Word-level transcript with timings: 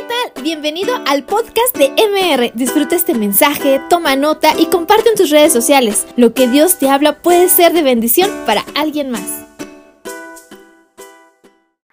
¿qué 0.00 0.06
tal? 0.06 0.42
Bienvenido 0.42 0.94
al 1.06 1.24
podcast 1.24 1.76
de 1.76 1.88
MR. 1.90 2.52
Disfruta 2.54 2.96
este 2.96 3.14
mensaje, 3.14 3.80
toma 3.90 4.16
nota 4.16 4.52
y 4.58 4.70
comparte 4.70 5.10
en 5.10 5.14
tus 5.14 5.30
redes 5.30 5.52
sociales. 5.52 6.06
Lo 6.16 6.32
que 6.32 6.48
Dios 6.48 6.78
te 6.78 6.88
habla 6.88 7.20
puede 7.20 7.48
ser 7.48 7.72
de 7.72 7.82
bendición 7.82 8.30
para 8.46 8.62
alguien 8.74 9.10
más. 9.10 9.46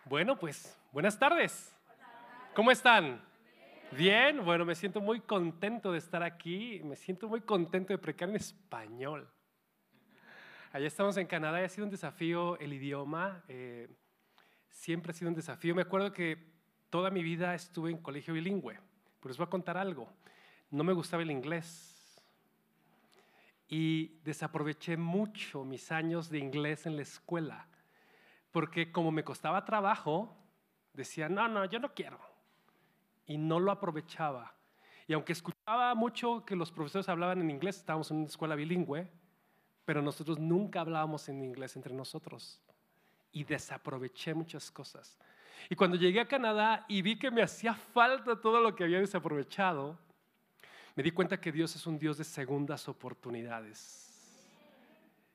Bueno, 0.06 0.38
pues 0.38 0.78
buenas 0.94 1.20
tardes. 1.20 1.76
¿Cómo 2.56 2.72
están? 2.72 3.22
Bien, 3.92 4.44
bueno, 4.46 4.64
me 4.64 4.76
siento 4.76 5.02
muy 5.02 5.20
contento 5.20 5.92
de 5.92 5.98
estar 5.98 6.24
aquí, 6.24 6.82
me 6.86 6.96
siento 6.96 7.28
muy 7.28 7.42
contento 7.42 7.92
de 7.92 7.98
predicar 7.98 8.30
en 8.30 8.38
español. 8.38 9.30
Allá 10.72 10.88
estamos 10.88 11.18
en 11.18 11.28
Canadá 11.28 11.62
y 11.62 11.66
ha 11.66 11.70
sido 11.70 11.84
un 11.84 11.92
desafío 11.92 12.58
el 12.60 12.72
idioma, 12.72 13.44
eh, 13.50 13.90
siempre 14.70 15.12
ha 15.12 15.14
sido 15.14 15.30
un 15.30 15.36
desafío. 15.36 15.76
Me 15.76 15.82
acuerdo 15.82 16.14
que 16.14 16.57
toda 16.90 17.10
mi 17.10 17.24
vida 17.24 17.54
estuve 17.54 17.92
en 17.92 17.98
colegio 17.98 18.34
bilingüe, 18.34 18.80
pero 19.20 19.30
les 19.30 19.38
voy 19.38 19.46
a 19.46 19.50
contar 19.50 19.78
algo, 19.78 20.10
no 20.72 20.84
me 20.84 20.94
gustaba 20.94 21.24
el 21.24 21.32
inglés 21.32 21.98
y 23.70 24.20
desaproveché 24.24 24.96
mucho 24.96 25.64
mis 25.64 25.92
años 25.92 26.30
de 26.30 26.40
inglés 26.40 26.86
en 26.86 26.96
la 26.96 27.02
escuela, 27.02 27.68
porque 28.52 28.92
como 28.92 29.12
me 29.12 29.24
costaba 29.24 29.66
trabajo, 29.66 30.36
decía, 30.94 31.30
no, 31.30 31.48
no, 31.48 31.66
yo 31.66 31.80
no 31.80 31.94
quiero 31.94 32.20
y 33.26 33.38
no 33.38 33.60
lo 33.60 33.72
aprovechaba. 33.72 34.54
Y 35.06 35.14
aunque 35.14 35.34
escuchaba 35.34 35.94
mucho 35.96 36.46
que 36.46 36.56
los 36.56 36.72
profesores 36.72 37.08
hablaban 37.10 37.42
en 37.42 37.52
inglés, 37.52 37.78
estábamos 37.78 38.10
en 38.12 38.18
una 38.18 38.28
escuela 38.28 38.56
bilingüe, 38.56 39.10
pero 39.86 40.02
nosotros 40.02 40.40
nunca 40.40 40.82
hablábamos 40.82 41.30
en 41.30 41.44
inglés 41.44 41.76
entre 41.76 41.94
nosotros. 41.94 42.60
Y 43.32 43.44
desaproveché 43.44 44.34
muchas 44.34 44.72
cosas. 44.72 45.18
Y 45.70 45.76
cuando 45.76 45.98
llegué 45.98 46.20
a 46.20 46.28
Canadá 46.28 46.86
y 46.88 47.02
vi 47.02 47.18
que 47.18 47.32
me 47.32 47.42
hacía 47.42 47.74
falta 47.74 48.40
todo 48.40 48.62
lo 48.62 48.76
que 48.76 48.84
había 48.84 49.00
desaprovechado, 49.00 49.98
me 50.96 51.04
di 51.04 51.12
cuenta 51.12 51.40
que 51.40 51.52
Dios 51.52 51.76
es 51.76 51.86
un 51.86 52.00
Dios 52.00 52.18
de 52.18 52.24
segundas 52.24 52.88
oportunidades. 52.88 54.08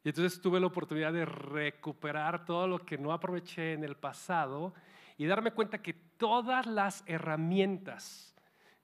Y 0.05 0.09
entonces 0.09 0.41
tuve 0.41 0.59
la 0.59 0.67
oportunidad 0.67 1.12
de 1.12 1.25
recuperar 1.25 2.45
todo 2.45 2.67
lo 2.67 2.84
que 2.84 2.98
no 2.98 3.12
aproveché 3.12 3.75
en 3.75 3.84
el 3.84 3.97
pasado 3.97 4.75
y 5.17 5.27
darme 5.27 5.53
cuenta 5.53 5.81
que 5.81 5.92
todas 5.92 6.67
las 6.67 7.05
herramientas 7.07 8.34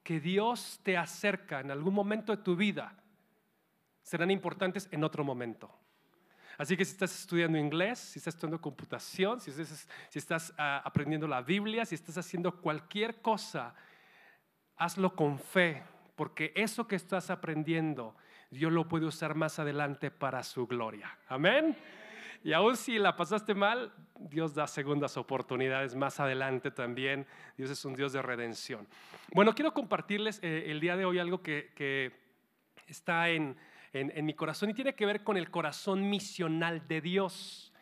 que 0.05 0.21
Dios 0.21 0.81
te 0.85 0.97
acerca 0.97 1.61
en 1.61 1.71
algún 1.71 1.95
momento 1.95 2.35
de 2.35 2.43
tu 2.43 2.55
vida 2.55 2.95
serán 4.03 4.31
importantes 4.31 4.89
en 4.93 5.03
otro 5.05 5.25
momento. 5.25 5.71
Así 6.59 6.77
que 6.77 6.85
si 6.85 6.93
estás 6.93 7.19
estudiando 7.19 7.57
inglés, 7.57 7.99
si 7.99 8.19
estás 8.19 8.35
estudiando 8.35 8.61
computación, 8.61 9.41
si 9.41 9.51
estás, 10.19 10.53
ah, 10.59 10.83
aprendiendo 10.85 11.27
la 11.27 11.41
Biblia, 11.41 11.87
si 11.87 11.95
estás 11.95 12.19
haciendo 12.19 12.61
cualquier 12.61 13.23
cosa, 13.23 13.75
hazlo 14.77 15.15
con 15.15 15.39
fe, 15.39 15.83
porque 16.17 16.53
eso 16.57 16.87
que 16.89 16.97
estás 16.97 17.31
aprendiendo, 17.31 18.17
Dios 18.51 18.73
lo 18.73 18.89
puede 18.89 19.07
usar 19.07 19.37
más 19.37 19.61
adelante 19.61 20.11
para 20.11 20.43
su 20.43 20.67
gloria. 20.67 21.17
Amén. 21.29 21.77
Y 22.43 22.53
aún 22.53 22.77
si 22.77 22.99
la 22.99 23.17
pasaste 23.17 23.55
mal, 23.55 23.93
Dios 24.19 24.55
da 24.55 24.67
segundas 24.67 25.17
oportunidades 25.17 25.95
más 25.95 26.21
adelante 26.21 26.71
también. 26.71 27.27
Dios 27.57 27.71
es 27.71 27.85
un 27.85 27.95
Dios 27.95 28.13
de 28.13 28.23
redención. 28.23 28.87
Bueno, 29.33 29.55
quiero 29.55 29.75
compartirles 29.75 30.41
eh, 30.43 30.65
el 30.67 30.81
día 30.81 30.97
de 30.97 31.05
hoy 31.05 31.19
algo 31.19 31.43
que, 31.43 32.13
está 32.87 33.29
en, 33.29 33.57
mi 33.93 34.35
corazón 34.35 34.71
y 34.71 34.75
tiene 34.75 34.95
que 34.95 35.07
ver 35.07 35.25
con 35.25 35.37
el 35.37 35.51
corazón 35.51 36.09
misional 36.09 36.87
de 36.89 37.01
Dios. 37.01 37.73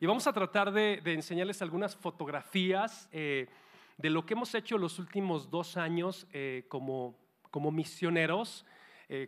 Y 0.00 0.06
vamos 0.06 0.26
a 0.26 0.32
tratar 0.32 0.72
de, 0.72 1.00
enseñarles 1.04 1.62
algunas 1.62 1.96
fotografías 1.96 3.08
eh, 3.12 3.48
de 3.96 4.10
lo 4.10 4.26
que 4.26 4.34
hemos 4.34 4.54
hecho 4.54 4.78
los 4.78 4.98
últimos 4.98 5.50
dos 5.50 5.76
años 5.76 6.26
eh, 6.32 6.64
como, 6.68 7.16
como 7.50 7.70
misioneros. 7.70 8.64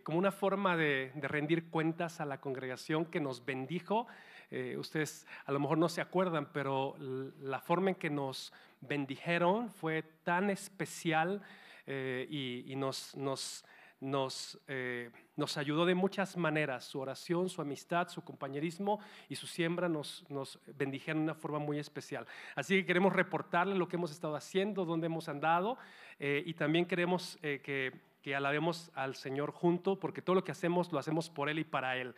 como 0.02 0.18
una 0.18 0.32
forma 0.32 0.76
de, 0.76 1.12
de 1.14 1.28
rendir 1.28 1.70
cuentas 1.70 2.20
a 2.20 2.24
la 2.24 2.40
congregación 2.40 3.06
que 3.06 3.20
nos 3.20 3.44
bendijo 3.44 4.08
eh, 4.50 4.76
ustedes 4.78 5.26
a 5.44 5.52
lo 5.52 5.60
mejor 5.60 5.76
no 5.76 5.88
se 5.88 6.00
acuerdan, 6.00 6.50
pero 6.52 6.96
la 6.98 7.60
forma 7.60 7.90
en 7.90 7.96
que 7.96 8.08
nos 8.08 8.52
bendijeron 8.80 9.70
fue 9.70 10.02
tan 10.24 10.48
especial 10.48 11.42
eh, 11.86 12.26
y, 12.66 12.74
nos, 12.76 13.14
nos, 13.14 13.64
nos, 14.00 14.58
eh, 14.68 15.10
nos, 15.36 15.56
ayudó 15.56 15.84
de 15.86 15.94
muchas 15.94 16.36
maneras. 16.36 16.84
Su 16.84 17.00
oración, 17.00 17.48
su 17.48 17.60
amistad, 17.60 18.08
su 18.08 18.22
compañerismo 18.22 19.00
y 19.28 19.36
su 19.36 19.46
siembra 19.46 19.88
nos, 19.88 20.24
nos 20.28 20.60
bendijeron 20.76 21.20
de 21.20 21.32
una 21.32 21.34
forma 21.34 21.58
muy 21.58 21.78
especial. 21.78 22.26
Así 22.54 22.76
que 22.76 22.86
queremos 22.86 23.12
reportarle 23.12 23.74
lo 23.74 23.88
que 23.88 23.96
hemos 23.96 24.10
estado 24.10 24.36
haciendo, 24.36 24.84
dónde 24.84 25.06
hemos 25.06 25.28
andado 25.28 25.78
y 26.20 26.52
también 26.54 26.84
queremos 26.84 27.38
que, 27.40 27.92
que 28.22 28.34
alabemos 28.34 28.90
al 28.94 29.14
Señor 29.14 29.52
junto, 29.52 29.98
porque 30.00 30.20
todo 30.20 30.34
lo 30.34 30.44
que 30.44 30.52
hacemos 30.52 30.92
lo 30.92 30.98
hacemos 30.98 31.30
por 31.30 31.48
Él 31.48 31.60
y 31.60 31.64
para 31.64 31.96
Él. 31.96 32.14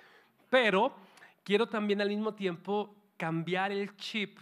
Pero 0.48 0.94
quiero 1.44 1.68
también 1.68 2.00
al 2.00 2.08
mismo 2.08 2.34
tiempo 2.34 2.94
cambiar 3.16 3.72
el 3.72 3.96
chip 3.96 4.38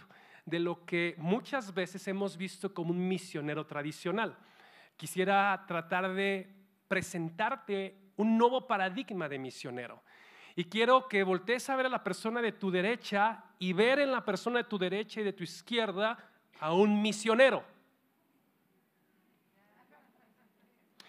de 0.46 0.58
lo 0.58 0.84
que 0.86 1.14
muchas 1.18 1.74
veces 1.74 2.06
hemos 2.08 2.36
visto 2.36 2.72
como 2.72 2.90
un 2.90 3.08
misionero 3.08 3.66
tradicional. 3.66 4.36
Quisiera 4.96 5.64
tratar 5.66 6.14
de 6.14 6.57
presentarte 6.88 7.96
un 8.16 8.36
nuevo 8.36 8.66
paradigma 8.66 9.28
de 9.28 9.38
misionero. 9.38 10.02
Y 10.56 10.64
quiero 10.64 11.06
que 11.06 11.22
voltees 11.22 11.70
a 11.70 11.76
ver 11.76 11.86
a 11.86 11.90
la 11.90 12.02
persona 12.02 12.42
de 12.42 12.52
tu 12.52 12.70
derecha 12.70 13.44
y 13.58 13.72
ver 13.72 14.00
en 14.00 14.10
la 14.10 14.24
persona 14.24 14.58
de 14.58 14.64
tu 14.64 14.78
derecha 14.78 15.20
y 15.20 15.24
de 15.24 15.32
tu 15.32 15.44
izquierda 15.44 16.18
a 16.58 16.72
un 16.72 17.00
misionero. 17.00 17.62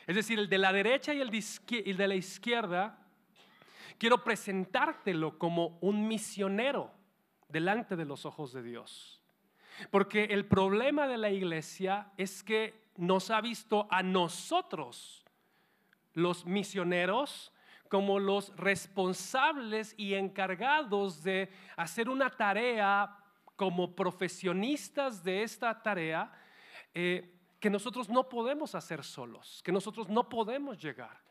Es 0.06 0.16
decir, 0.16 0.40
el 0.40 0.50
de 0.50 0.58
la 0.58 0.74
derecha 0.74 1.14
y 1.14 1.22
el 1.22 1.98
de 1.98 2.08
la 2.08 2.16
izquierda 2.16 2.98
quiero 4.00 4.24
presentártelo 4.24 5.38
como 5.38 5.78
un 5.82 6.08
misionero 6.08 6.92
delante 7.48 7.96
de 7.96 8.06
los 8.06 8.26
ojos 8.26 8.54
de 8.54 8.64
Dios. 8.64 9.22
Porque 9.92 10.26
el 10.26 10.46
problema 10.46 11.08
de 11.08 11.18
la 11.18 11.30
iglesia 11.30 12.12
es 12.18 12.44
que 12.44 12.90
nos 12.98 13.30
ha 13.30 13.40
visto 13.42 13.88
a 13.92 14.02
nosotros, 14.02 15.24
los 16.20 16.46
misioneros, 16.46 17.52
como 17.90 18.20
los 18.20 18.56
responsables 18.56 19.96
y 19.98 20.14
encargados 20.14 21.24
de 21.24 21.50
hacer 21.76 22.10
una 22.10 22.30
tarea 22.30 23.18
como 23.56 23.96
profesionistas 23.96 25.24
de 25.24 25.44
esta 25.44 25.82
tarea 25.82 26.32
eh, 26.94 27.36
que 27.60 27.70
nosotros 27.70 28.08
no 28.10 28.30
podemos 28.30 28.76
hacer 28.76 29.04
solos, 29.04 29.62
que 29.64 29.72
nosotros 29.72 30.08
no 30.08 30.30
podemos 30.30 30.78
llegar 30.78 31.30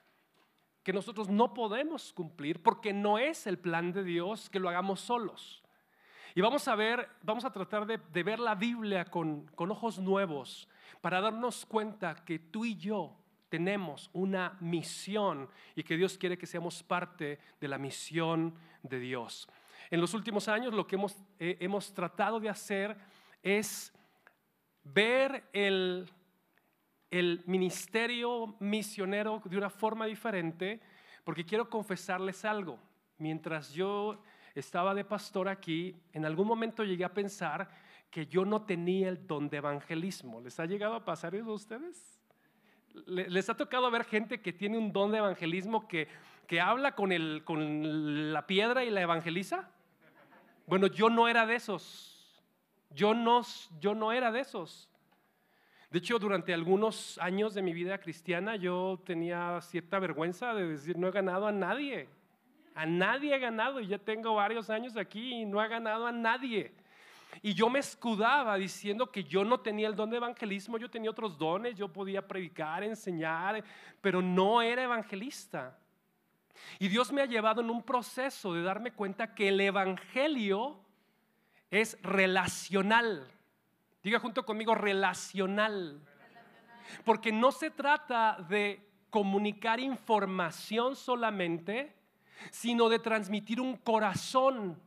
que 0.88 0.92
nosotros 0.94 1.28
no 1.28 1.52
podemos 1.52 2.14
cumplir 2.14 2.62
porque 2.62 2.94
no 2.94 3.18
es 3.18 3.46
el 3.46 3.58
plan 3.58 3.92
de 3.92 4.02
Dios 4.02 4.48
que 4.48 4.58
lo 4.58 4.70
hagamos 4.70 5.00
solos. 5.00 5.62
Y 6.34 6.40
vamos 6.40 6.66
a 6.66 6.74
ver, 6.76 7.06
vamos 7.20 7.44
a 7.44 7.52
tratar 7.52 7.84
de, 7.84 8.22
ver 8.22 8.38
la 8.38 8.54
Biblia 8.54 9.04
con, 9.04 9.48
con 9.48 9.70
ojos 9.70 9.98
nuevos 9.98 10.66
para 11.02 11.20
darnos 11.20 11.66
cuenta 11.66 12.14
que 12.14 12.38
tú 12.38 12.64
y 12.64 12.74
yo 12.76 13.14
tenemos 13.48 14.10
una 14.12 14.56
misión 14.60 15.48
y 15.74 15.82
que 15.82 15.96
Dios 15.96 16.18
quiere 16.18 16.38
que 16.38 16.46
seamos 16.46 16.82
parte 16.82 17.38
de 17.60 17.68
la 17.68 17.78
misión 17.78 18.54
de 18.82 18.98
Dios. 18.98 19.48
En 19.90 20.00
los 20.00 20.14
últimos 20.14 20.48
años 20.48 20.74
lo 20.74 20.86
que 20.86 20.96
hemos, 20.96 21.16
eh, 21.38 21.56
hemos 21.60 21.92
tratado 21.94 22.40
de 22.40 22.48
hacer 22.48 22.96
es 23.42 23.92
ver 24.84 25.48
el, 25.52 26.10
el 27.10 27.42
ministerio 27.46 28.56
misionero 28.60 29.40
de 29.44 29.56
una 29.56 29.70
forma 29.70 30.06
diferente, 30.06 30.80
porque 31.24 31.44
quiero 31.44 31.68
confesarles 31.68 32.44
algo. 32.44 32.78
Mientras 33.18 33.72
yo 33.72 34.22
estaba 34.54 34.94
de 34.94 35.04
pastor 35.04 35.48
aquí, 35.48 35.96
en 36.12 36.24
algún 36.24 36.46
momento 36.46 36.84
llegué 36.84 37.04
a 37.04 37.12
pensar 37.12 37.68
que 38.10 38.26
yo 38.26 38.44
no 38.44 38.62
tenía 38.62 39.08
el 39.08 39.26
don 39.26 39.48
de 39.48 39.58
evangelismo. 39.58 40.40
¿Les 40.40 40.58
ha 40.60 40.66
llegado 40.66 40.94
a 40.94 41.04
pasar 41.04 41.34
eso 41.34 41.50
a 41.50 41.54
ustedes? 41.54 42.17
¿Les 43.06 43.48
ha 43.48 43.56
tocado 43.56 43.90
ver 43.90 44.04
gente 44.04 44.40
que 44.40 44.52
tiene 44.52 44.78
un 44.78 44.92
don 44.92 45.12
de 45.12 45.18
evangelismo 45.18 45.86
que, 45.88 46.08
que 46.46 46.60
habla 46.60 46.94
con, 46.94 47.12
el, 47.12 47.42
con 47.44 48.32
la 48.32 48.46
piedra 48.46 48.84
y 48.84 48.90
la 48.90 49.02
evangeliza? 49.02 49.70
Bueno, 50.66 50.86
yo 50.86 51.10
no 51.10 51.28
era 51.28 51.46
de 51.46 51.54
esos. 51.54 52.42
Yo 52.90 53.14
no, 53.14 53.42
yo 53.80 53.94
no 53.94 54.12
era 54.12 54.32
de 54.32 54.40
esos. 54.40 54.88
De 55.90 55.98
hecho, 56.00 56.18
durante 56.18 56.52
algunos 56.52 57.18
años 57.18 57.54
de 57.54 57.62
mi 57.62 57.72
vida 57.72 57.98
cristiana 57.98 58.56
yo 58.56 59.00
tenía 59.06 59.58
cierta 59.62 59.98
vergüenza 59.98 60.52
de 60.52 60.68
decir, 60.68 60.98
no 60.98 61.08
he 61.08 61.10
ganado 61.10 61.46
a 61.46 61.52
nadie. 61.52 62.08
A 62.74 62.84
nadie 62.84 63.34
he 63.34 63.38
ganado 63.38 63.80
y 63.80 63.86
ya 63.86 63.98
tengo 63.98 64.34
varios 64.34 64.68
años 64.68 64.96
aquí 64.96 65.32
y 65.32 65.44
no 65.46 65.64
he 65.64 65.68
ganado 65.68 66.06
a 66.06 66.12
nadie. 66.12 66.72
Y 67.42 67.54
yo 67.54 67.68
me 67.68 67.78
escudaba 67.78 68.56
diciendo 68.56 69.10
que 69.10 69.24
yo 69.24 69.44
no 69.44 69.60
tenía 69.60 69.88
el 69.88 69.94
don 69.94 70.10
de 70.10 70.16
evangelismo, 70.16 70.78
yo 70.78 70.90
tenía 70.90 71.10
otros 71.10 71.38
dones, 71.38 71.76
yo 71.76 71.92
podía 71.92 72.26
predicar, 72.26 72.82
enseñar, 72.82 73.62
pero 74.00 74.22
no 74.22 74.62
era 74.62 74.82
evangelista. 74.82 75.78
Y 76.78 76.88
Dios 76.88 77.12
me 77.12 77.22
ha 77.22 77.26
llevado 77.26 77.60
en 77.60 77.70
un 77.70 77.82
proceso 77.82 78.52
de 78.54 78.62
darme 78.62 78.92
cuenta 78.92 79.34
que 79.34 79.48
el 79.48 79.60
evangelio 79.60 80.80
es 81.70 82.00
relacional. 82.02 83.30
Diga 84.02 84.18
junto 84.18 84.44
conmigo 84.44 84.74
relacional. 84.74 86.00
Porque 87.04 87.32
no 87.32 87.52
se 87.52 87.70
trata 87.70 88.38
de 88.48 88.88
comunicar 89.10 89.80
información 89.80 90.96
solamente, 90.96 91.94
sino 92.50 92.88
de 92.88 92.98
transmitir 92.98 93.60
un 93.60 93.76
corazón. 93.76 94.80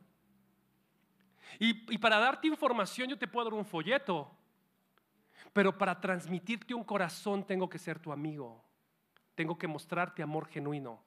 Y, 1.58 1.94
y, 1.94 1.98
para 1.98 2.18
darte 2.18 2.48
información 2.48 3.08
yo 3.08 3.18
te 3.18 3.28
puedo 3.28 3.50
dar 3.50 3.54
un 3.54 3.64
folleto, 3.64 4.30
pero 5.52 5.76
para 5.76 6.00
transmitirte 6.00 6.74
un 6.74 6.84
corazón 6.84 7.46
tengo 7.46 7.68
que 7.68 7.78
ser 7.78 7.98
tu 7.98 8.12
amigo, 8.12 8.64
tengo 9.34 9.58
que 9.58 9.68
mostrarte 9.68 10.22
amor 10.22 10.46
genuino. 10.46 11.02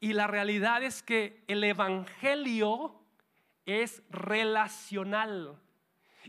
Y 0.00 0.12
la 0.12 0.26
realidad 0.26 0.82
es 0.82 1.02
que 1.02 1.44
el 1.46 1.62
Evangelio 1.64 3.00
es 3.66 4.02
relacional. 4.10 5.60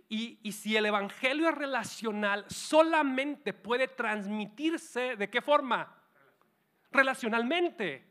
Y, 0.08 0.52
si 0.52 0.76
el 0.76 0.86
Evangelio 0.86 1.50
es 1.50 1.56
relacional, 1.56 2.46
solamente 2.50 3.54
puede 3.54 3.88
transmitirse 3.88 5.16
de 5.16 5.30
qué 5.30 5.42
forma? 5.42 5.96
Relacionalmente. 6.92 8.08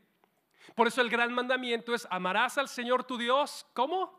Por 0.75 0.87
eso 0.87 1.01
el 1.01 1.09
gran 1.09 1.33
mandamiento 1.33 1.93
es 1.93 2.07
amarás 2.09 2.57
al 2.57 2.69
Señor 2.69 3.03
tu 3.03 3.17
Dios, 3.17 3.65
¿cómo? 3.73 4.18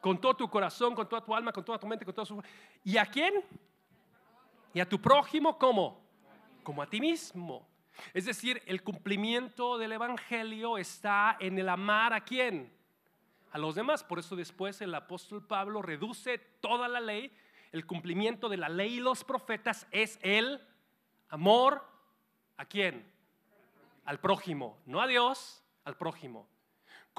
Con 0.00 0.20
todo 0.20 0.34
tu 0.34 0.48
corazón, 0.48 0.94
con 0.94 1.08
toda 1.08 1.24
tu 1.24 1.34
alma, 1.34 1.52
con 1.52 1.64
toda 1.64 1.78
tu 1.78 1.86
mente, 1.86 2.04
con 2.04 2.14
todo 2.14 2.24
su... 2.24 2.42
¿Y 2.84 2.96
a 2.96 3.06
quién? 3.06 3.44
Y 4.72 4.80
a 4.80 4.88
tu 4.88 5.00
prójimo, 5.00 5.58
¿cómo? 5.58 6.00
Como 6.62 6.82
a 6.82 6.86
ti 6.86 7.00
mismo. 7.00 7.66
Es 8.14 8.24
decir, 8.24 8.62
el 8.66 8.82
cumplimiento 8.82 9.78
del 9.78 9.92
Evangelio 9.92 10.78
está 10.78 11.36
en 11.40 11.58
el 11.58 11.68
amar 11.68 12.12
a 12.12 12.22
quién? 12.22 12.72
A 13.52 13.58
los 13.58 13.74
demás. 13.74 14.04
Por 14.04 14.18
eso 14.18 14.36
después 14.36 14.80
el 14.80 14.94
apóstol 14.94 15.46
Pablo 15.46 15.82
reduce 15.82 16.38
toda 16.38 16.88
la 16.88 17.00
ley. 17.00 17.32
El 17.72 17.86
cumplimiento 17.86 18.48
de 18.48 18.56
la 18.56 18.68
ley 18.68 18.94
y 18.94 19.00
los 19.00 19.24
profetas 19.24 19.86
es 19.90 20.18
el 20.22 20.60
amor 21.28 21.84
a 22.56 22.64
quién? 22.64 23.10
Al 24.04 24.18
prójimo. 24.18 24.78
No 24.86 25.00
a 25.00 25.06
Dios, 25.06 25.62
al 25.84 25.96
prójimo. 25.96 26.48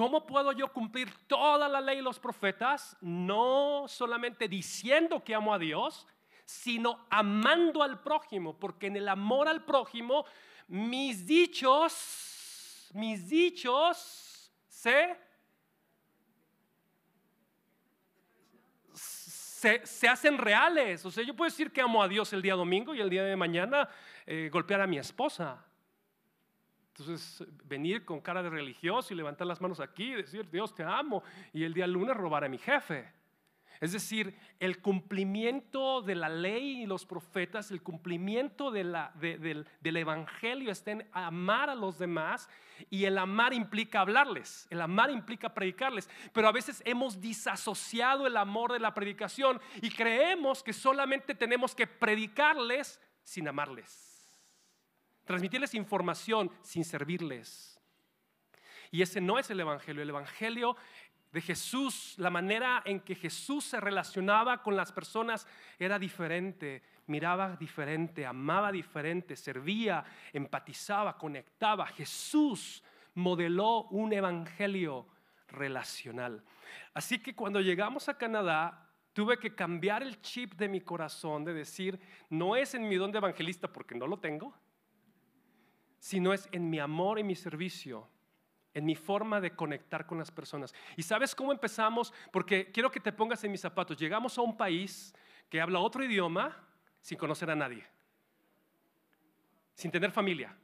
¿Cómo 0.01 0.25
puedo 0.25 0.51
yo 0.51 0.73
cumplir 0.73 1.13
toda 1.27 1.69
la 1.69 1.79
ley 1.79 1.99
y 1.99 2.01
los 2.01 2.17
profetas? 2.17 2.97
No 3.01 3.85
solamente 3.87 4.47
diciendo 4.47 5.23
que 5.23 5.35
amo 5.35 5.53
a 5.53 5.59
Dios, 5.59 6.07
sino 6.43 7.05
amando 7.11 7.83
al 7.83 8.01
prójimo, 8.01 8.57
porque 8.57 8.87
en 8.87 8.95
el 8.95 9.07
amor 9.07 9.47
al 9.47 9.63
prójimo 9.63 10.25
mis 10.67 11.27
dichos, 11.27 12.89
mis 12.95 13.29
dichos 13.29 14.51
se, 14.67 15.15
se, 19.83 20.09
hacen 20.09 20.39
reales. 20.39 21.05
O 21.05 21.11
sea, 21.11 21.23
yo 21.23 21.35
puedo 21.35 21.51
decir 21.51 21.71
que 21.71 21.79
amo 21.79 22.01
a 22.01 22.07
Dios 22.07 22.33
el 22.33 22.41
día 22.41 22.55
domingo 22.55 22.95
y 22.95 23.01
el 23.01 23.09
día 23.11 23.23
de 23.23 23.35
mañana 23.35 23.87
eh, 24.25 24.49
golpear 24.51 24.81
a 24.81 24.87
mi 24.87 24.97
esposa. 24.97 25.63
Entonces, 27.01 27.47
venir 27.65 28.05
con 28.05 28.21
cara 28.21 28.43
de 28.43 28.49
religioso 28.49 29.13
y 29.13 29.17
levantar 29.17 29.47
las 29.47 29.59
manos 29.59 29.79
aquí 29.79 30.11
y 30.13 30.15
decir, 30.15 30.49
Dios 30.49 30.73
te 30.75 30.83
amo, 30.83 31.23
y 31.53 31.63
el 31.63 31.73
día 31.73 31.87
lunes 31.87 32.15
robar 32.15 32.43
a 32.43 32.49
mi 32.49 32.57
jefe. 32.57 33.11
Es 33.81 33.93
decir, 33.93 34.37
el 34.59 34.79
cumplimiento 34.79 36.03
de 36.03 36.13
la 36.13 36.29
ley 36.29 36.83
y 36.83 36.85
los 36.85 37.03
profetas, 37.07 37.71
el 37.71 37.81
cumplimiento 37.81 38.69
del, 38.69 38.95
Evangelio 39.83 40.71
está 40.71 40.91
en 40.91 41.09
amar 41.11 41.71
a 41.71 41.73
los 41.73 41.97
demás 41.97 42.47
y 42.91 43.05
el 43.05 43.17
amar 43.17 43.55
implica 43.55 44.01
hablarles, 44.01 44.67
el 44.69 44.81
amar 44.81 45.09
implica 45.09 45.55
predicarles. 45.55 46.07
Pero 46.31 46.47
a 46.47 46.51
veces 46.51 46.83
hemos 46.85 47.19
disasociado 47.19 48.27
el 48.27 48.37
amor 48.37 48.71
de 48.71 48.79
la 48.79 48.93
predicación 48.93 49.59
y 49.81 49.89
creemos 49.89 50.61
que 50.61 50.73
solamente 50.73 51.33
tenemos 51.33 51.73
que 51.73 51.87
predicarles 51.87 53.01
sin 53.23 53.47
amarles, 53.47 54.10
transmitirles 55.31 55.73
información 55.75 56.51
sin 56.61 56.83
servirles. 56.83 57.79
Y 58.91 59.01
ese 59.01 59.21
no 59.21 59.39
es 59.39 59.49
el 59.49 59.61
Evangelio. 59.61 60.03
El 60.03 60.09
Evangelio 60.09 60.75
de 61.31 61.39
Jesús, 61.39 62.15
la 62.17 62.29
manera 62.29 62.83
en 62.85 62.99
que 62.99 63.15
Jesús 63.15 63.63
se 63.63 63.79
relacionaba 63.79 64.61
con 64.61 64.75
las 64.75 64.91
personas 64.91 65.47
era 65.79 65.97
diferente, 65.97 66.83
miraba 67.07 67.55
diferente, 67.55 68.25
amaba 68.25 68.73
diferente, 68.73 69.37
servía, 69.37 70.03
empatizaba, 70.33 71.17
conectaba. 71.17 71.87
Jesús 71.87 72.83
modeló 73.13 73.83
un 73.83 74.11
evangelio 74.11 75.07
relacional. 75.47 76.43
Así 76.93 77.19
que 77.19 77.33
cuando 77.33 77.61
llegamos 77.61 78.09
a 78.09 78.17
Canadá, 78.17 78.89
tuve 79.13 79.39
que 79.39 79.55
cambiar 79.55 80.03
el 80.03 80.21
chip 80.21 80.55
de 80.55 80.67
mi 80.67 80.81
corazón 80.81 81.45
de 81.45 81.53
decir, 81.53 81.97
no 82.29 82.57
es 82.57 82.73
en 82.73 82.89
mi 82.89 82.95
don 82.95 83.13
de 83.13 83.19
evangelista 83.19 83.71
porque 83.71 83.95
no 83.95 84.05
lo 84.07 84.19
tengo, 84.19 84.53
sino 86.01 86.33
es 86.33 86.49
en 86.51 86.67
mi 86.67 86.79
amor 86.79 87.19
y 87.19 87.23
mi 87.23 87.35
servicio 87.35 88.09
en 88.73 88.85
mi 88.85 88.95
forma 88.95 89.41
de 89.41 89.55
conectar 89.55 90.05
con 90.05 90.17
las 90.17 90.31
personas. 90.31 90.73
¿Y 90.95 91.03
sabes 91.03 91.35
cómo 91.35 91.51
empezamos? 91.51 92.13
Porque 92.31 92.71
quiero 92.71 92.89
que 92.89 92.99
te 92.99 93.11
pongas 93.11 93.43
en 93.43 93.51
mis 93.51 93.61
zapatos. 93.61 93.97
Llegamos 93.97 94.37
a 94.37 94.41
un 94.41 94.55
país 94.55 95.13
que 95.49 95.59
habla 95.59 95.79
otro 95.79 96.03
idioma 96.03 96.57
sin 97.01 97.17
conocer 97.17 97.51
a 97.51 97.55
nadie, 97.55 97.85
sin 99.75 99.91
tener 99.91 100.11
familia. 100.11 100.55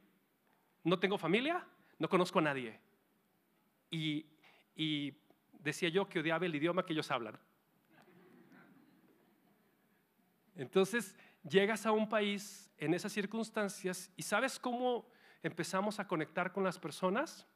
No 0.84 0.98
tengo 0.98 1.18
familia, 1.18 1.64
no 1.98 2.08
conozco 2.08 2.38
a 2.38 2.42
nadie. 2.42 2.80
Y, 3.90 4.26
y 4.74 5.14
decía 5.52 5.88
yo 5.88 6.08
que 6.08 6.20
odiaba 6.20 6.46
el 6.46 6.54
idioma 6.54 6.84
que 6.84 6.94
ellos 6.94 7.10
hablan. 7.10 7.38
Entonces 10.56 11.14
llegas 11.48 11.86
a 11.86 11.92
un 11.92 12.08
país 12.08 12.70
en 12.78 12.94
esas 12.94 13.12
circunstancias 13.12 14.10
y 14.16 14.22
¿sabes 14.22 14.58
cómo 14.58 15.06
empezamos 15.42 16.00
a 16.00 16.06
conectar 16.06 16.52
con 16.52 16.64
las 16.64 16.78
personas? 16.78 17.46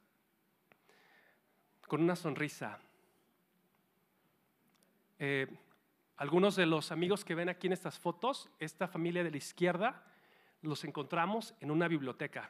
con 1.93 2.01
una 2.01 2.15
sonrisa. 2.15 2.79
Eh, 5.19 5.47
algunos 6.17 6.55
de 6.55 6.65
los 6.65 6.91
amigos 6.91 7.23
que 7.23 7.35
ven 7.35 7.49
aquí 7.49 7.67
en 7.67 7.73
estas 7.73 7.99
fotos, 7.99 8.49
esta 8.57 8.87
familia 8.87 9.23
de 9.23 9.29
la 9.31 9.37
izquierda, 9.37 10.03
los 10.63 10.83
encontramos 10.85 11.53
en 11.59 11.69
una 11.69 11.87
biblioteca. 11.87 12.49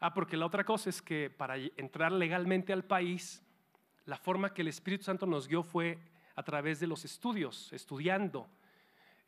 Ah, 0.00 0.12
porque 0.12 0.36
la 0.36 0.46
otra 0.46 0.64
cosa 0.64 0.90
es 0.90 1.00
que 1.00 1.30
para 1.30 1.56
entrar 1.56 2.10
legalmente 2.10 2.72
al 2.72 2.84
país, 2.84 3.40
la 4.04 4.16
forma 4.16 4.52
que 4.52 4.62
el 4.62 4.68
Espíritu 4.68 5.04
Santo 5.04 5.26
nos 5.26 5.46
dio 5.46 5.62
fue 5.62 5.98
a 6.34 6.42
través 6.42 6.80
de 6.80 6.88
los 6.88 7.04
estudios, 7.04 7.72
estudiando. 7.72 8.48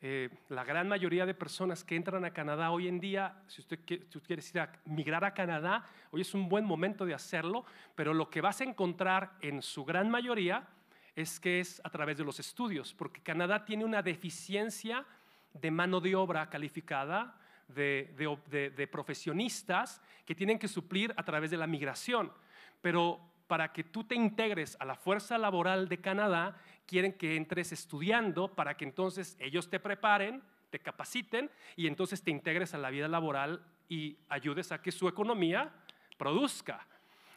Eh, 0.07 0.29
la 0.49 0.63
gran 0.63 0.87
mayoría 0.87 1.25
de 1.25 1.33
personas 1.33 1.83
que 1.83 1.95
entran 1.95 2.25
a 2.25 2.29
Canadá 2.29 2.69
hoy 2.69 2.87
en 2.87 2.99
día, 2.99 3.41
si 3.47 3.61
usted, 3.61 3.79
quiere, 3.83 4.39
si 4.43 4.55
ir 4.55 4.59
a 4.59 4.71
migrar 4.85 5.25
a 5.25 5.33
Canadá, 5.33 5.83
hoy 6.11 6.21
es 6.21 6.35
un 6.35 6.47
buen 6.47 6.63
momento 6.63 7.07
de 7.07 7.15
hacerlo, 7.15 7.65
pero 7.95 8.13
lo 8.13 8.29
que 8.29 8.39
vas 8.39 8.61
a 8.61 8.65
encontrar 8.65 9.31
en 9.41 9.63
su 9.63 9.83
gran 9.83 10.11
mayoría 10.11 10.67
es 11.15 11.39
que 11.39 11.59
es 11.59 11.81
a 11.83 11.89
través 11.89 12.17
de 12.17 12.23
los 12.23 12.39
estudios, 12.39 12.93
porque 12.93 13.23
Canadá 13.23 13.65
tiene 13.65 13.83
una 13.83 14.03
deficiencia 14.03 15.03
de 15.53 15.71
mano 15.71 15.99
de 15.99 16.15
obra 16.15 16.51
calificada, 16.51 17.39
de 17.67 18.89
profesionistas 18.91 20.03
que 20.23 20.35
tienen 20.35 20.59
que 20.59 20.67
suplir 20.67 21.15
a 21.17 21.23
través 21.23 21.49
de 21.49 21.57
la 21.57 21.65
migración. 21.65 22.31
Pero 22.79 23.19
para 23.47 23.71
que 23.71 23.83
tú 23.83 24.03
te 24.03 24.15
integres 24.15 24.77
a 24.79 24.85
la 24.85 24.95
fuerza 24.95 25.37
laboral 25.37 25.87
de 25.87 25.99
Canadá, 25.99 26.57
quieren 26.85 27.13
que 27.13 27.35
entres 27.35 27.71
estudiando 27.71 28.53
para 28.53 28.75
que 28.77 28.85
entonces 28.85 29.37
ellos 29.39 29.69
te 29.69 29.79
preparen, 29.79 30.41
te 30.69 30.79
capaciten 30.79 31.49
y 31.75 31.87
entonces 31.87 32.21
te 32.23 32.31
integres 32.31 32.73
a 32.73 32.77
la 32.77 32.89
vida 32.89 33.07
laboral 33.07 33.63
y 33.89 34.17
ayudes 34.29 34.71
a 34.71 34.81
que 34.81 34.91
su 34.91 35.07
economía 35.07 35.73
produzca. 36.17 36.87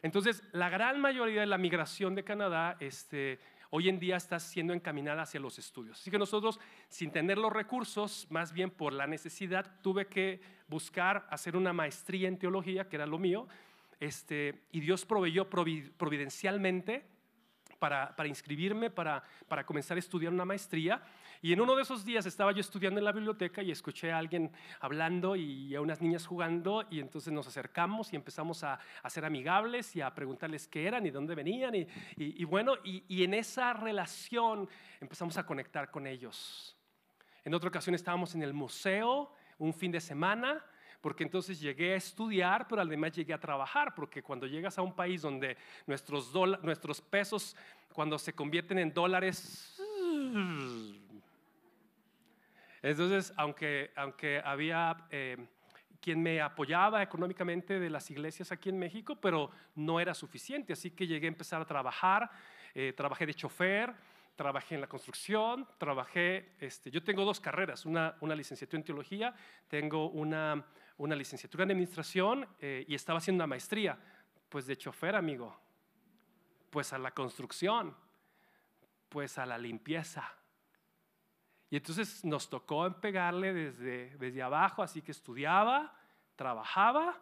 Entonces, 0.02 0.42
la 0.52 0.68
gran 0.68 1.00
mayoría 1.00 1.40
de 1.40 1.46
la 1.46 1.58
migración 1.58 2.14
de 2.14 2.24
Canadá 2.24 2.76
este, 2.78 3.40
hoy 3.70 3.88
en 3.88 3.98
día 3.98 4.16
está 4.16 4.38
siendo 4.38 4.72
encaminada 4.72 5.22
hacia 5.22 5.40
los 5.40 5.58
estudios. 5.58 6.00
Así 6.00 6.10
que 6.10 6.18
nosotros, 6.18 6.60
sin 6.88 7.10
tener 7.10 7.38
los 7.38 7.52
recursos, 7.52 8.26
más 8.30 8.52
bien 8.52 8.70
por 8.70 8.92
la 8.92 9.06
necesidad, 9.06 9.80
tuve 9.82 10.06
que 10.06 10.40
buscar 10.68 11.26
hacer 11.30 11.56
una 11.56 11.72
maestría 11.72 12.28
en 12.28 12.38
teología, 12.38 12.88
que 12.88 12.96
era 12.96 13.06
lo 13.06 13.18
mío, 13.18 13.48
este, 14.00 14.62
y 14.70 14.80
Dios 14.80 15.04
proveyó 15.04 15.48
providencialmente 15.50 17.04
para, 17.78 18.26
inscribirme, 18.26 18.90
para, 18.90 19.22
para 19.48 19.64
comenzar 19.64 19.96
a 19.96 20.00
estudiar 20.00 20.32
una 20.32 20.44
maestría. 20.44 21.02
Y 21.40 21.52
en 21.52 21.60
uno 21.60 21.76
de 21.76 21.82
esos 21.82 22.04
días 22.04 22.26
estaba 22.26 22.52
yo 22.52 22.60
estudiando 22.60 22.98
en 22.98 23.04
la 23.04 23.12
biblioteca 23.12 23.62
y 23.62 23.70
escuché 23.70 24.10
a 24.10 24.18
alguien 24.18 24.50
hablando 24.80 25.36
y 25.36 25.74
a 25.74 25.80
unas 25.80 26.00
niñas 26.00 26.26
jugando 26.26 26.84
y 26.90 26.98
entonces 26.98 27.32
nos 27.32 27.46
acercamos 27.46 28.12
y 28.12 28.16
empezamos 28.16 28.64
a, 28.64 28.80
ser 29.08 29.24
amigables 29.24 29.94
y 29.96 30.00
a 30.00 30.12
preguntarles 30.14 30.66
qué 30.66 30.86
eran 30.86 31.06
y 31.06 31.10
dónde 31.10 31.34
venían 31.34 31.74
y, 31.74 31.86
y, 32.16 32.44
bueno, 32.44 32.74
y, 32.84 33.04
y, 33.08 33.24
en 33.24 33.34
esa 33.34 33.72
relación 33.72 34.68
empezamos 35.00 35.38
a 35.38 35.46
conectar 35.46 35.90
con 35.90 36.06
ellos. 36.06 36.76
En 37.44 37.54
otra 37.54 37.68
ocasión 37.68 37.94
estábamos 37.94 38.34
en 38.34 38.42
el 38.42 38.52
museo 38.52 39.32
un 39.58 39.72
fin 39.72 39.92
de 39.92 40.00
semana 40.00 40.64
porque 41.00 41.24
entonces 41.24 41.60
llegué 41.60 41.94
a 41.94 41.96
estudiar, 41.96 42.66
pero 42.68 42.82
además 42.82 43.12
llegué 43.12 43.32
a 43.32 43.38
trabajar, 43.38 43.94
porque 43.94 44.22
cuando 44.22 44.46
llegas 44.46 44.78
a 44.78 44.82
un 44.82 44.94
país 44.94 45.22
donde 45.22 45.56
nuestros, 45.86 46.32
nuestros 46.62 47.00
pesos, 47.00 47.56
cuando 47.92 48.18
se 48.18 48.32
convierten 48.32 48.78
en 48.78 48.92
dólares, 48.92 49.74
Entonces, 52.82 53.32
aunque, 53.36 53.90
aunque 53.96 54.40
había 54.44 54.96
eh, 55.10 55.36
quien 56.00 56.22
me 56.22 56.40
apoyaba 56.40 57.02
económicamente 57.02 57.78
de 57.78 57.90
las 57.90 58.10
iglesias 58.10 58.52
aquí 58.52 58.68
en 58.68 58.78
México, 58.78 59.16
pero 59.16 59.50
no 59.74 60.00
era 60.00 60.14
suficiente, 60.14 60.72
así 60.72 60.90
que 60.90 61.06
llegué 61.06 61.26
a 61.26 61.28
empezar 61.28 61.60
a 61.60 61.64
trabajar, 61.64 62.30
eh, 62.74 62.92
trabajé 62.96 63.26
de 63.26 63.34
chofer, 63.34 63.92
trabajé 64.36 64.76
en 64.76 64.80
la 64.80 64.86
construcción, 64.86 65.66
trabajé, 65.78 66.52
este, 66.60 66.90
yo 66.90 67.02
tengo 67.02 67.24
dos 67.24 67.40
carreras, 67.40 67.84
una, 67.84 68.16
una 68.20 68.36
licenciatura 68.36 68.78
en 68.78 68.84
teología, 68.84 69.34
tengo 69.66 70.10
una, 70.10 70.64
una 70.98 71.16
licenciatura 71.16 71.64
en 71.64 71.70
administración 71.70 72.46
eh, 72.60 72.84
y 72.86 72.94
estaba 72.94 73.18
haciendo 73.18 73.42
una 73.42 73.46
maestría, 73.46 73.98
pues 74.48 74.66
de 74.66 74.76
chofer, 74.76 75.14
amigo, 75.14 75.58
pues 76.70 76.92
a 76.92 76.98
la 76.98 77.12
construcción, 77.12 77.96
pues 79.08 79.38
a 79.38 79.46
la 79.46 79.56
limpieza. 79.56 80.30
Y 81.70 81.76
entonces 81.76 82.24
nos 82.24 82.48
tocó 82.48 83.00
pegarle 83.00 83.52
desde, 83.52 84.16
desde 84.16 84.42
abajo, 84.42 84.82
así 84.82 85.02
que 85.02 85.12
estudiaba, 85.12 85.94
trabajaba 86.36 87.20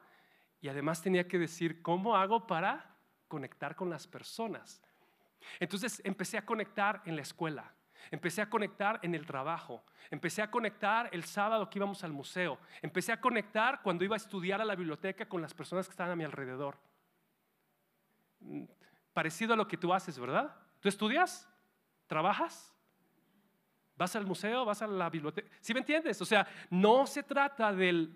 y 0.60 0.68
además 0.68 1.02
tenía 1.02 1.28
que 1.28 1.38
decir 1.38 1.82
cómo 1.82 2.16
hago 2.16 2.46
para 2.46 2.96
conectar 3.28 3.76
con 3.76 3.90
las 3.90 4.06
personas. 4.06 4.82
Entonces 5.60 6.00
empecé 6.04 6.38
a 6.38 6.46
conectar 6.46 7.02
en 7.04 7.16
la 7.16 7.22
escuela, 7.22 7.72
empecé 8.10 8.42
a 8.42 8.50
conectar 8.50 8.98
en 9.02 9.14
el 9.14 9.26
trabajo, 9.26 9.84
empecé 10.10 10.42
a 10.42 10.50
conectar 10.50 11.08
el 11.12 11.24
sábado 11.24 11.68
que 11.68 11.78
íbamos 11.78 12.02
al 12.04 12.12
museo, 12.12 12.58
empecé 12.82 13.12
a 13.12 13.20
conectar 13.20 13.82
cuando 13.82 14.04
iba 14.04 14.16
a 14.16 14.18
estudiar 14.18 14.60
a 14.60 14.64
la 14.64 14.74
biblioteca 14.74 15.28
con 15.28 15.42
las 15.42 15.54
personas 15.54 15.86
que 15.86 15.92
estaban 15.92 16.12
a 16.12 16.16
mi 16.16 16.24
alrededor. 16.24 16.78
Mm, 18.40 18.64
parecido 19.12 19.54
a 19.54 19.56
lo 19.56 19.66
que 19.66 19.76
tú 19.76 19.92
haces, 19.92 20.18
¿verdad? 20.18 20.54
¿Tú 20.80 20.88
estudias? 20.88 21.48
¿Trabajas? 22.06 22.76
¿Vas 23.96 24.14
al 24.14 24.26
museo? 24.26 24.64
¿Vas 24.64 24.82
a 24.82 24.86
la 24.86 25.08
biblioteca? 25.08 25.48
¿Sí 25.60 25.72
me 25.72 25.80
entiendes? 25.80 26.20
O 26.20 26.26
sea, 26.26 26.46
no 26.68 27.06
se 27.06 27.22
trata 27.22 27.72
de, 27.72 28.10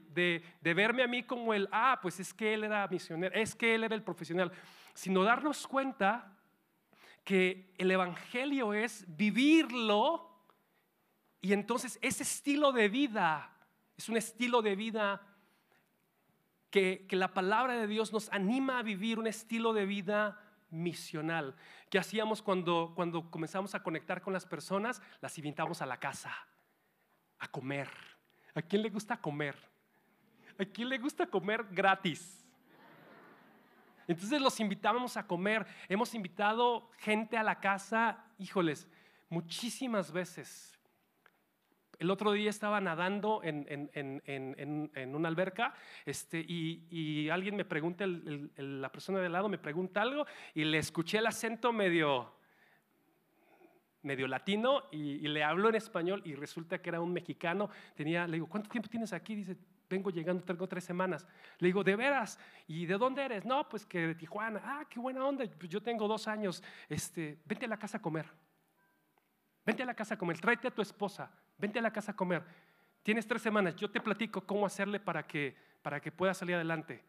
de, 0.61 0.75
verme 0.75 1.03
a 1.03 1.07
mí 1.07 1.23
como 1.23 1.55
el, 1.55 1.69
ah, 1.73 1.99
pues 2.03 2.21
es 2.21 2.35
que 2.35 2.53
él 2.53 2.65
era 2.65 2.87
misionero, 2.87 3.35
es 3.35 3.55
que 3.55 3.75
él 3.75 3.85
era 3.85 3.95
el 3.95 4.03
profesional, 4.03 4.53
sino 4.93 5.25
darnos 5.25 5.67
cuenta 5.67 6.37
que 7.25 7.75
el 7.79 7.91
Evangelio 7.91 8.73
es 8.73 9.05
vivirlo 9.17 10.31
y 11.41 11.53
entonces 11.53 11.99
ese 12.03 12.23
estilo 12.23 12.73
de 12.73 12.89
vida 12.89 13.51
es 13.97 14.09
un 14.09 14.17
estilo 14.17 14.63
de 14.63 14.77
vida 14.77 15.23
que, 16.71 17.07
que, 17.09 17.17
la 17.17 17.35
palabra 17.35 17.75
de 17.75 17.87
Dios 17.87 18.13
nos 18.13 18.31
anima 18.33 18.79
a 18.79 18.83
vivir 18.83 19.19
un 19.19 19.27
estilo 19.27 19.73
de 19.73 19.87
vida 19.87 20.41
misional. 20.71 21.57
¿Qué 21.91 21.99
hacíamos 21.99 22.43
cuando, 22.43 22.93
cuando 22.95 23.31
comenzamos 23.31 23.75
a 23.75 23.83
conectar 23.83 24.23
con 24.23 24.33
las 24.33 24.47
personas? 24.47 25.03
Las 25.21 25.37
invitamos 25.39 25.83
a 25.83 25.87
la 25.87 25.99
casa, 25.99 26.33
a 27.39 27.49
comer. 27.49 27.91
¿A 28.55 28.63
quién 28.63 28.83
le 28.83 28.91
gusta 28.91 29.17
comer? 29.17 29.57
¿A 30.59 30.65
quién 30.65 30.89
le 30.89 30.99
gusta 30.99 31.27
comer 31.27 31.65
gratis? 31.71 32.40
Entonces 34.11 34.41
los 34.41 34.59
invitábamos 34.59 35.17
a 35.17 35.25
comer. 35.25 35.65
Hemos 35.89 36.17
invitado 36.17 36.91
gente 36.99 37.37
a 37.37 37.45
la 37.45 37.61
casa, 37.61 38.25
híjoles, 38.39 38.89
muchísimas 39.29 40.11
veces. 40.11 40.77
El 41.97 42.11
otro 42.11 42.33
día 42.33 42.51
estaba 42.51 42.81
nadando 42.81 43.41
en, 43.45 45.15
una 45.15 45.29
alberca 45.29 45.75
este, 46.05 46.41
y, 46.41 47.29
alguien 47.29 47.55
me 47.55 47.65
pregunta, 47.65 48.05
la 48.05 48.91
persona 48.91 49.21
de 49.21 49.29
lado 49.29 49.49
me 49.49 49.59
pregunta 49.59 50.03
algo 50.03 50.27
y 50.55 50.65
le 50.65 50.79
escuché 50.79 51.19
el 51.19 51.29
acento 51.29 51.73
medio, 51.73 52.35
medio 54.03 54.27
latino 54.27 54.89
y, 54.91 55.25
y, 55.25 55.29
le 55.29 55.45
hablo 55.45 55.69
en 55.69 55.77
español 55.77 56.21
y 56.25 56.35
resulta 56.35 56.83
que 56.83 56.89
era 56.89 57.01
un 57.01 57.13
mexicano. 57.13 57.71
Tenía, 57.95 58.27
le 58.27 58.39
digo, 58.39 58.49
¿cuánto 58.49 58.71
tiempo 58.71 58.89
tienes 58.89 59.13
aquí? 59.13 59.37
Dice, 59.37 59.57
vengo 59.91 60.11
llegando, 60.11 60.43
tengo 60.45 60.67
tres 60.69 60.85
semanas. 60.85 61.27
Le 61.59 61.67
digo, 61.67 61.83
¿de 61.83 61.97
veras? 61.97 62.39
¿Y 62.69 62.87
de 62.87 62.97
dónde 62.97 63.25
eres? 63.25 63.45
No, 63.45 63.69
pues 63.69 63.85
que 63.85 64.07
de 64.07 64.15
Tijuana. 64.15 64.61
Ah, 64.65 64.87
qué 64.89 65.01
buena 65.01 65.27
onda. 65.27 65.45
Pues 65.59 65.69
yo 65.69 65.83
tengo 65.83 66.07
dos 66.07 66.29
años. 66.29 66.63
Este, 66.89 67.39
vente 67.45 67.67
a 67.67 67.69
la 67.69 67.77
casa 67.77 67.99
a 67.99 68.03
comer. 68.03 68.27
Vente 69.67 69.83
a 69.83 69.87
la 69.87 69.95
casa 69.95 70.15
a 70.15 70.17
comer. 70.17 70.41
Tráete 70.41 70.69
a 70.69 70.71
tu 70.71 70.81
esposa. 70.81 71.31
Vente 71.59 71.81
a 71.81 71.83
la 71.83 71.93
casa 71.93 72.13
a 72.13 72.17
comer. 72.17 72.45
Tienes 73.03 73.27
tres 73.27 73.43
semanas. 73.43 73.75
Yo 73.77 73.91
te 73.91 74.01
platico 74.01 74.47
cómo 74.47 74.65
hacerle 74.65 75.01
para 75.01 75.27
que, 75.27 75.57
para 75.83 76.01
que 76.01 76.13
pueda 76.13 76.33
salir 76.33 76.55
adelante. 76.55 77.05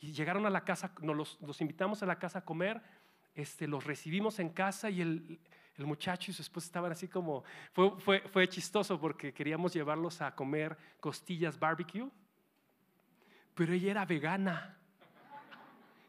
Y 0.00 0.12
llegaron 0.12 0.44
a 0.46 0.50
la 0.50 0.64
casa, 0.64 0.92
nos 1.00 1.38
los, 1.40 1.60
invitamos 1.60 2.02
a 2.02 2.06
la 2.06 2.18
casa 2.18 2.40
a 2.40 2.44
comer. 2.44 2.82
Este, 3.34 3.68
los 3.68 3.84
recibimos 3.84 4.40
en 4.40 4.48
casa 4.48 4.90
y 4.90 5.00
el, 5.00 5.40
el 5.80 5.86
muchacho 5.86 6.30
y 6.30 6.34
su 6.34 6.42
esposa 6.42 6.66
estaban 6.66 6.92
así 6.92 7.08
como, 7.08 7.42
fue, 7.72 7.90
fue, 7.98 8.20
fue 8.28 8.48
chistoso 8.48 9.00
porque 9.00 9.32
queríamos 9.32 9.72
llevarlos 9.72 10.20
a 10.20 10.34
comer 10.34 10.76
costillas 11.00 11.58
barbecue, 11.58 12.08
pero 13.54 13.72
ella 13.72 13.90
era 13.90 14.04
vegana. 14.04 14.76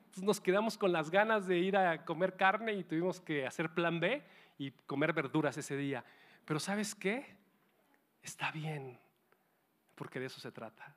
Entonces 0.01 0.23
nos 0.23 0.41
quedamos 0.41 0.77
con 0.77 0.91
las 0.91 1.09
ganas 1.09 1.47
de 1.47 1.57
ir 1.59 1.77
a 1.77 2.03
comer 2.03 2.35
carne 2.35 2.73
y 2.73 2.83
tuvimos 2.83 3.21
que 3.21 3.47
hacer 3.47 3.73
plan 3.73 3.99
B 3.99 4.21
y 4.57 4.71
comer 4.71 5.13
verduras 5.13 5.57
ese 5.57 5.77
día. 5.77 6.03
Pero 6.45 6.59
¿sabes 6.59 6.93
qué? 6.93 7.37
Está 8.21 8.51
bien, 8.51 8.99
porque 9.95 10.19
de 10.19 10.25
eso 10.25 10.39
se 10.39 10.51
trata. 10.51 10.95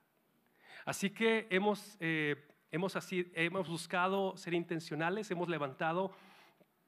Así 0.84 1.10
que 1.10 1.46
hemos, 1.50 1.96
eh, 2.00 2.44
hemos, 2.70 2.96
así, 2.96 3.30
hemos 3.34 3.68
buscado 3.68 4.36
ser 4.36 4.52
intencionales, 4.52 5.30
hemos 5.30 5.48
levantado 5.48 6.12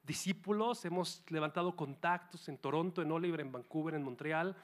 discípulos, 0.07 0.85
hemos 0.85 1.23
levantado 1.29 1.75
contactos 1.75 2.47
en 2.49 2.57
Toronto, 2.57 3.01
en 3.01 3.11
Oliver, 3.11 3.41
en 3.41 3.51
Vancouver, 3.51 3.93
en 3.93 4.03
Montreal. 4.03 4.55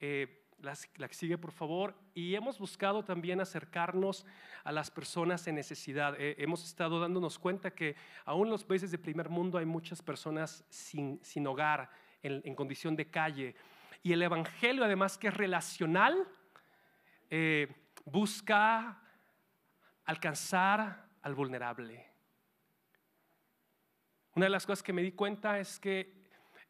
Eh, 0.00 0.44
la, 0.60 0.74
que 1.08 1.14
sigue, 1.14 1.36
por 1.36 1.52
favor. 1.52 1.94
Y 2.14 2.34
hemos 2.34 2.58
buscado 2.58 3.04
también 3.04 3.40
acercarnos 3.40 4.24
a 4.64 4.72
las 4.72 4.90
personas 4.90 5.46
en 5.46 5.56
necesidad. 5.56 6.14
Eh, 6.18 6.36
hemos 6.38 6.64
estado 6.64 7.00
dándonos 7.00 7.38
cuenta 7.38 7.72
que 7.72 7.96
aún 8.24 8.46
en 8.46 8.52
los 8.52 8.64
países 8.64 8.90
de 8.90 8.98
primer 8.98 9.28
mundo 9.28 9.58
hay 9.58 9.66
muchas 9.66 10.00
personas 10.00 10.64
sin, 10.70 11.20
sin 11.22 11.46
hogar, 11.46 11.90
en, 12.22 12.54
condición 12.54 12.96
de 12.96 13.10
calle. 13.10 13.54
Y 14.02 14.12
el 14.12 14.22
Evangelio, 14.22 14.84
además 14.84 15.18
que 15.18 15.28
es 15.28 15.34
relacional, 15.34 16.26
eh, 17.28 17.68
busca 18.04 19.00
alcanzar 20.04 21.08
al 21.22 21.34
vulnerable. 21.34 22.15
Una 24.36 24.44
de 24.44 24.50
las 24.50 24.66
cosas 24.66 24.82
que 24.82 24.92
me 24.92 25.00
di 25.00 25.12
cuenta 25.12 25.58
es 25.58 25.78
que 25.78 26.12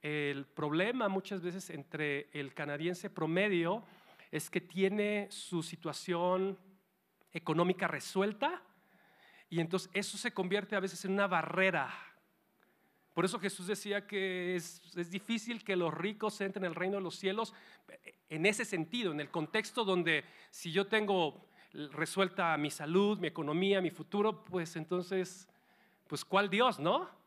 el 0.01 0.47
problema 0.47 1.09
muchas 1.09 1.43
veces 1.43 1.69
entre 1.71 2.29
el 2.33 2.55
canadiense 2.55 3.11
promedio 3.11 3.83
es 4.31 4.49
que 4.49 4.61
tiene 4.61 5.27
su 5.33 5.65
situación 5.65 6.57
económica 7.33 7.89
resuelta 7.89 8.63
y 9.51 9.59
entonces 9.59 9.91
eso 9.95 10.17
se 10.17 10.31
convierte 10.31 10.77
a 10.77 10.81
veces 10.81 11.05
en 11.07 11.15
una 11.15 11.27
barrera. 11.27 11.93
Por 13.13 13.25
eso 13.25 13.41
Jesús 13.41 13.67
decía 13.67 14.07
que 14.07 14.55
es, 14.55 15.11
difícil 15.11 15.65
que 15.65 15.75
los 15.75 15.93
ricos 15.93 16.41
entren 16.41 16.67
en 16.67 16.71
el 16.71 16.77
reino 16.77 16.99
de 16.99 17.03
los 17.03 17.17
cielos 17.17 17.53
en 18.29 18.47
ese 18.47 18.65
sentido, 18.65 19.11
en 19.11 19.19
el 19.19 19.33
contexto 19.33 19.85
donde 19.85 20.25
si 20.51 20.71
yo 20.71 20.87
tengo 20.87 21.49
resuelta 21.73 22.57
mi 22.59 22.71
salud, 22.71 23.19
mi 23.19 23.27
economía, 23.27 23.81
mi 23.81 23.91
futuro, 23.91 24.45
pues 24.45 24.77
entonces, 24.77 25.49
pues 26.07 26.25
¿cuál 26.25 26.49
Dios, 26.49 26.79
no? 26.79 27.26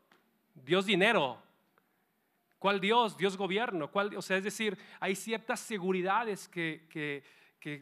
Dios 0.64 0.86
dinero. 0.86 1.38
¿Cuál 2.60 2.78
Dios? 2.78 3.16
Dios 3.16 3.38
gobierno. 3.38 3.90
¿Cuál, 3.90 4.14
o 4.14 4.20
sea, 4.20 4.36
es 4.36 4.44
decir, 4.44 4.76
hay 5.00 5.16
ciertas 5.16 5.60
seguridades 5.60 6.46
que, 6.46 6.86
que, 6.90 7.22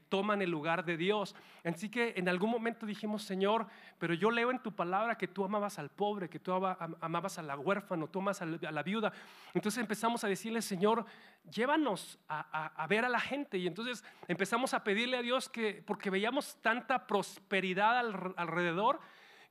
toman 0.09 0.43
el 0.43 0.51
lugar 0.51 0.85
de 0.85 0.97
Dios. 0.97 1.37
Así 1.65 1.89
que 1.89 2.15
en 2.17 2.29
algún 2.29 2.51
momento 2.51 2.85
dijimos, 2.85 3.23
Señor, 3.23 3.67
pero 3.99 4.13
yo 4.13 4.31
leo 4.31 4.51
en 4.51 4.61
tu 4.61 4.73
palabra 4.73 5.17
que 5.17 5.29
tú 5.29 5.45
amabas 5.45 5.79
al 5.79 5.89
pobre, 5.89 6.29
que 6.29 6.41
tú 6.41 6.53
amabas 6.53 7.39
a 7.39 7.43
la 7.43 7.57
huérfano, 7.57 8.09
tú 8.09 8.19
amas 8.19 8.43
a 8.43 8.47
la 8.47 8.83
viuda. 8.83 9.13
Entonces 9.55 9.81
empezamos 9.81 10.25
a 10.25 10.29
decirle, 10.29 10.63
Señor, 10.63 11.05
llévanos 11.49 12.19
a, 12.29 12.67
a, 12.67 12.87
ver 12.89 13.05
a 13.05 13.09
la 13.09 13.21
gente. 13.21 13.57
Y 13.59 13.69
entonces 13.69 14.05
empezamos 14.27 14.75
a 14.75 14.83
pedirle 14.83 15.17
a 15.17 15.23
Dios 15.23 15.49
que, 15.49 15.83
porque 15.87 16.11
veíamos 16.11 16.57
tanta 16.61 17.07
prosperidad 17.07 17.99
alrededor, 18.37 18.99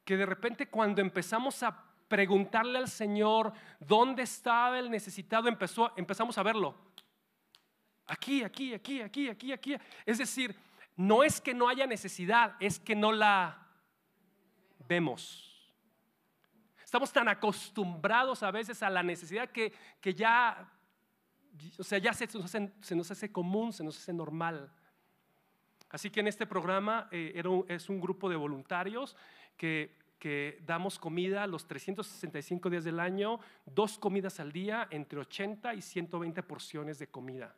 que 0.04 0.18
de 0.18 0.26
repente 0.26 0.70
cuando 0.70 1.02
empezamos 1.02 1.64
a 1.64 1.87
preguntarle 2.08 2.78
al 2.78 2.88
Señor 2.88 3.54
dónde 3.80 4.24
estaba 4.24 4.80
el 4.80 4.90
necesitado, 4.90 5.48
empezó, 5.48 5.92
empezamos 5.98 6.38
a 6.38 6.44
verlo. 6.44 6.76
Aquí, 8.08 8.44
aquí, 8.44 8.74
aquí, 8.74 9.02
aquí, 9.02 9.30
aquí, 9.30 9.52
aquí. 9.52 9.76
Es 10.06 10.18
decir, 10.18 10.56
no 10.96 11.24
es 11.24 11.42
que 11.42 11.54
no 11.54 11.68
haya 11.68 11.86
necesidad, 11.86 12.56
es 12.60 12.80
que 12.80 12.96
no 12.96 13.12
la 13.12 13.68
vemos. 14.88 15.44
Estamos 16.84 17.12
tan 17.12 17.28
acostumbrados 17.28 18.44
a 18.44 18.52
veces 18.52 18.82
a 18.82 18.90
la 18.90 19.04
necesidad 19.04 19.50
que, 19.50 19.74
que 20.00 20.14
ya, 20.14 20.72
o 21.78 21.84
sea, 21.84 21.98
ya 21.98 22.14
se, 22.14 22.28
nos 22.96 23.12
hace 23.12 23.32
común, 23.32 23.74
se 23.74 23.84
nos 23.84 23.98
hace 23.98 24.14
normal. 24.14 24.72
Así 25.90 26.10
que 26.10 26.22
en 26.22 26.28
este 26.28 26.48
programa 26.48 27.10
eh, 27.12 27.44
es 27.68 27.90
un 27.90 28.00
grupo 28.00 28.30
de 28.30 28.38
voluntarios 28.38 29.18
que 29.58 30.07
que 30.20 30.62
damos 30.66 31.00
comida 31.00 31.46
los 31.48 31.68
365 31.68 32.70
días 32.70 32.84
del 32.84 33.00
año, 33.00 33.40
dos 33.66 33.98
comidas 33.98 34.40
al 34.40 34.52
día, 34.52 34.88
entre 34.92 35.20
80 35.20 35.74
y 35.76 35.82
120 35.82 36.44
porciones 36.44 37.00
de 37.00 37.08
comida. 37.08 37.56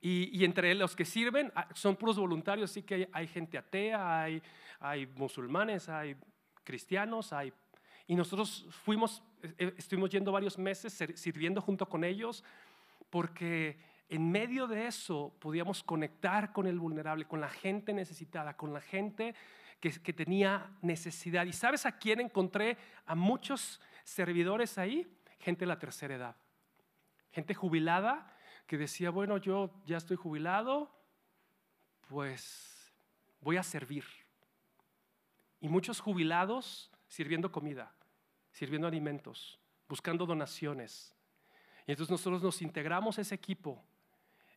Y, 0.00 0.44
entre 0.44 0.74
los 0.74 0.94
que 0.94 1.06
sirven 1.06 1.50
ah, 1.54 1.66
son 1.72 1.96
puros 1.96 2.18
voluntarios, 2.18 2.70
sí 2.70 2.82
que 2.82 3.08
hay, 3.10 3.26
gente 3.26 3.56
atea, 3.56 4.22
hay, 4.22 4.42
hay 4.78 5.06
musulmanes, 5.06 5.88
hay 5.88 6.14
cristianos, 6.62 7.32
hay... 7.32 7.54
Y 8.06 8.14
nosotros 8.14 8.66
fuimos, 8.68 9.22
eh, 9.42 9.54
eh, 9.56 9.74
estuvimos 9.78 10.10
yendo 10.10 10.30
varios 10.30 10.58
meses 10.58 10.92
sirviendo 11.14 11.62
junto 11.62 11.88
con 11.88 12.04
ellos 12.04 12.44
porque 13.08 13.78
en 14.10 14.30
medio 14.30 14.66
de 14.66 14.88
eso 14.88 15.34
podíamos 15.38 15.82
conectar 15.82 16.52
con 16.52 16.66
el 16.66 16.78
vulnerable, 16.78 17.24
con 17.24 17.40
la 17.40 17.48
gente 17.48 17.94
necesitada, 17.94 18.58
con 18.58 18.74
la 18.74 18.82
gente 18.82 19.34
que, 19.90 20.12
tenía 20.12 20.70
necesidad. 20.80 21.44
¿Y 21.44 21.52
sabes 21.52 21.84
a 21.84 21.98
quién 21.98 22.20
encontré? 22.20 22.78
A 23.06 23.14
muchos 23.14 23.80
servidores 24.04 24.78
ahí, 24.78 25.06
gente 25.38 25.60
de 25.60 25.66
la 25.66 25.78
tercera 25.78 26.14
edad, 26.14 26.36
gente 27.32 27.54
jubilada 27.54 28.34
que 28.66 28.78
decía, 28.78 29.10
bueno, 29.10 29.36
yo 29.36 29.70
ya 29.84 29.98
estoy 29.98 30.16
jubilado, 30.16 30.90
pues 32.08 32.94
voy 33.40 33.58
a 33.58 33.62
servir. 33.62 34.04
Y 35.60 35.68
muchos 35.68 36.00
jubilados 36.00 36.90
sirviendo 37.06 37.52
comida, 37.52 37.94
sirviendo 38.52 38.88
alimentos, 38.88 39.58
buscando 39.88 40.24
donaciones. 40.24 41.14
Y 41.86 41.92
entonces 41.92 42.10
nosotros 42.10 42.42
nos 42.42 42.62
integramos 42.62 43.18
a 43.18 43.20
ese 43.20 43.34
equipo. 43.34 43.84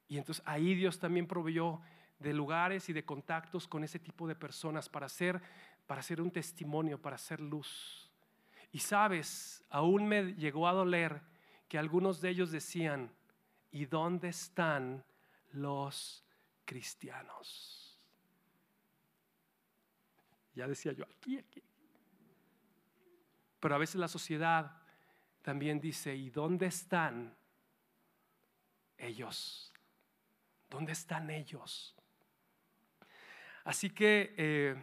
Y 0.07 0.17
entonces 0.17 0.41
ahí 0.47 0.73
Dios 0.73 0.99
también 0.99 1.27
proveyó 1.27 1.81
de 2.19 2.33
lugares 2.33 2.89
y 2.89 2.93
de 2.93 3.05
contactos 3.05 3.67
con 3.67 3.83
ese 3.83 3.99
tipo 3.99 4.27
de 4.27 4.35
personas 4.35 4.89
para 4.89 5.05
hacer, 5.05 5.41
para 5.85 6.01
un 6.19 6.31
testimonio, 6.31 7.01
para 7.01 7.15
hacer 7.15 7.39
luz. 7.39 8.11
Y 8.71 8.79
sabes, 8.79 9.63
aún 9.69 10.07
me 10.07 10.33
llegó 10.33 10.67
a 10.67 10.73
doler 10.73 11.21
que 11.67 11.77
algunos 11.77 12.21
de 12.21 12.29
ellos 12.29 12.51
decían, 12.51 13.11
¿Y 13.71 13.85
dónde 13.85 14.29
están 14.29 15.03
los 15.51 16.23
cristianos? 16.65 17.99
Ya 20.53 20.67
decía 20.67 20.93
yo, 20.93 21.03
aquí, 21.03 21.37
aquí. 21.37 21.61
Pero 23.59 23.75
a 23.75 23.77
veces 23.77 23.95
la 23.95 24.07
sociedad 24.07 24.81
también 25.41 25.79
dice, 25.79 26.15
¿y 26.15 26.29
dónde 26.29 26.67
están 26.67 27.35
ellos? 28.97 29.73
¿Dónde 30.69 30.93
están 30.93 31.29
ellos? 31.29 31.96
Así 33.67 33.89
que 33.89 34.33
eh, 34.37 34.75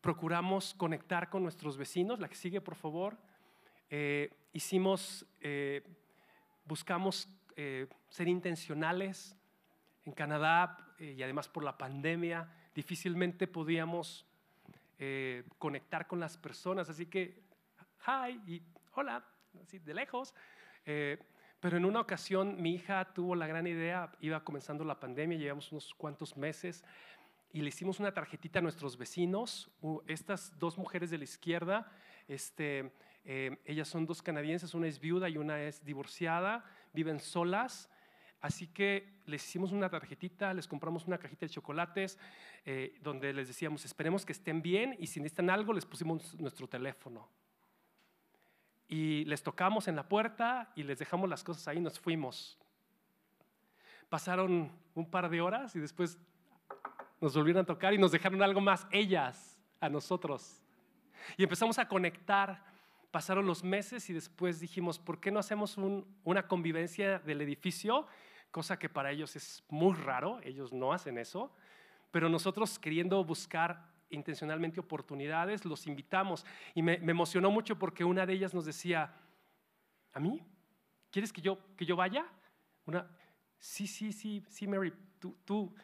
procuramos 0.00 0.72
conectar 0.72 1.28
con 1.28 1.42
nuestros 1.42 1.76
vecinos. 1.76 2.20
La 2.20 2.28
que 2.28 2.34
sigue, 2.34 2.62
por 2.62 2.74
favor. 2.74 3.18
Eh, 3.90 4.30
hicimos, 4.54 5.26
eh, 5.42 5.82
buscamos 6.64 7.28
eh, 7.54 7.86
ser 8.08 8.28
intencionales. 8.28 9.36
En 10.06 10.14
Canadá, 10.14 10.94
eh, 10.98 11.16
y 11.18 11.22
además 11.22 11.48
por 11.48 11.64
la 11.64 11.76
pandemia, 11.76 12.48
difícilmente 12.74 13.46
podíamos 13.46 14.24
eh, 14.98 15.44
conectar 15.58 16.06
con 16.06 16.18
las 16.18 16.38
personas. 16.38 16.88
Así 16.88 17.04
que, 17.04 17.42
hi 18.06 18.40
y 18.46 18.62
hola, 18.94 19.22
así 19.62 19.78
de 19.78 19.92
lejos. 19.92 20.34
pero 21.60 21.76
en 21.76 21.84
una 21.84 22.00
ocasión 22.00 22.60
mi 22.60 22.74
hija 22.74 23.12
tuvo 23.12 23.34
la 23.34 23.46
gran 23.46 23.66
idea, 23.66 24.10
iba 24.20 24.42
comenzando 24.42 24.82
la 24.82 24.98
pandemia, 24.98 25.36
llevamos 25.36 25.70
unos 25.70 25.94
cuantos 25.94 26.38
meses, 26.38 26.82
y 27.52 27.60
le 27.62 27.68
hicimos 27.68 28.00
una 28.00 28.12
tarjetita 28.12 28.58
a 28.58 28.62
nuestros 28.62 28.96
vecinos. 28.96 29.70
Estas 30.06 30.58
dos 30.58 30.78
mujeres 30.78 31.10
de 31.10 31.18
la 31.18 31.24
izquierda, 31.24 31.90
este, 32.28 32.92
ellas 33.24 33.88
son 33.88 34.06
dos 34.06 34.22
canadienses, 34.22 34.74
una 34.74 34.86
es 34.86 34.98
viuda 34.98 35.28
y 35.28 35.36
una 35.36 35.62
es 35.62 35.84
divorciada 35.84 36.64
viven 36.92 37.20
solas. 37.20 37.88
Así 38.40 38.66
que 38.66 39.20
les 39.26 39.44
hicimos 39.46 39.70
una 39.72 39.88
tarjetita, 39.88 40.52
les 40.52 40.66
compramos 40.66 41.06
una 41.06 41.18
cajita 41.18 41.46
de 41.46 41.50
chocolates 41.50 42.18
eh, 42.64 42.98
donde 43.00 43.32
les 43.32 43.46
decíamos, 43.48 43.84
esperemos 43.84 44.26
que 44.26 44.32
estén 44.32 44.62
bien 44.62 44.96
y 44.98 45.06
si 45.06 45.20
necesitan 45.20 45.50
algo 45.50 45.72
les 45.72 45.86
pusimos 45.86 46.34
nuestro 46.40 46.68
teléfono. 46.68 47.28
Y 48.88 49.24
les 49.26 49.42
tocamos 49.42 49.86
en 49.88 49.96
la 49.96 50.08
puerta 50.08 50.72
y 50.74 50.82
les 50.82 50.98
dejamos 50.98 51.30
las 51.30 51.44
cosas 51.44 51.68
ahí, 51.68 51.80
nos 51.80 52.00
fuimos. 52.00 52.58
Pasaron 54.08 54.72
un 54.94 55.10
par 55.10 55.30
de 55.30 55.40
horas 55.40 55.74
y 55.76 55.78
después 55.80 56.18
nos 57.22 57.34
volvieron 57.34 57.62
a 57.62 57.66
tocar 57.66 57.94
y 57.94 57.98
nos 57.98 58.12
dejaron 58.12 58.42
algo 58.42 58.60
más 58.60 58.86
ellas 58.90 59.58
a 59.80 59.88
nosotros. 59.88 60.62
Y 61.38 61.44
empezamos 61.44 61.78
a 61.78 61.88
conectar 61.88 62.62
Pasaron 63.12 63.44
los 63.44 63.62
meses 63.62 64.08
y 64.08 64.14
después 64.14 64.58
dijimos, 64.58 64.98
¿por 64.98 65.20
qué 65.20 65.30
no 65.30 65.38
hacemos 65.38 65.76
una 66.24 66.48
convivencia 66.48 67.18
del 67.18 67.42
edificio? 67.42 68.06
Cosa 68.50 68.78
que 68.78 68.88
para 68.88 69.10
ellos 69.10 69.36
es 69.36 69.62
muy 69.68 69.94
raro, 69.94 70.40
ellos 70.42 70.72
no 70.72 70.94
hacen 70.94 71.18
eso, 71.18 71.54
pero 72.10 72.30
nosotros 72.30 72.78
queriendo 72.78 73.22
buscar 73.22 73.86
intencionalmente 74.08 74.80
oportunidades, 74.80 75.66
los 75.66 75.86
invitamos. 75.86 76.46
Y 76.74 76.80
me, 76.80 76.94
emocionó 76.94 77.50
mucho 77.50 77.78
porque 77.78 78.02
una 78.02 78.24
de 78.24 78.32
ellas 78.32 78.54
nos 78.54 78.64
decía, 78.64 79.12
¿a 80.14 80.18
mí? 80.18 80.42
¿Quieres 81.10 81.34
que 81.34 81.42
yo, 81.42 81.58
que 81.76 81.84
yo 81.84 81.96
vaya? 81.96 82.24
Una, 82.86 83.06
sí, 83.58 83.86
sí, 83.86 84.10
sí, 84.14 84.42
sí, 84.48 84.66
Mary, 84.66 84.94
tú, 85.18 85.36
tú, 85.44 85.74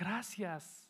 gracias, 0.00 0.88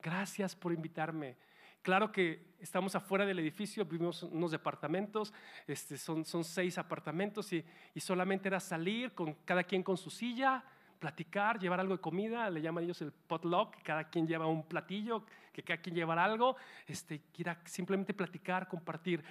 gracias 0.00 0.56
por 0.56 0.72
invitarme. 0.72 1.36
Claro 1.82 2.10
que 2.10 2.54
estamos 2.58 2.94
afuera 2.94 3.26
del 3.26 3.38
edificio, 3.38 3.84
vivimos 3.84 4.22
unos 4.22 4.50
departamentos, 4.50 5.34
este, 5.66 5.98
son, 5.98 6.24
son 6.24 6.42
seis 6.42 6.78
apartamentos 6.78 7.52
y, 7.52 7.62
y, 7.94 8.00
solamente 8.00 8.48
era 8.48 8.60
salir 8.60 9.12
con 9.12 9.34
cada 9.44 9.62
quien 9.62 9.82
con 9.82 9.98
su 9.98 10.08
silla, 10.08 10.64
platicar, 10.98 11.58
llevar 11.58 11.80
algo 11.80 11.94
de 11.94 12.00
comida, 12.00 12.48
le 12.48 12.62
llaman 12.62 12.84
ellos 12.84 13.02
el 13.02 13.12
potluck, 13.12 13.76
cada 13.82 14.08
quien 14.08 14.26
lleva 14.26 14.46
un 14.46 14.66
platillo, 14.66 15.26
que 15.52 15.62
cada 15.62 15.82
quien 15.82 15.94
lleva 15.94 16.14
algo, 16.24 16.56
este, 16.86 17.20
era 17.36 17.60
simplemente 17.66 18.14
platicar, 18.14 18.68
compartir. 18.68 19.22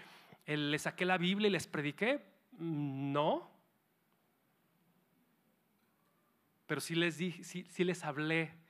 ¿Le 0.45 0.77
saqué 0.77 1.03
la 1.03 1.17
Biblia 1.17 1.47
y 1.47 1.51
les 1.51 1.65
prediqué? 1.65 2.23
No. 2.59 3.49
Pero 6.67 6.79
sí 6.79 6.93
les, 6.93 7.17
di, 7.17 7.31
sí, 7.43 7.65
sí 7.67 7.83
les 7.83 8.03
hablé 8.03 8.62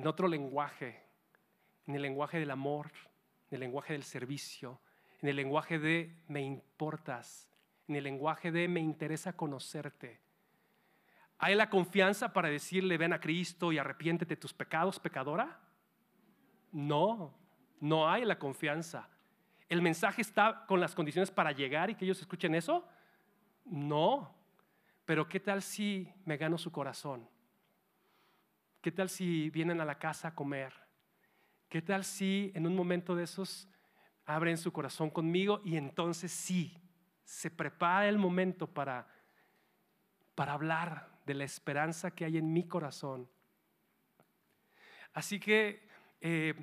en 0.00 0.06
otro 0.06 0.28
lenguaje 0.28 1.10
en 1.86 1.96
el 1.96 2.02
lenguaje 2.02 2.38
del 2.38 2.50
amor, 2.50 2.90
en 3.50 3.56
el 3.56 3.60
lenguaje 3.60 3.92
del 3.92 4.04
servicio, 4.04 4.80
en 5.20 5.28
el 5.28 5.36
lenguaje 5.36 5.78
de 5.78 6.16
me 6.28 6.40
importas, 6.40 7.48
en 7.88 7.96
el 7.96 8.04
lenguaje 8.04 8.52
de 8.52 8.68
me 8.68 8.80
interesa 8.80 9.32
conocerte. 9.32 10.20
¿Hay 11.38 11.54
la 11.54 11.68
confianza 11.68 12.32
para 12.32 12.48
decirle 12.48 12.96
ven 12.96 13.12
a 13.12 13.20
Cristo 13.20 13.72
y 13.72 13.78
arrepiéntete 13.78 14.36
de 14.36 14.40
tus 14.40 14.54
pecados, 14.54 15.00
pecadora? 15.00 15.58
No, 16.70 17.34
no 17.80 18.08
hay 18.08 18.24
la 18.24 18.38
confianza. 18.38 19.08
¿El 19.68 19.82
mensaje 19.82 20.22
está 20.22 20.64
con 20.66 20.80
las 20.80 20.94
condiciones 20.94 21.30
para 21.30 21.52
llegar 21.52 21.90
y 21.90 21.94
que 21.94 22.04
ellos 22.04 22.20
escuchen 22.20 22.54
eso? 22.54 22.86
No. 23.64 24.34
Pero 25.04 25.28
¿qué 25.28 25.40
tal 25.40 25.62
si 25.62 26.12
me 26.24 26.36
gano 26.36 26.56
su 26.56 26.70
corazón? 26.70 27.28
¿Qué 28.80 28.90
tal 28.90 29.10
si 29.10 29.50
vienen 29.50 29.80
a 29.82 29.84
la 29.84 29.98
casa 29.98 30.28
a 30.28 30.34
comer? 30.34 30.72
¿Qué 31.68 31.82
tal 31.82 32.02
si 32.02 32.50
en 32.54 32.66
un 32.66 32.74
momento 32.74 33.14
de 33.14 33.24
esos 33.24 33.68
abren 34.24 34.56
su 34.56 34.72
corazón 34.72 35.10
conmigo 35.10 35.60
y 35.64 35.76
entonces 35.76 36.32
sí, 36.32 36.78
se 37.22 37.50
prepara 37.50 38.08
el 38.08 38.16
momento 38.16 38.66
para, 38.66 39.06
para 40.34 40.54
hablar 40.54 41.10
de 41.26 41.34
la 41.34 41.44
esperanza 41.44 42.12
que 42.12 42.24
hay 42.24 42.38
en 42.38 42.54
mi 42.54 42.66
corazón? 42.66 43.28
Así 45.12 45.38
que 45.38 45.86
eh, 46.22 46.54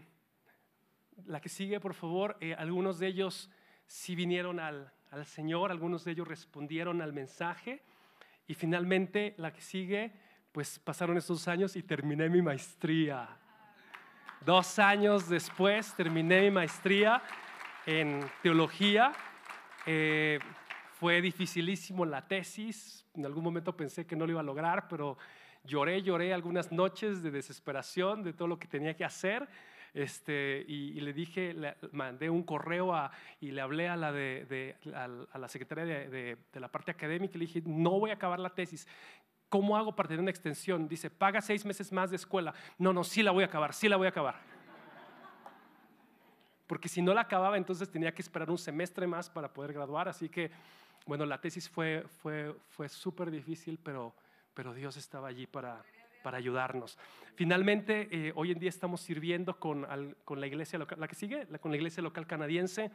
la 1.26 1.40
que 1.40 1.50
sigue, 1.50 1.80
por 1.80 1.94
favor, 1.94 2.36
eh, 2.42 2.56
algunos 2.56 2.98
de 2.98 3.08
ellos 3.08 3.52
sí 3.86 4.16
vinieron 4.16 4.60
al, 4.60 4.92
al 5.12 5.26
Señor, 5.28 5.70
algunos 5.70 6.04
de 6.04 6.14
ellos 6.14 6.28
respondieron 6.28 7.04
al 7.04 7.14
mensaje 7.14 7.84
y 8.48 8.56
finalmente 8.56 9.36
la 9.38 9.54
que 9.54 9.62
sigue, 9.62 10.14
pues 10.58 10.80
pasaron 10.80 11.16
estos 11.18 11.48
años 11.48 11.76
y 11.76 11.84
terminé 11.84 12.28
mi 12.30 12.42
maestría. 12.42 13.30
Dos 14.44 14.80
años 14.80 15.30
después 15.30 15.94
terminé 15.94 16.42
mi 16.42 16.50
maestría 16.50 17.22
en 17.86 18.22
teología. 18.42 19.12
Eh, 19.86 20.40
fue 20.94 21.22
dificilísimo 21.22 22.06
la 22.06 22.28
tesis. 22.28 23.06
En 23.14 23.24
algún 23.28 23.44
momento 23.44 23.78
pensé 23.78 24.08
que 24.08 24.16
no 24.16 24.26
lo 24.26 24.32
iba 24.32 24.40
a 24.40 24.44
lograr, 24.44 24.88
pero 24.88 25.20
lloré, 25.64 26.02
lloré 26.02 26.34
algunas 26.34 26.72
noches 26.72 27.22
de 27.22 27.30
desesperación 27.30 28.24
de 28.24 28.34
todo 28.34 28.48
lo 28.48 28.58
que 28.58 28.68
tenía 28.68 28.96
que 28.96 29.06
hacer. 29.06 29.48
Este, 29.94 30.66
y, 30.68 31.00
le 31.02 31.14
dije, 31.14 31.56
mandé 31.92 32.32
un 32.32 32.42
correo 32.42 32.94
y 33.40 33.52
le 33.52 33.62
hablé 33.62 33.90
a 33.90 33.96
la, 33.96 34.12
de, 34.12 34.76
a, 34.94 35.38
la 35.38 35.48
secretaria 35.48 35.86
de, 35.86 36.38
de, 36.52 36.60
la 36.60 36.68
parte 36.68 36.92
académica 36.92 37.36
y 37.36 37.40
le 37.40 37.46
dije, 37.46 37.62
no 37.66 38.00
voy 38.00 38.10
a 38.10 38.16
acabar 38.16 38.40
la 38.40 38.56
tesis. 38.56 38.88
¿Cómo 39.50 39.78
hago 39.78 39.96
para 39.96 40.10
tener 40.10 40.22
una 40.22 40.32
extensión? 40.32 40.88
Dice, 40.88 41.10
paga 41.10 41.42
seis 41.42 41.66
meses 41.66 41.92
más 41.92 42.10
de 42.10 42.18
escuela. 42.18 42.54
No, 42.78 42.92
no, 42.92 43.04
sí 43.04 43.24
la 43.24 43.32
voy 43.32 43.44
a 43.44 43.48
acabar, 43.48 43.74
sí 43.74 43.88
la 43.88 43.96
voy 43.96 44.08
a 44.08 44.10
acabar. 44.10 44.36
Porque 46.68 46.90
si 46.90 47.02
no 47.02 47.14
la 47.14 47.22
acababa, 47.22 47.58
entonces 47.58 47.90
tenía 47.90 48.14
que 48.14 48.22
esperar 48.22 48.52
un 48.52 48.58
semestre 48.58 49.08
más 49.08 49.30
para 49.30 49.54
poder 49.54 49.72
graduar. 49.72 50.10
Así 50.10 50.28
que, 50.28 50.52
bueno, 51.06 51.26
la 51.26 51.40
tesis 51.40 51.70
fue, 51.70 52.04
fue, 52.22 52.54
fue 52.68 52.90
súper 52.90 53.32
difícil, 53.32 53.80
pero, 53.82 54.14
pero 54.54 54.74
Dios 54.74 54.98
estaba 54.98 55.30
allí 55.30 55.48
para, 55.48 55.82
para 56.24 56.38
ayudarnos. 56.38 56.98
Finalmente, 57.36 58.10
eh, 58.12 58.34
hoy 58.36 58.52
en 58.52 58.60
día 58.60 58.68
estamos 58.68 59.00
sirviendo 59.00 59.58
con, 59.58 59.88
con 60.26 60.42
la 60.42 60.48
iglesia 60.48 60.78
local, 60.78 61.00
la 61.00 61.08
que 61.08 61.16
sigue, 61.16 61.48
con 61.62 61.72
la 61.72 61.78
iglesia 61.78 62.04
local 62.04 62.28
canadiense. 62.28 62.92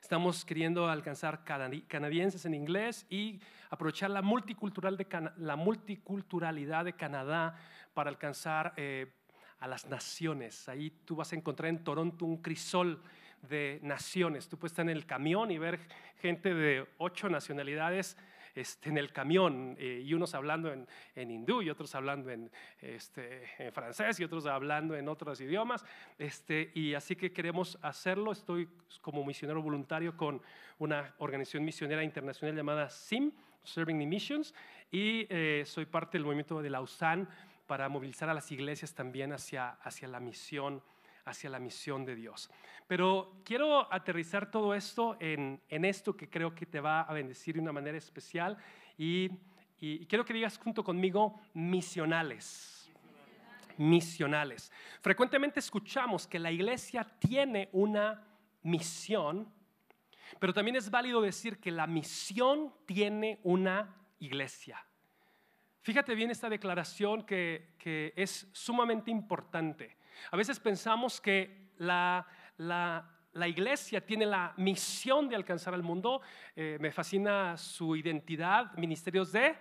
Estamos 0.00 0.44
queriendo 0.44 0.88
alcanzar 0.88 1.44
canadienses 1.44 2.44
en 2.44 2.54
inglés 2.54 3.06
y 3.10 3.40
aprovechar 3.68 4.10
la, 4.10 4.22
multicultural 4.22 4.96
de 4.96 5.06
la 5.36 5.56
multiculturalidad 5.56 6.84
de 6.84 6.94
Canadá 6.94 7.54
para 7.94 8.10
alcanzar 8.10 8.72
eh, 8.76 9.12
a 9.60 9.68
las 9.68 9.86
naciones. 9.86 10.68
Ahí 10.68 10.90
tú 11.04 11.16
vas 11.16 11.32
a 11.32 11.36
encontrar 11.36 11.68
en 11.68 11.84
Toronto 11.84 12.24
un 12.24 12.38
crisol 12.38 13.02
de 13.42 13.78
naciones. 13.82 14.48
Tú 14.48 14.58
puedes 14.58 14.72
estar 14.72 14.84
en 14.84 14.90
el 14.90 15.06
camión 15.06 15.50
y 15.50 15.58
ver 15.58 15.78
gente 16.20 16.54
de 16.54 16.86
ocho 16.98 17.28
nacionalidades 17.28 18.16
este, 18.54 18.88
en 18.88 18.98
el 18.98 19.12
camión 19.12 19.76
eh, 19.78 20.02
y 20.04 20.14
unos 20.14 20.34
hablando 20.34 20.72
en, 20.72 20.86
hindú 21.30 21.62
y 21.62 21.70
otros 21.70 21.94
hablando 21.94 22.30
en, 22.30 22.50
este, 22.80 23.44
en, 23.58 23.72
francés 23.72 24.18
y 24.20 24.24
otros 24.24 24.46
hablando 24.46 24.96
en 24.96 25.08
otros 25.08 25.40
idiomas. 25.40 25.84
Este, 26.18 26.70
y 26.74 26.94
así 26.94 27.16
que 27.16 27.32
queremos 27.32 27.78
hacerlo. 27.82 28.32
Estoy 28.32 28.68
como 29.00 29.24
misionero 29.24 29.62
voluntario 29.62 30.16
con 30.16 30.40
una 30.78 31.14
organización 31.18 31.64
misionera 31.64 32.02
internacional 32.02 32.56
llamada 32.56 32.88
SIM, 32.88 33.32
Serving 33.62 33.98
the 33.98 34.06
Missions, 34.06 34.54
y 34.90 35.26
eh, 35.28 35.62
soy 35.66 35.86
parte 35.86 36.18
del 36.18 36.24
movimiento 36.24 36.60
de 36.60 36.70
Lausanne 36.70 37.26
para 37.66 37.88
movilizar 37.88 38.28
a 38.28 38.34
las 38.34 38.50
iglesias 38.50 38.94
también 38.94 39.32
hacia, 39.32 39.70
hacia 39.82 40.08
la 40.08 40.18
misión 40.18 40.82
hacia 41.30 41.50
la 41.50 41.58
misión 41.58 42.04
de 42.04 42.14
Dios. 42.14 42.50
Pero 42.86 43.40
quiero 43.44 43.92
aterrizar 43.92 44.50
todo 44.50 44.74
esto 44.74 45.16
en, 45.20 45.60
esto 45.68 46.16
que 46.16 46.28
creo 46.28 46.54
que 46.54 46.66
te 46.66 46.80
va 46.80 47.02
a 47.02 47.12
bendecir 47.12 47.54
de 47.54 47.60
una 47.60 47.72
manera 47.72 47.96
especial 47.96 48.58
y, 48.98 49.30
quiero 49.78 50.24
que 50.24 50.34
digas 50.34 50.58
junto 50.58 50.82
conmigo 50.82 51.40
misionales. 51.54 52.90
Misionales. 53.78 54.72
Frecuentemente 55.00 55.60
escuchamos 55.60 56.26
que 56.26 56.40
la 56.40 56.50
iglesia 56.50 57.04
tiene 57.04 57.68
una 57.72 58.22
misión, 58.62 59.48
pero 60.40 60.52
también 60.52 60.76
es 60.76 60.90
válido 60.90 61.22
decir 61.22 61.58
que 61.60 61.70
la 61.70 61.86
misión 61.86 62.74
tiene 62.86 63.38
una 63.44 63.94
iglesia. 64.18 64.84
Fíjate 65.82 66.14
bien 66.16 66.30
esta 66.30 66.50
declaración 66.50 67.22
que, 67.22 67.74
que 67.78 68.12
es 68.16 68.48
sumamente 68.52 69.12
importante. 69.12 69.96
A 70.30 70.36
veces 70.36 70.60
pensamos 70.60 71.20
que 71.20 71.70
la, 71.78 72.26
iglesia 73.46 74.04
tiene 74.04 74.26
la 74.26 74.52
misión 74.56 75.28
de 75.28 75.36
alcanzar 75.36 75.74
al 75.74 75.82
mundo. 75.82 76.20
Eh, 76.54 76.78
me 76.80 76.92
fascina 76.92 77.56
su 77.56 77.96
identidad, 77.96 78.72
ministerios 78.76 79.32
de 79.32 79.56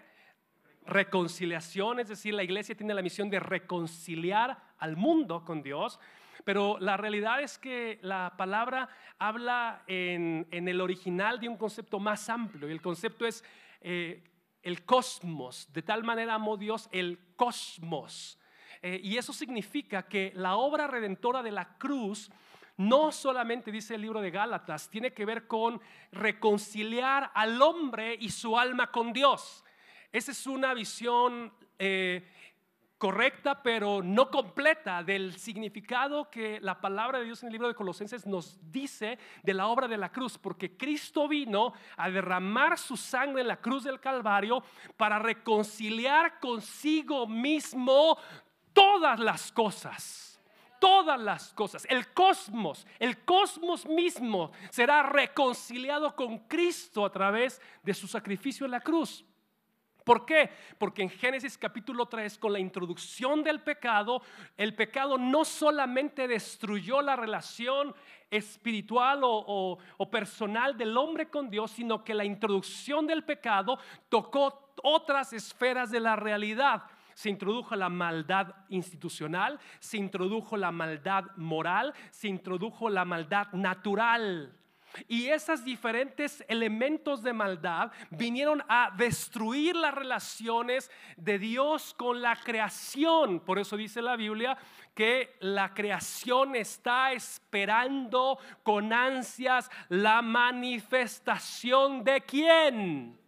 reconciliación, 0.86 2.00
es 2.00 2.10
decir, 2.10 2.34
la 2.34 2.43
iglesia 2.43 2.76
tiene 2.76 2.93
la 2.93 3.02
misión 3.02 3.30
de 3.30 3.39
reconciliar 3.39 4.58
al 4.80 4.98
mundo 4.98 5.45
con 5.45 5.62
Dios. 5.62 6.00
Pero 6.43 6.80
la 6.80 6.98
realidad 6.98 7.41
es 7.41 7.58
que 7.58 8.00
la 8.02 8.34
palabra 8.38 8.89
habla 9.19 9.84
en, 9.88 10.48
el 10.52 10.82
original 10.82 11.39
de 11.39 11.50
un 11.50 11.58
concepto 11.58 12.00
más 12.00 12.30
amplio 12.30 12.67
y 12.67 12.72
el 12.72 12.82
concepto 12.82 13.26
es 13.26 13.43
eh, 13.82 14.24
el 14.63 14.84
cosmos. 14.84 15.72
De 15.74 15.82
tal 15.82 16.04
manera 16.04 16.36
amó 16.36 16.58
Dios 16.58 16.89
el 16.91 17.19
cosmos 17.36 18.38
eh, 18.82 19.00
y 19.04 19.18
eso 19.18 19.34
significa 19.34 20.04
que 20.04 20.32
la 20.36 20.56
obra 20.56 20.88
redentora 20.88 21.44
de 21.44 21.52
la 21.52 21.78
cruz 21.78 22.32
no 22.78 23.12
solamente, 23.12 23.74
dice 23.74 23.96
el 23.96 24.02
libro 24.02 24.22
de 24.22 24.32
Gálatas, 24.32 24.89
tiene 24.89 25.12
que 25.12 25.26
ver 25.26 25.48
con 25.48 25.82
reconciliar 26.13 27.30
al 27.34 27.62
hombre 27.62 28.15
y 28.18 28.30
su 28.30 28.58
alma 28.58 28.89
con 28.89 29.12
Dios. 29.12 29.65
Esa 30.13 30.32
es 30.32 30.48
una 30.48 30.74
visión 30.74 31.52
eh, 31.78 32.26
correcta, 32.98 33.63
pero 33.63 34.02
no 34.02 34.30
completa 34.30 35.04
del 35.04 35.38
significado 35.38 36.30
que 36.30 36.60
la 36.62 36.80
palabra 36.80 37.20
de 37.20 37.26
Dios 37.26 37.44
en 37.44 37.48
el 37.48 37.54
libro 37.54 37.68
de 37.68 37.76
Colosenses 37.76 38.26
nos 38.26 38.58
dice 38.72 39.20
de 39.44 39.54
la 39.54 39.68
obra 39.68 39.89
de 39.89 39.98
la 39.98 40.12
cruz, 40.12 40.38
porque 40.38 40.78
Cristo 40.78 41.28
vino 41.28 41.74
a 41.98 42.10
derramar 42.10 42.78
su 42.78 42.96
sangre 42.96 43.42
en 43.42 43.48
la 43.50 43.62
cruz 43.62 43.84
del 43.84 44.00
Calvario 44.00 44.63
para 44.96 45.20
reconciliar 45.20 46.39
consigo 46.39 47.28
mismo 47.28 48.18
todas 48.80 49.20
las 49.20 49.52
cosas, 49.52 50.39
todas 50.80 51.20
las 51.20 51.52
cosas, 51.54 51.86
el 51.89 52.13
cosmos, 52.13 52.88
el 52.98 53.26
cosmos 53.26 53.86
mismo 53.86 54.54
será 54.70 55.04
reconciliado 55.04 56.15
con 56.15 56.39
Cristo 56.48 57.04
a 57.04 57.12
través 57.12 57.62
de 57.84 57.94
su 57.94 58.08
sacrificio 58.08 58.65
en 58.65 58.72
la 58.72 58.80
cruz. 58.80 59.26
¿Por 60.06 60.26
qué? 60.26 60.50
Porque 60.78 61.02
en 61.02 61.10
Génesis 61.10 61.58
capítulo 61.58 62.06
3, 62.06 62.38
con 62.38 62.54
la 62.54 62.60
introducción 62.60 63.44
del 63.44 63.62
pecado, 63.62 64.22
el 64.56 64.74
pecado 64.74 65.18
no 65.18 65.44
solamente 65.44 66.26
destruyó 66.26 67.02
la 67.02 67.18
relación 67.18 67.94
espiritual 68.32 69.20
o, 69.24 69.78
o, 69.98 70.10
personal 70.10 70.78
del 70.78 70.96
hombre 70.96 71.30
con 71.30 71.50
Dios, 71.50 71.72
sino 71.72 72.06
que 72.06 72.13
la 72.13 72.24
introducción 72.24 73.06
del 73.06 73.26
pecado 73.26 73.78
tocó 74.08 74.72
otras 74.84 75.34
esferas 75.34 75.92
de 75.92 76.00
la 76.00 76.15
realidad 76.15 76.84
se 77.19 77.29
introdujo 77.29 77.75
la 77.75 77.89
maldad 77.89 78.55
institucional, 78.69 79.60
se 79.82 79.97
introdujo 79.97 80.55
la 80.55 80.71
maldad 80.71 81.25
moral, 81.36 81.93
se 82.12 82.29
introdujo 82.29 82.89
la 82.89 83.03
maldad 83.03 83.51
natural. 83.51 84.58
Y 85.05 85.27
esos 85.27 85.65
diferentes 85.65 86.45
elementos 86.47 87.21
de 87.21 87.34
maldad 87.34 87.91
vinieron 88.10 88.63
a 88.69 88.93
destruir 88.95 89.75
las 89.75 89.93
relaciones 89.93 90.89
de 91.17 91.39
Dios 91.39 91.93
con 91.93 92.21
la 92.21 92.38
creación. 92.38 93.41
Por 93.41 93.60
eso 93.60 93.75
dice 93.75 94.01
la 94.01 94.15
Biblia 94.15 94.58
que 94.95 95.36
la 95.41 95.73
creación 95.73 96.55
está 96.55 97.12
esperando 97.12 98.39
con 98.63 98.93
ansias 98.93 99.69
la 99.89 100.21
manifestación 100.21 102.01
de 102.01 102.21
quién. 102.21 103.19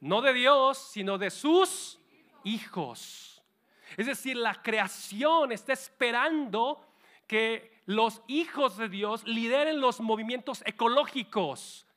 No 0.00 0.22
de 0.22 0.32
Dios, 0.32 0.78
sino 0.78 1.18
de 1.18 1.28
sus 1.28 1.97
hijos. 2.44 3.42
Es 3.96 4.06
decir, 4.06 4.36
la 4.36 4.62
creación 4.62 5.52
está 5.52 5.72
esperando 5.72 6.84
que 7.26 7.82
los 7.86 8.22
hijos 8.26 8.76
de 8.76 8.88
Dios 8.88 9.24
lideren 9.26 9.80
los 9.80 10.00
movimientos 10.00 10.62
ecológicos 10.66 11.87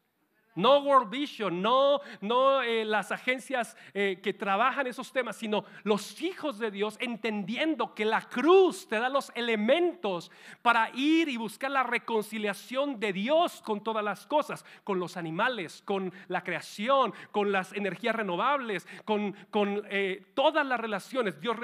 no 0.56 0.80
World 0.80 1.10
Vision, 1.10 1.62
no, 1.62 2.02
no 2.22 2.62
eh, 2.62 2.86
las 2.86 3.12
agencias 3.12 3.76
eh, 3.94 4.20
que 4.22 4.34
trabajan 4.34 4.88
esos 4.88 5.12
temas, 5.12 5.36
sino 5.36 5.66
los 5.84 6.22
hijos 6.22 6.60
de 6.60 6.72
Dios 6.72 6.98
entendiendo 7.00 7.94
que 7.94 8.06
la 8.06 8.22
cruz 8.22 8.88
te 8.88 9.00
da 9.00 9.10
los 9.10 9.32
elementos 9.36 10.32
para 10.62 10.90
ir 10.94 11.30
y 11.30 11.38
buscar 11.38 11.72
la 11.72 11.84
reconciliación 11.84 13.00
de 13.00 13.14
Dios 13.14 13.62
con 13.62 13.84
todas 13.84 14.04
las 14.04 14.26
cosas, 14.26 14.66
con 14.84 15.00
los 15.00 15.18
animales, 15.18 15.82
con 15.86 16.14
la 16.28 16.44
creación, 16.44 17.14
con 17.32 17.52
las 17.52 17.74
energías 17.74 18.16
renovables, 18.16 18.88
con, 19.06 19.34
con 19.50 19.84
eh, 19.90 20.26
todas 20.34 20.66
las 20.66 20.80
relaciones, 20.80 21.40
Dios, 21.40 21.58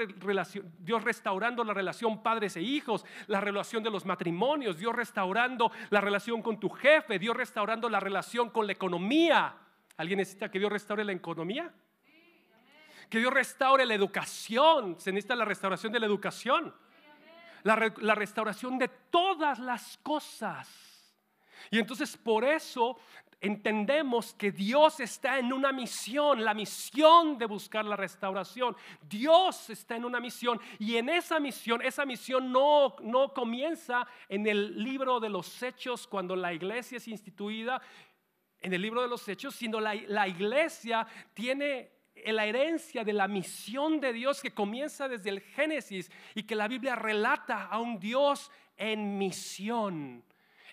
Dios 0.78 1.04
restaurando 1.04 1.64
la 1.64 1.74
relación 1.74 2.22
padres 2.22 2.56
e 2.56 2.62
hijos, 2.62 3.04
la 3.26 3.40
relación 3.40 3.82
de 3.82 3.90
los 3.90 4.06
matrimonios, 4.06 4.78
Dios 4.78 4.94
restaurando 4.94 5.70
la 5.90 6.00
relación 6.00 6.42
con 6.42 6.58
tu 6.58 6.68
jefe, 6.70 7.18
Dios 7.18 7.36
restaurando 7.36 7.88
la 7.88 8.00
relación 8.00 8.50
con 8.50 8.66
la 8.66 8.77
economía. 8.78 9.54
¿Alguien 9.96 10.18
necesita 10.18 10.48
que 10.48 10.60
Dios 10.60 10.70
restaure 10.70 11.04
la 11.04 11.12
economía? 11.12 11.74
Que 13.10 13.18
Dios 13.18 13.32
restaure 13.32 13.84
la 13.84 13.94
educación. 13.94 14.96
Se 15.00 15.10
necesita 15.10 15.34
la 15.34 15.44
restauración 15.44 15.92
de 15.92 16.00
la 16.00 16.06
educación. 16.06 16.72
La, 17.64 18.14
restauración 18.14 18.78
de 18.78 18.88
todas 18.88 19.58
las 19.58 19.98
cosas. 19.98 20.68
Y 21.70 21.78
entonces 21.78 22.16
por 22.16 22.44
eso 22.44 22.96
entendemos 23.40 24.32
que 24.34 24.52
Dios 24.52 25.00
está 25.00 25.38
en 25.38 25.52
una 25.52 25.72
misión, 25.72 26.44
la 26.44 26.54
misión 26.54 27.36
de 27.36 27.46
buscar 27.46 27.84
la 27.84 27.96
restauración. 27.96 28.76
Dios 29.02 29.70
está 29.70 29.96
en 29.96 30.04
una 30.04 30.20
misión 30.20 30.60
y 30.78 30.96
en 30.96 31.08
esa 31.08 31.40
misión, 31.40 31.82
esa 31.82 32.06
misión 32.06 32.50
no, 32.52 32.96
no 33.02 33.34
comienza 33.34 34.06
en 34.28 34.46
el 34.46 34.82
libro 34.82 35.20
de 35.20 35.28
los 35.28 35.62
hechos 35.62 36.06
cuando 36.06 36.36
la 36.36 36.52
iglesia 36.52 36.98
es 36.98 37.08
instituida 37.08 37.82
en 38.60 38.72
el 38.72 38.82
libro 38.82 39.02
de 39.02 39.08
los 39.08 39.28
Hechos, 39.28 39.54
sino 39.54 39.80
la, 39.80 40.28
iglesia 40.28 41.06
tiene 41.34 41.90
la 42.26 42.46
herencia 42.46 43.04
de 43.04 43.12
la 43.12 43.28
misión 43.28 44.00
de 44.00 44.12
Dios 44.12 44.40
que 44.42 44.52
comienza 44.52 45.08
desde 45.08 45.30
el 45.30 45.40
Génesis 45.40 46.10
y 46.34 46.42
que 46.42 46.54
la 46.54 46.68
Biblia 46.68 46.96
relata 46.96 47.66
a 47.66 47.78
un 47.78 47.98
Dios 47.98 48.50
en 48.76 49.18
misión 49.18 50.24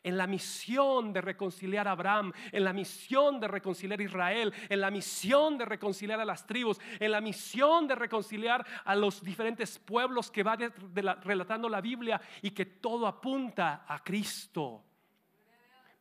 en 0.06 0.18
la 0.18 0.28
misión 0.28 1.12
de 1.12 1.20
reconciliar 1.20 1.88
a 1.88 1.92
Abraham, 1.92 2.32
en 2.52 2.64
la 2.64 2.74
misión 2.74 3.40
de 3.40 3.48
reconciliar 3.48 4.00
a 4.00 4.04
Israel, 4.04 4.54
en 4.70 4.80
la 4.80 4.92
misión 4.92 5.58
de 5.58 5.66
reconciliar 5.66 6.20
a 6.20 6.26
las 6.26 6.46
tribus, 6.46 6.80
en 7.00 7.12
la 7.12 7.22
misión 7.22 7.88
de 7.88 7.96
reconciliar 7.96 8.64
a 8.86 8.96
los 8.96 9.24
diferentes 9.24 9.80
pueblos 9.80 10.30
que 10.30 10.44
va 10.44 10.58
relatando 11.24 11.68
la 11.68 11.82
Biblia 11.82 12.22
y 12.44 12.52
que 12.52 12.66
todo 12.68 13.08
apunta 13.08 13.84
a 13.88 14.04
Cristo. 14.04 14.84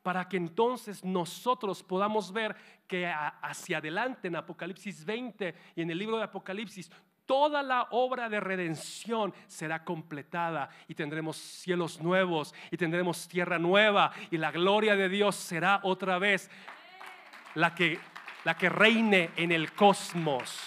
Para 0.05 0.29
que 0.29 0.37
entonces 0.37 1.03
nosotros 1.03 1.83
podamos 1.83 2.31
ver 2.31 2.55
que 2.87 3.07
hacia 3.07 3.79
adelante 3.79 4.29
en 4.29 4.37
Apocalipsis 4.37 5.03
20 5.03 5.55
y 5.75 5.81
en 5.81 5.91
el 5.91 5.97
libro 5.97 6.19
de 6.19 6.25
Apocalipsis, 6.25 6.91
toda 7.25 7.63
la 7.63 7.89
obra 7.91 8.29
de 8.29 8.39
redención 8.39 9.33
será 9.47 9.83
completada 9.83 10.69
y 10.89 10.95
tendremos 10.95 11.39
cielos 11.39 12.03
nuevos 12.03 12.55
y 12.71 12.77
tendremos 12.77 13.27
tierra 13.27 13.59
nueva 13.59 14.13
y 14.31 14.37
la 14.37 14.53
gloria 14.53 14.95
de 14.95 15.09
Dios 15.09 15.37
será 15.37 15.81
otra 15.85 16.19
vez 16.19 16.51
la 17.55 17.75
que, 17.75 17.99
la 18.45 18.59
que 18.59 18.69
reine 18.69 19.31
en 19.37 19.53
el 19.53 19.73
cosmos. 19.73 20.61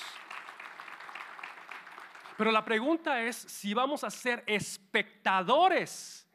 Pero 2.40 2.52
la 2.52 2.66
pregunta 2.66 3.22
es 3.22 3.36
si 3.36 3.76
vamos 3.76 4.04
a 4.04 4.10
ser 4.10 4.44
espectadores 4.48 6.28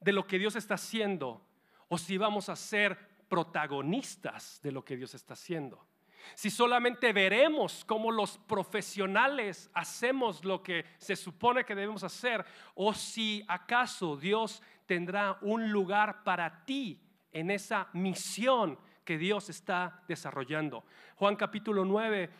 de 0.00 0.12
lo 0.12 0.26
que 0.26 0.38
Dios 0.38 0.56
está 0.56 0.76
haciendo 0.76 1.45
o 1.88 1.98
si 1.98 2.18
vamos 2.18 2.48
a 2.48 2.56
ser 2.56 2.98
protagonistas 3.28 4.60
de 4.62 4.72
lo 4.72 4.84
que 4.84 4.96
Dios 4.96 5.14
está 5.14 5.34
haciendo. 5.34 5.86
Si 6.34 6.50
solamente 6.50 7.12
veremos 7.12 7.84
cómo 7.84 8.10
los 8.10 8.38
profesionales 8.38 9.70
hacemos 9.74 10.44
lo 10.44 10.62
que 10.62 10.84
se 10.98 11.14
supone 11.14 11.64
que 11.64 11.74
debemos 11.74 12.02
hacer 12.02 12.44
o 12.74 12.92
si 12.92 13.44
acaso 13.46 14.16
Dios 14.16 14.62
tendrá 14.86 15.38
un 15.42 15.70
lugar 15.70 16.24
para 16.24 16.64
ti 16.64 17.00
en 17.30 17.50
esa 17.50 17.88
misión 17.92 18.78
que 19.04 19.18
Dios 19.18 19.48
está 19.50 20.02
desarrollando. 20.08 20.84
Juan 21.14 21.36
capítulo 21.36 21.84
9 21.84 22.30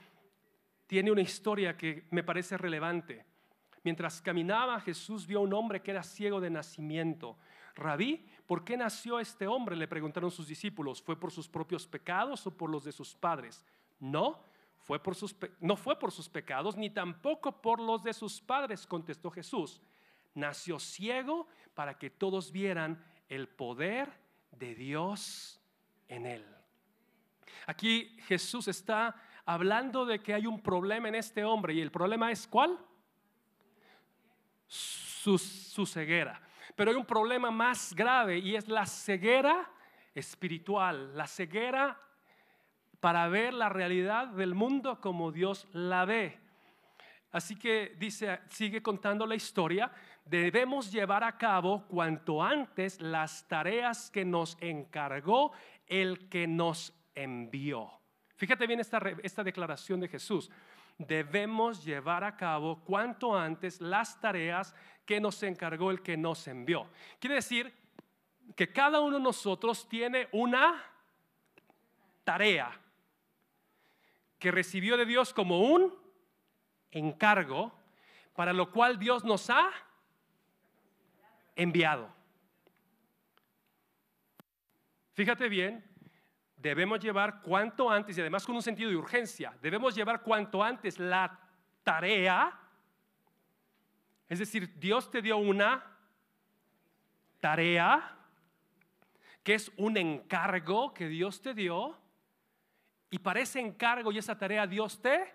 tiene 0.86 1.10
una 1.10 1.20
historia 1.20 1.76
que 1.76 2.06
me 2.10 2.24
parece 2.24 2.56
relevante. 2.56 3.24
Mientras 3.86 4.20
caminaba, 4.20 4.80
Jesús 4.80 5.28
vio 5.28 5.38
a 5.38 5.42
un 5.42 5.52
hombre 5.52 5.80
que 5.80 5.92
era 5.92 6.02
ciego 6.02 6.40
de 6.40 6.50
nacimiento. 6.50 7.36
Rabí, 7.76 8.26
¿por 8.44 8.64
qué 8.64 8.76
nació 8.76 9.20
este 9.20 9.46
hombre? 9.46 9.76
Le 9.76 9.86
preguntaron 9.86 10.28
sus 10.28 10.48
discípulos. 10.48 11.00
¿Fue 11.00 11.14
por 11.14 11.30
sus 11.30 11.46
propios 11.46 11.86
pecados 11.86 12.44
o 12.48 12.50
por 12.50 12.68
los 12.68 12.82
de 12.82 12.90
sus 12.90 13.14
padres? 13.14 13.64
No, 14.00 14.40
fue 14.80 15.00
por 15.00 15.14
sus, 15.14 15.36
no 15.60 15.76
fue 15.76 15.96
por 16.00 16.10
sus 16.10 16.28
pecados, 16.28 16.76
ni 16.76 16.90
tampoco 16.90 17.62
por 17.62 17.80
los 17.80 18.02
de 18.02 18.12
sus 18.12 18.40
padres, 18.40 18.88
contestó 18.88 19.30
Jesús. 19.30 19.80
Nació 20.34 20.80
ciego 20.80 21.46
para 21.72 21.96
que 21.96 22.10
todos 22.10 22.50
vieran 22.50 23.00
el 23.28 23.46
poder 23.46 24.12
de 24.50 24.74
Dios 24.74 25.60
en 26.08 26.26
él. 26.26 26.44
Aquí 27.68 28.16
Jesús 28.26 28.66
está 28.66 29.14
hablando 29.44 30.04
de 30.06 30.24
que 30.24 30.34
hay 30.34 30.48
un 30.48 30.60
problema 30.60 31.06
en 31.06 31.14
este 31.14 31.44
hombre 31.44 31.74
y 31.74 31.80
el 31.80 31.92
problema 31.92 32.32
es 32.32 32.48
¿cuál? 32.48 32.80
Su, 34.66 35.38
ceguera. 35.86 36.40
Pero 36.74 36.90
hay 36.90 36.96
un 36.96 37.06
problema 37.06 37.50
más 37.50 37.94
grave 37.94 38.38
y 38.38 38.56
es 38.56 38.68
la 38.68 38.86
ceguera 38.86 39.70
espiritual, 40.14 41.16
la 41.16 41.26
ceguera 41.26 42.00
para 43.00 43.28
ver 43.28 43.54
la 43.54 43.68
realidad 43.68 44.28
del 44.28 44.54
mundo 44.54 45.00
como 45.00 45.32
Dios 45.32 45.66
la 45.72 46.04
ve. 46.04 46.38
Así 47.32 47.56
que 47.56 47.96
dice, 47.98 48.40
sigue 48.48 48.82
contando 48.82 49.26
la 49.26 49.34
historia, 49.34 49.90
debemos 50.24 50.90
llevar 50.90 51.22
a 51.22 51.36
cabo 51.36 51.86
cuanto 51.86 52.42
antes 52.42 53.00
las 53.00 53.46
tareas 53.48 54.10
que 54.10 54.24
nos 54.24 54.56
encargó 54.60 55.52
el 55.86 56.28
que 56.28 56.46
nos 56.46 56.94
envió. 57.14 57.90
Fíjate 58.36 58.66
bien 58.66 58.80
esta 58.80 59.44
declaración 59.44 60.00
de 60.00 60.08
Jesús. 60.08 60.50
Debemos 60.98 61.84
llevar 61.84 62.24
a 62.24 62.36
cabo 62.36 62.80
cuanto 62.84 63.36
antes 63.36 63.80
las 63.80 64.20
tareas 64.20 64.74
que 65.04 65.20
nos 65.20 65.42
encargó 65.42 65.90
el 65.90 66.02
que 66.02 66.16
nos 66.16 66.46
envió. 66.48 66.88
Quiere 67.18 67.36
decir 67.36 67.72
que 68.54 68.72
cada 68.72 69.00
uno 69.00 69.18
de 69.18 69.22
nosotros 69.22 69.88
tiene 69.88 70.28
una 70.32 70.82
tarea 72.24 72.80
que 74.38 74.50
recibió 74.50 74.96
de 74.96 75.06
Dios 75.06 75.32
como 75.32 75.60
un 75.60 75.94
encargo 76.90 77.72
para 78.34 78.52
lo 78.52 78.70
cual 78.70 78.98
Dios 78.98 79.24
nos 79.24 79.48
ha 79.50 79.70
enviado. 81.54 82.14
Fíjate 85.14 85.48
bien, 85.48 85.82
debemos 86.66 87.00
llevar 87.00 87.40
cuanto 87.40 87.90
antes, 87.90 88.16
y 88.16 88.20
además 88.20 88.44
con 88.44 88.56
un 88.56 88.62
sentido 88.62 88.90
de 88.90 88.96
urgencia, 88.96 89.56
debemos 89.62 89.94
llevar 89.94 90.22
cuanto 90.22 90.62
antes 90.62 90.98
la 90.98 91.38
tarea, 91.82 92.58
es 94.28 94.38
decir, 94.38 94.78
Dios 94.78 95.10
te 95.10 95.22
dio 95.22 95.36
una 95.36 95.84
tarea, 97.40 98.16
que 99.42 99.54
es 99.54 99.70
un 99.76 99.96
encargo 99.96 100.92
que 100.92 101.08
Dios 101.08 101.40
te 101.40 101.54
dio, 101.54 101.96
y 103.10 103.18
para 103.18 103.40
ese 103.40 103.60
encargo 103.60 104.10
y 104.10 104.18
esa 104.18 104.36
tarea 104.36 104.66
Dios 104.66 105.00
te, 105.00 105.32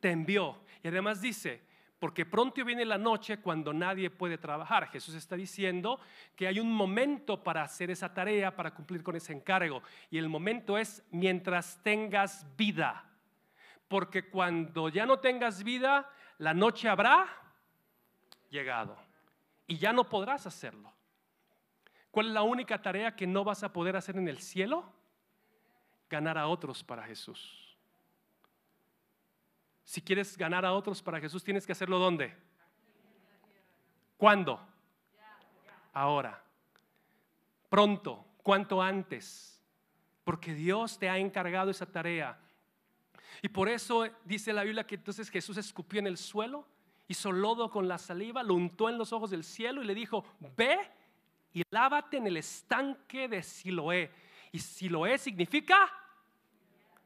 te 0.00 0.10
envió. 0.10 0.64
Y 0.82 0.88
además 0.88 1.20
dice, 1.20 1.62
porque 2.02 2.26
pronto 2.26 2.64
viene 2.64 2.84
la 2.84 2.98
noche 2.98 3.36
cuando 3.36 3.72
nadie 3.72 4.10
puede 4.10 4.36
trabajar. 4.36 4.88
Jesús 4.88 5.14
está 5.14 5.36
diciendo 5.36 6.00
que 6.34 6.48
hay 6.48 6.58
un 6.58 6.74
momento 6.74 7.44
para 7.44 7.62
hacer 7.62 7.92
esa 7.92 8.12
tarea, 8.12 8.56
para 8.56 8.74
cumplir 8.74 9.04
con 9.04 9.14
ese 9.14 9.32
encargo. 9.32 9.84
Y 10.10 10.18
el 10.18 10.28
momento 10.28 10.76
es 10.76 11.06
mientras 11.12 11.80
tengas 11.84 12.44
vida. 12.56 13.04
Porque 13.86 14.28
cuando 14.28 14.88
ya 14.88 15.06
no 15.06 15.20
tengas 15.20 15.62
vida, 15.62 16.10
la 16.38 16.52
noche 16.52 16.88
habrá 16.88 17.28
llegado. 18.50 18.98
Y 19.68 19.78
ya 19.78 19.92
no 19.92 20.08
podrás 20.08 20.44
hacerlo. 20.44 20.92
¿Cuál 22.10 22.26
es 22.26 22.32
la 22.32 22.42
única 22.42 22.82
tarea 22.82 23.14
que 23.14 23.28
no 23.28 23.44
vas 23.44 23.62
a 23.62 23.72
poder 23.72 23.94
hacer 23.94 24.16
en 24.16 24.26
el 24.26 24.40
cielo? 24.40 24.92
ganar 26.12 26.36
a 26.36 26.46
otros 26.46 26.84
para 26.84 27.04
Jesús. 27.04 27.61
Si 29.84 30.00
quieres 30.00 30.36
ganar 30.36 30.64
a 30.64 30.72
otros 30.72 31.02
para 31.02 31.20
Jesús, 31.20 31.42
tienes 31.42 31.66
que 31.66 31.72
hacerlo 31.72 31.98
¿dónde? 31.98 32.36
¿Cuándo? 34.16 34.60
Ahora. 35.92 36.42
Pronto, 37.68 38.24
cuanto 38.42 38.80
antes. 38.80 39.60
Porque 40.24 40.54
Dios 40.54 40.98
te 40.98 41.08
ha 41.08 41.18
encargado 41.18 41.70
esa 41.70 41.86
tarea. 41.86 42.38
Y 43.40 43.48
por 43.48 43.68
eso 43.68 44.06
dice 44.24 44.52
la 44.52 44.62
Biblia 44.62 44.86
que 44.86 44.94
entonces 44.94 45.28
Jesús 45.28 45.56
escupió 45.56 45.98
en 45.98 46.06
el 46.06 46.16
suelo, 46.16 46.66
hizo 47.08 47.32
lodo 47.32 47.70
con 47.70 47.88
la 47.88 47.98
saliva, 47.98 48.42
lo 48.42 48.54
untó 48.54 48.88
en 48.88 48.98
los 48.98 49.12
ojos 49.12 49.30
del 49.30 49.42
cielo 49.42 49.82
y 49.82 49.86
le 49.86 49.94
dijo, 49.94 50.24
ve 50.56 50.78
y 51.52 51.62
lávate 51.70 52.18
en 52.18 52.26
el 52.26 52.36
estanque 52.36 53.28
de 53.28 53.42
Siloé. 53.42 54.10
Y 54.52 54.58
Siloé 54.58 55.18
significa 55.18 55.90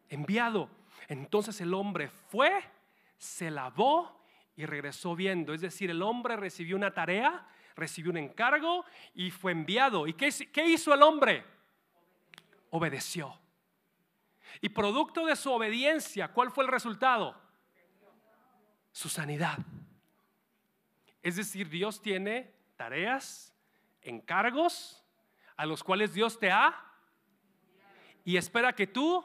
enviado. 0.08 0.68
Entonces 1.08 1.60
el 1.60 1.72
hombre 1.74 2.08
fue, 2.08 2.52
se 3.18 3.50
lavó 3.50 4.24
y 4.56 4.66
regresó 4.66 5.14
viendo. 5.14 5.52
Es 5.54 5.60
decir, 5.60 5.90
el 5.90 6.02
hombre 6.02 6.36
recibió 6.36 6.76
una 6.76 6.92
tarea, 6.92 7.46
recibió 7.76 8.10
un 8.10 8.16
encargo 8.16 8.84
y 9.14 9.30
fue 9.30 9.52
enviado. 9.52 10.06
¿Y 10.06 10.14
qué, 10.14 10.28
hizo 10.66 10.94
el 10.94 11.02
hombre? 11.02 11.44
Obedeció. 12.70 13.38
Y 14.60 14.70
producto 14.70 15.26
de 15.26 15.36
su 15.36 15.52
obediencia, 15.52 16.28
¿cuál 16.28 16.50
fue 16.50 16.64
el 16.64 16.70
resultado? 16.70 17.38
Su 18.90 19.08
sanidad. 19.08 19.58
Es 21.22 21.36
decir, 21.36 21.68
Dios 21.68 22.00
tiene 22.00 22.54
tareas, 22.76 23.54
encargos 24.00 25.04
a 25.56 25.66
los 25.66 25.82
cuales 25.82 26.14
Dios 26.14 26.38
te 26.38 26.50
ha 26.50 26.82
y 28.24 28.36
espera 28.36 28.74
que 28.74 28.86
tú 28.86 29.24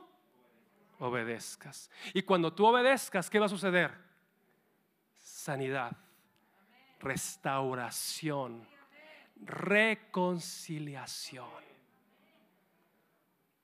obedezcas. 1.01 1.89
Y 2.13 2.21
cuando 2.21 2.53
tú 2.53 2.65
obedezcas, 2.65 3.29
¿qué 3.29 3.39
va 3.39 3.47
a 3.47 3.49
suceder? 3.49 3.91
Sanidad, 5.17 5.97
restauración, 6.99 8.65
reconciliación. 9.37 11.49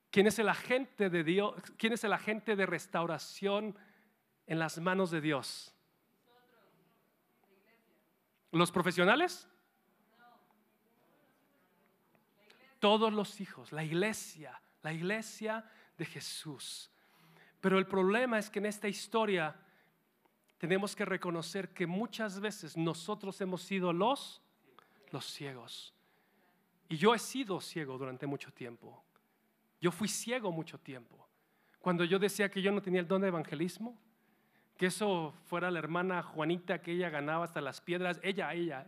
¿Quién 0.10 0.26
es 0.26 0.40
el 0.40 0.50
agente 0.50 1.12
de 1.12 1.24
Dios? 1.24 1.54
¿Quién 1.78 1.94
es 1.94 2.04
el 2.04 2.14
agente 2.14 2.56
de 2.56 2.66
restauración 2.66 3.78
en 4.48 4.58
las 4.58 4.80
manos 4.80 5.12
de 5.12 5.22
Dios? 5.22 5.76
¿Los 8.52 8.72
profesionales? 8.72 9.48
Todos 12.80 13.14
los 13.14 13.40
hijos, 13.42 13.72
la 13.72 13.84
iglesia, 13.84 14.60
la 14.82 14.94
iglesia 14.94 15.70
de 15.98 16.06
Jesús. 16.06 16.90
Pero 17.62 17.78
el 17.80 17.88
problema 17.88 18.38
es 18.38 18.50
que 18.50 18.60
en 18.60 18.68
esta 18.68 18.88
historia 18.88 19.56
tenemos 20.58 20.96
que 20.96 21.06
reconocer 21.06 21.70
que 21.70 21.88
muchas 21.88 22.40
veces 22.40 22.78
nosotros 22.78 23.40
hemos 23.42 23.62
sido 23.62 23.94
los, 23.94 24.42
los 25.12 25.26
ciegos. 25.26 25.94
Y 26.90 26.98
yo 26.98 27.14
he 27.14 27.20
sido 27.20 27.60
ciego 27.60 27.98
durante 27.98 28.26
mucho 28.28 28.52
tiempo. 28.52 29.04
Yo 29.82 29.92
fui 29.92 30.08
ciego 30.08 30.52
mucho 30.52 30.80
tiempo. 30.80 31.28
Cuando 31.80 32.04
yo 32.04 32.20
decía 32.20 32.50
que 32.50 32.62
yo 32.62 32.72
no 32.72 32.82
tenía 32.82 33.02
el 33.02 33.08
don 33.08 33.22
de 33.22 33.28
evangelismo, 33.28 34.00
que 34.78 34.88
eso 34.88 35.34
fuera 35.46 35.72
la 35.72 35.80
hermana 35.80 36.24
Juanita, 36.24 36.82
que 36.82 36.94
ella 36.94 37.10
ganaba 37.10 37.46
hasta 37.46 37.62
las 37.62 37.82
piedras, 37.82 38.20
ella, 38.24 38.54
ella. 38.54 38.88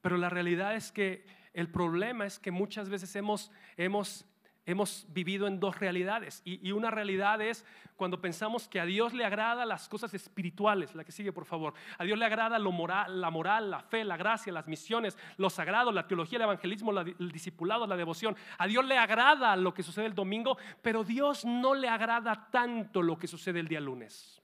Pero 0.00 0.16
la 0.16 0.30
realidad 0.30 0.74
es 0.74 0.92
que 0.92 1.24
el 1.52 1.70
problema 1.70 2.26
es 2.26 2.38
que 2.38 2.50
muchas 2.50 2.88
veces 2.88 3.14
hemos, 3.16 3.50
hemos 3.76 4.26
hemos 4.68 5.06
vivido 5.08 5.46
en 5.46 5.58
dos 5.60 5.78
realidades. 5.78 6.42
Y, 6.44 6.72
una 6.72 6.90
realidad 6.90 7.40
es 7.40 7.64
cuando 7.96 8.20
pensamos 8.20 8.68
que 8.68 8.78
a 8.78 8.84
Dios 8.84 9.14
le 9.14 9.24
agrada 9.24 9.64
las 9.64 9.88
cosas 9.88 10.12
espirituales, 10.12 10.94
la 10.94 11.04
que 11.04 11.10
sigue 11.10 11.32
por 11.32 11.46
favor. 11.46 11.72
A 11.96 12.04
Dios 12.04 12.18
le 12.18 12.26
agrada 12.26 12.58
lo 12.58 12.70
moral, 12.70 13.18
la 13.18 13.30
moral, 13.30 13.70
la 13.70 13.80
fe, 13.80 14.04
la 14.04 14.18
gracia, 14.18 14.52
las 14.52 14.68
misiones, 14.68 15.16
lo 15.38 15.48
sagrado, 15.48 15.90
la 15.90 16.06
teología, 16.06 16.36
el 16.36 16.42
evangelismo, 16.42 16.92
el 17.00 17.32
discipulado, 17.32 17.86
la 17.86 17.96
devoción. 17.96 18.36
A 18.58 18.66
Dios 18.66 18.84
le 18.84 18.98
agrada 18.98 19.56
lo 19.56 19.72
que 19.72 19.82
sucede 19.82 20.04
el 20.04 20.14
domingo, 20.14 20.58
pero 20.82 21.02
Dios 21.02 21.46
no 21.46 21.74
le 21.74 21.88
agrada 21.88 22.48
tanto 22.50 23.00
lo 23.00 23.18
que 23.18 23.26
sucede 23.26 23.60
el 23.60 23.68
día 23.68 23.80
lunes. 23.80 24.42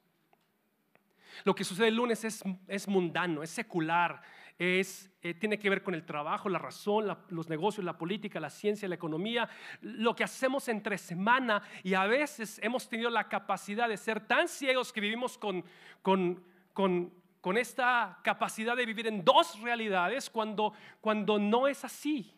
Lo 1.44 1.54
que 1.54 1.64
sucede 1.64 1.88
el 1.88 1.96
lunes 1.96 2.24
es, 2.24 2.42
es 2.66 2.88
mundano, 2.88 3.42
es 3.42 3.50
secular, 3.50 4.22
es, 4.58 5.10
eh, 5.22 5.34
tiene 5.34 5.58
que 5.58 5.68
ver 5.68 5.82
con 5.82 5.94
el 5.94 6.04
trabajo, 6.04 6.48
la 6.48 6.58
razón, 6.58 7.06
los 7.28 7.48
negocios, 7.48 7.84
la 7.84 7.98
política, 7.98 8.38
la 8.38 8.50
ciencia, 8.50 8.88
la 8.88 8.94
economía, 8.94 9.48
lo 9.80 10.14
que 10.14 10.24
hacemos 10.24 10.68
entre 10.68 10.96
semana 10.96 11.62
y 11.82 11.94
a 11.94 12.06
veces 12.06 12.60
hemos 12.62 12.88
tenido 12.88 13.10
la 13.10 13.28
capacidad 13.28 13.88
de 13.88 13.96
ser 13.96 14.26
tan 14.26 14.48
ciegos 14.48 14.92
que 14.92 15.00
vivimos 15.00 15.36
con, 15.38 15.64
con, 16.02 16.42
con, 16.72 17.12
con 17.40 17.56
esta 17.56 18.20
capacidad 18.22 18.76
de 18.76 18.86
vivir 18.86 19.08
en 19.08 19.24
dos 19.24 19.60
realidades 19.60 20.30
cuando, 20.30 20.72
cuando 21.00 21.38
no 21.38 21.66
es 21.66 21.84
así. 21.84 22.32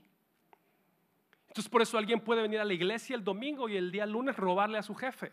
Entonces 1.49 1.71
por 1.71 1.83
eso 1.83 1.99
alguien 1.99 2.21
puede 2.21 2.43
venir 2.43 2.61
a 2.61 2.65
la 2.65 2.75
iglesia 2.75 3.17
el 3.17 3.25
domingo 3.25 3.69
y 3.69 3.77
el 3.77 3.91
día 3.91 4.07
lunes 4.07 4.37
robarle 4.37 4.79
a 4.79 4.83
su 4.83 4.95
jefe. 4.95 5.33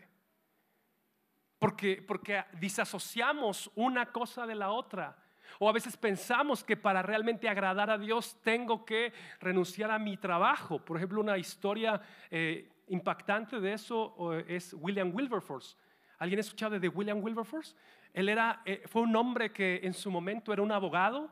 Porque, 1.58 2.02
porque 2.06 2.44
disasociamos 2.60 3.70
una 3.74 4.12
cosa 4.12 4.46
de 4.46 4.54
la 4.54 4.70
otra. 4.70 5.23
O 5.58 5.68
a 5.68 5.72
veces 5.72 5.96
pensamos 5.96 6.64
que 6.64 6.76
para 6.76 7.02
realmente 7.02 7.48
agradar 7.48 7.90
a 7.90 7.98
Dios 7.98 8.36
tengo 8.42 8.84
que 8.84 9.12
renunciar 9.40 9.90
a 9.90 9.98
mi 9.98 10.16
trabajo. 10.16 10.78
Por 10.78 10.96
ejemplo, 10.96 11.20
una 11.20 11.38
historia 11.38 12.00
eh, 12.30 12.70
impactante 12.88 13.60
de 13.60 13.72
eso 13.72 14.32
es 14.46 14.74
William 14.74 15.14
Wilberforce. 15.14 15.76
¿Alguien 16.18 16.38
ha 16.38 16.40
escuchado 16.40 16.78
de 16.78 16.88
William 16.88 17.22
Wilberforce? 17.22 17.74
Él 18.12 18.28
era, 18.28 18.62
eh, 18.64 18.82
fue 18.86 19.02
un 19.02 19.14
hombre 19.16 19.52
que 19.52 19.80
en 19.82 19.92
su 19.92 20.10
momento 20.10 20.52
era 20.52 20.62
un 20.62 20.70
abogado 20.70 21.30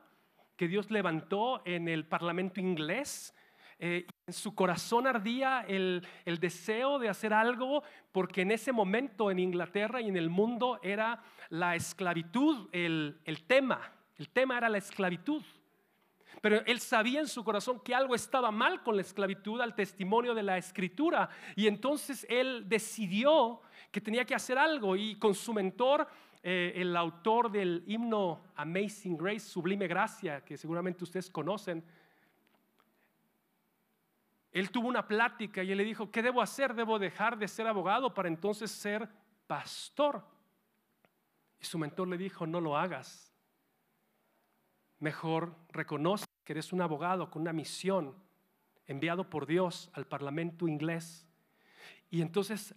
que 0.56 0.68
Dios 0.68 0.90
levantó 0.90 1.62
en 1.64 1.88
el 1.88 2.04
Parlamento 2.04 2.60
inglés. 2.60 3.34
Eh, 3.78 4.06
en 4.26 4.32
su 4.34 4.54
corazón 4.54 5.06
ardía 5.06 5.64
el, 5.66 6.06
el, 6.24 6.38
deseo 6.38 6.98
de 6.98 7.08
hacer 7.08 7.32
algo 7.32 7.82
porque 8.12 8.42
en 8.42 8.52
ese 8.52 8.70
momento 8.70 9.30
en 9.30 9.38
Inglaterra 9.38 10.00
y 10.00 10.08
en 10.08 10.16
el 10.16 10.30
mundo 10.30 10.78
era 10.82 11.22
la 11.48 11.74
esclavitud 11.74 12.68
el, 12.72 13.20
el 13.24 13.42
tema. 13.44 13.80
El 14.22 14.28
tema 14.28 14.56
era 14.56 14.68
la 14.68 14.78
esclavitud. 14.78 15.42
Pero 16.40 16.64
él 16.64 16.78
sabía 16.78 17.18
en 17.18 17.26
su 17.26 17.42
corazón 17.42 17.80
que 17.80 17.92
algo 17.92 18.14
estaba 18.14 18.52
mal 18.52 18.84
con 18.84 18.94
la 18.94 19.02
esclavitud 19.02 19.60
al 19.60 19.74
testimonio 19.74 20.32
de 20.32 20.44
la 20.44 20.58
escritura. 20.58 21.28
Y 21.56 21.66
entonces 21.66 22.24
él 22.30 22.68
decidió 22.68 23.62
que 23.90 24.00
tenía 24.00 24.24
que 24.24 24.36
hacer 24.36 24.58
algo 24.58 24.94
y 24.94 25.16
con 25.16 25.34
su 25.34 25.52
mentor, 25.52 26.06
eh, 26.40 26.72
el 26.76 26.96
autor 26.96 27.50
del 27.50 27.82
himno 27.88 28.44
Amazing 28.54 29.16
Grace, 29.16 29.40
Sublime 29.40 29.88
Gracia, 29.88 30.44
que 30.44 30.56
seguramente 30.56 31.02
ustedes 31.02 31.28
conocen, 31.28 31.84
él 34.52 34.70
tuvo 34.70 34.86
una 34.86 35.04
plática 35.04 35.64
y 35.64 35.72
él 35.72 35.78
le 35.78 35.84
dijo, 35.84 36.12
¿qué 36.12 36.22
debo 36.22 36.40
hacer? 36.40 36.74
¿Debo 36.74 37.00
dejar 37.00 37.36
de 37.36 37.48
ser 37.48 37.66
abogado 37.66 38.14
para 38.14 38.28
entonces 38.28 38.70
ser 38.70 39.08
pastor? 39.48 40.24
Y 41.58 41.64
su 41.64 41.76
mentor 41.76 42.06
le 42.06 42.16
dijo, 42.16 42.46
no 42.46 42.60
lo 42.60 42.78
hagas 42.78 43.31
mejor 45.02 45.56
reconoce 45.70 46.24
que 46.44 46.52
eres 46.52 46.72
un 46.72 46.80
abogado 46.80 47.28
con 47.30 47.42
una 47.42 47.52
misión 47.52 48.14
enviado 48.86 49.28
por 49.28 49.46
Dios 49.46 49.90
al 49.94 50.06
Parlamento 50.06 50.68
inglés. 50.68 51.26
Y 52.08 52.22
entonces 52.22 52.74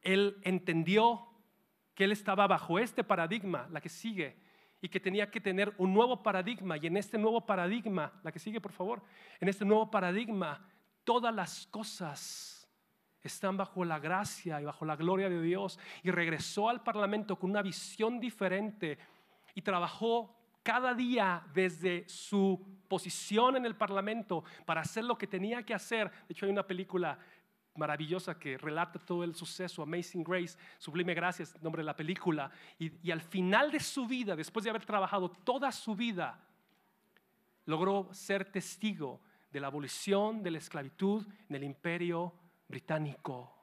él 0.00 0.38
entendió 0.42 1.28
que 1.94 2.04
él 2.04 2.12
estaba 2.12 2.46
bajo 2.46 2.78
este 2.78 3.04
paradigma, 3.04 3.68
la 3.70 3.80
que 3.80 3.88
sigue, 3.88 4.36
y 4.80 4.88
que 4.88 5.00
tenía 5.00 5.30
que 5.30 5.40
tener 5.40 5.74
un 5.78 5.92
nuevo 5.92 6.22
paradigma. 6.22 6.76
Y 6.78 6.86
en 6.86 6.96
este 6.96 7.18
nuevo 7.18 7.44
paradigma, 7.44 8.12
la 8.22 8.32
que 8.32 8.38
sigue 8.38 8.60
por 8.60 8.72
favor, 8.72 9.02
en 9.38 9.48
este 9.48 9.64
nuevo 9.64 9.90
paradigma, 9.90 10.66
todas 11.04 11.34
las 11.34 11.66
cosas 11.66 12.68
están 13.20 13.56
bajo 13.56 13.84
la 13.84 13.98
gracia 14.00 14.60
y 14.60 14.64
bajo 14.64 14.84
la 14.84 14.96
gloria 14.96 15.28
de 15.28 15.42
Dios. 15.42 15.78
Y 16.02 16.10
regresó 16.10 16.68
al 16.68 16.82
Parlamento 16.82 17.38
con 17.38 17.50
una 17.50 17.62
visión 17.62 18.18
diferente 18.18 18.98
y 19.54 19.62
trabajó 19.62 20.41
cada 20.62 20.94
día 20.94 21.44
desde 21.52 22.08
su 22.08 22.64
posición 22.88 23.56
en 23.56 23.66
el 23.66 23.74
Parlamento 23.74 24.44
para 24.64 24.82
hacer 24.82 25.04
lo 25.04 25.16
que 25.16 25.26
tenía 25.26 25.62
que 25.62 25.74
hacer. 25.74 26.10
De 26.10 26.32
hecho, 26.32 26.46
hay 26.46 26.52
una 26.52 26.66
película 26.66 27.18
maravillosa 27.74 28.38
que 28.38 28.58
relata 28.58 28.98
todo 28.98 29.24
el 29.24 29.34
suceso, 29.34 29.82
Amazing 29.82 30.22
Grace, 30.22 30.58
Sublime 30.78 31.14
Gracias, 31.14 31.60
nombre 31.62 31.80
de 31.80 31.86
la 31.86 31.96
película. 31.96 32.50
Y, 32.78 32.92
y, 33.02 33.10
al 33.10 33.22
final 33.22 33.70
de 33.70 33.80
su 33.80 34.06
vida, 34.06 34.36
después 34.36 34.64
de 34.64 34.70
haber 34.70 34.84
trabajado 34.84 35.30
toda 35.30 35.72
su 35.72 35.96
vida, 35.96 36.38
logró 37.64 38.12
ser 38.12 38.44
testigo 38.44 39.20
de 39.50 39.60
la 39.60 39.68
abolición 39.68 40.42
de 40.42 40.50
la 40.50 40.58
esclavitud 40.58 41.26
en 41.48 41.56
el 41.56 41.64
imperio 41.64 42.34
británico. 42.68 43.54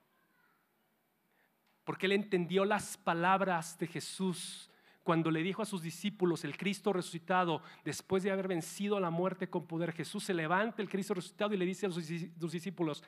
Porque 1.84 2.06
él 2.06 2.14
entendió 2.14 2.66
las 2.66 2.98
palabras 2.98 3.78
de 3.78 3.88
Jesús 3.88 4.70
cuando 5.10 5.32
le 5.32 5.42
dijo 5.42 5.64
a 5.64 5.66
sus 5.66 5.82
discípulos, 5.82 6.44
el 6.44 6.56
Cristo 6.56 6.94
resucitado, 6.94 7.64
después 7.84 8.22
de 8.22 8.30
haber 8.30 8.48
vencido 8.48 8.96
a 8.96 9.00
la 9.00 9.10
muerte 9.10 9.50
con 9.50 9.66
poder, 9.66 9.92
Jesús 9.92 10.24
se 10.24 10.36
levanta, 10.36 10.84
el 10.84 10.88
Cristo 10.88 11.16
resucitado, 11.16 11.52
y 11.52 11.58
le 11.58 11.66
dice 11.66 11.88
a 11.88 11.90
sus 11.90 12.52
discípulos, 12.52 13.04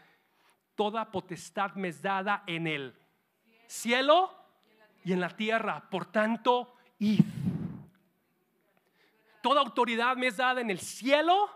toda 0.73 1.11
potestad 1.11 1.75
me 1.75 1.89
es 1.89 2.01
dada 2.01 2.43
en 2.47 2.65
el 2.65 2.97
cielo 3.67 4.35
y 5.03 5.13
en 5.13 5.19
la 5.19 5.29
tierra, 5.29 5.91
por 5.91 6.07
tanto, 6.07 6.73
id. 6.97 7.23
Toda 9.43 9.61
autoridad 9.61 10.17
me 10.17 10.25
es 10.25 10.37
dada 10.37 10.59
en 10.59 10.71
el 10.71 10.79
cielo 10.79 11.51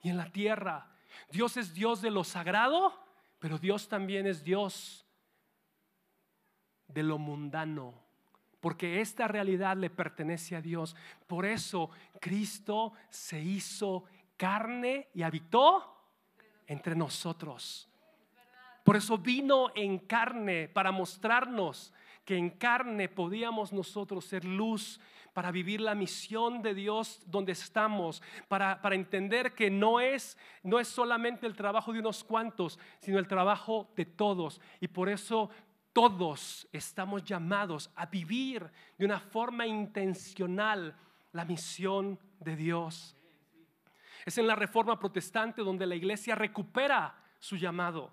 y 0.00 0.10
en 0.10 0.16
la 0.16 0.30
tierra. 0.30 0.92
Dios 1.32 1.56
es 1.56 1.74
Dios 1.74 2.00
de 2.02 2.12
lo 2.12 2.22
sagrado, 2.22 2.94
pero 3.40 3.58
Dios 3.58 3.88
también 3.88 4.28
es 4.28 4.44
Dios 4.44 5.04
de 6.86 7.02
lo 7.02 7.18
mundano 7.18 8.05
porque 8.60 9.00
esta 9.00 9.28
realidad 9.28 9.76
le 9.76 9.90
pertenece 9.90 10.56
a 10.56 10.62
Dios. 10.62 10.96
Por 11.26 11.44
eso 11.44 11.90
Cristo 12.20 12.92
se 13.08 13.40
hizo 13.40 14.04
carne 14.36 15.08
y 15.14 15.22
habitó 15.22 15.96
entre 16.66 16.94
nosotros. 16.94 17.88
Por 18.84 18.96
eso 18.96 19.18
vino 19.18 19.72
en 19.74 19.98
carne 19.98 20.68
para 20.68 20.92
mostrarnos 20.92 21.92
que 22.24 22.36
en 22.36 22.50
carne 22.50 23.08
podíamos 23.08 23.72
nosotros 23.72 24.24
ser 24.24 24.44
luz 24.44 25.00
para 25.36 25.50
vivir 25.50 25.82
la 25.82 25.94
misión 25.94 26.62
de 26.62 26.72
Dios 26.72 27.20
donde 27.26 27.52
estamos, 27.52 28.22
para, 28.48 28.80
para, 28.80 28.94
entender 28.94 29.54
que 29.54 29.70
no 29.70 30.00
es, 30.00 30.38
no 30.62 30.80
es 30.80 30.88
solamente 30.88 31.46
el 31.46 31.54
trabajo 31.54 31.92
de 31.92 31.98
unos 31.98 32.24
cuantos, 32.24 32.78
sino 33.00 33.18
el 33.18 33.28
trabajo 33.28 33.92
de 33.96 34.06
todos. 34.06 34.62
Y 34.80 34.88
por 34.88 35.10
eso 35.10 35.50
todos 35.96 36.68
estamos 36.72 37.24
llamados 37.24 37.90
a 37.96 38.04
vivir 38.04 38.70
de 38.98 39.06
una 39.06 39.18
forma 39.18 39.66
intencional 39.66 40.94
la 41.32 41.46
misión 41.46 42.18
de 42.38 42.54
Dios. 42.54 43.16
Es 44.26 44.36
en 44.36 44.46
la 44.46 44.54
reforma 44.54 44.98
protestante 44.98 45.62
donde 45.62 45.86
la 45.86 45.94
iglesia 45.94 46.34
recupera 46.34 47.14
su 47.38 47.56
llamado. 47.56 48.12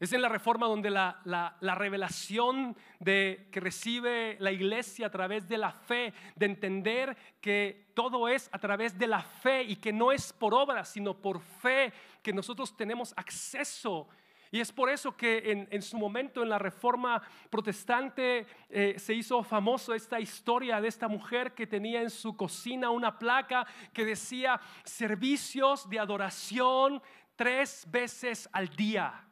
Es 0.00 0.12
en 0.12 0.22
la 0.22 0.28
reforma 0.28 0.66
donde 0.66 0.90
la, 0.90 1.20
la, 1.24 1.74
revelación 1.76 2.76
de, 2.98 3.48
que 3.52 3.60
recibe 3.60 4.36
la 4.40 4.50
iglesia 4.50 5.06
a 5.06 5.10
través 5.10 5.48
de 5.48 5.58
la 5.58 5.70
fe, 5.70 6.12
de 6.34 6.46
entender 6.46 7.16
que 7.40 7.92
todo 7.94 8.26
es 8.26 8.48
a 8.50 8.58
través 8.58 8.98
de 8.98 9.06
la 9.06 9.22
fe 9.22 9.62
y 9.62 9.76
que 9.76 9.92
no 9.92 10.10
es 10.10 10.32
por 10.32 10.52
obra, 10.52 10.84
sino 10.84 11.14
por 11.14 11.40
fe, 11.40 11.92
que 12.24 12.32
nosotros 12.32 12.76
tenemos 12.76 13.14
acceso 13.16 14.08
y 14.54 14.60
es 14.60 14.70
por 14.70 14.88
eso 14.88 15.16
que 15.16 15.66
en, 15.68 15.82
su 15.82 15.98
momento 15.98 16.40
en 16.40 16.48
la 16.48 16.60
reforma 16.60 17.20
protestante 17.50 18.46
eh, 18.70 18.94
se 18.98 19.12
hizo 19.12 19.42
famoso 19.42 19.92
esta 19.92 20.20
historia 20.20 20.80
de 20.80 20.86
esta 20.86 21.08
mujer 21.08 21.54
que 21.54 21.66
tenía 21.66 22.02
en 22.02 22.08
su 22.08 22.36
cocina 22.36 22.90
una 22.90 23.18
placa 23.18 23.66
que 23.92 24.04
decía 24.04 24.60
servicios 24.84 25.90
de 25.90 25.98
adoración 25.98 27.02
tres 27.34 27.84
veces 27.90 28.48
al 28.52 28.68
día. 28.68 29.24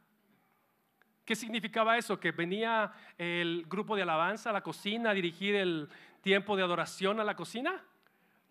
¿Qué 1.25 1.37
significaba 1.37 1.97
eso? 1.97 2.19
Que 2.19 2.33
venía 2.33 2.91
el 3.17 3.65
grupo 3.69 3.95
de 3.95 4.03
alabanza 4.03 4.51
a 4.51 4.53
la 4.53 4.63
cocina 4.63 5.11
a 5.11 5.15
dirigir 5.15 5.55
el 5.55 5.89
tiempo 6.21 6.57
de 6.57 6.65
adoración 6.65 7.21
a 7.21 7.25
la 7.25 7.37
cocina. 7.37 7.81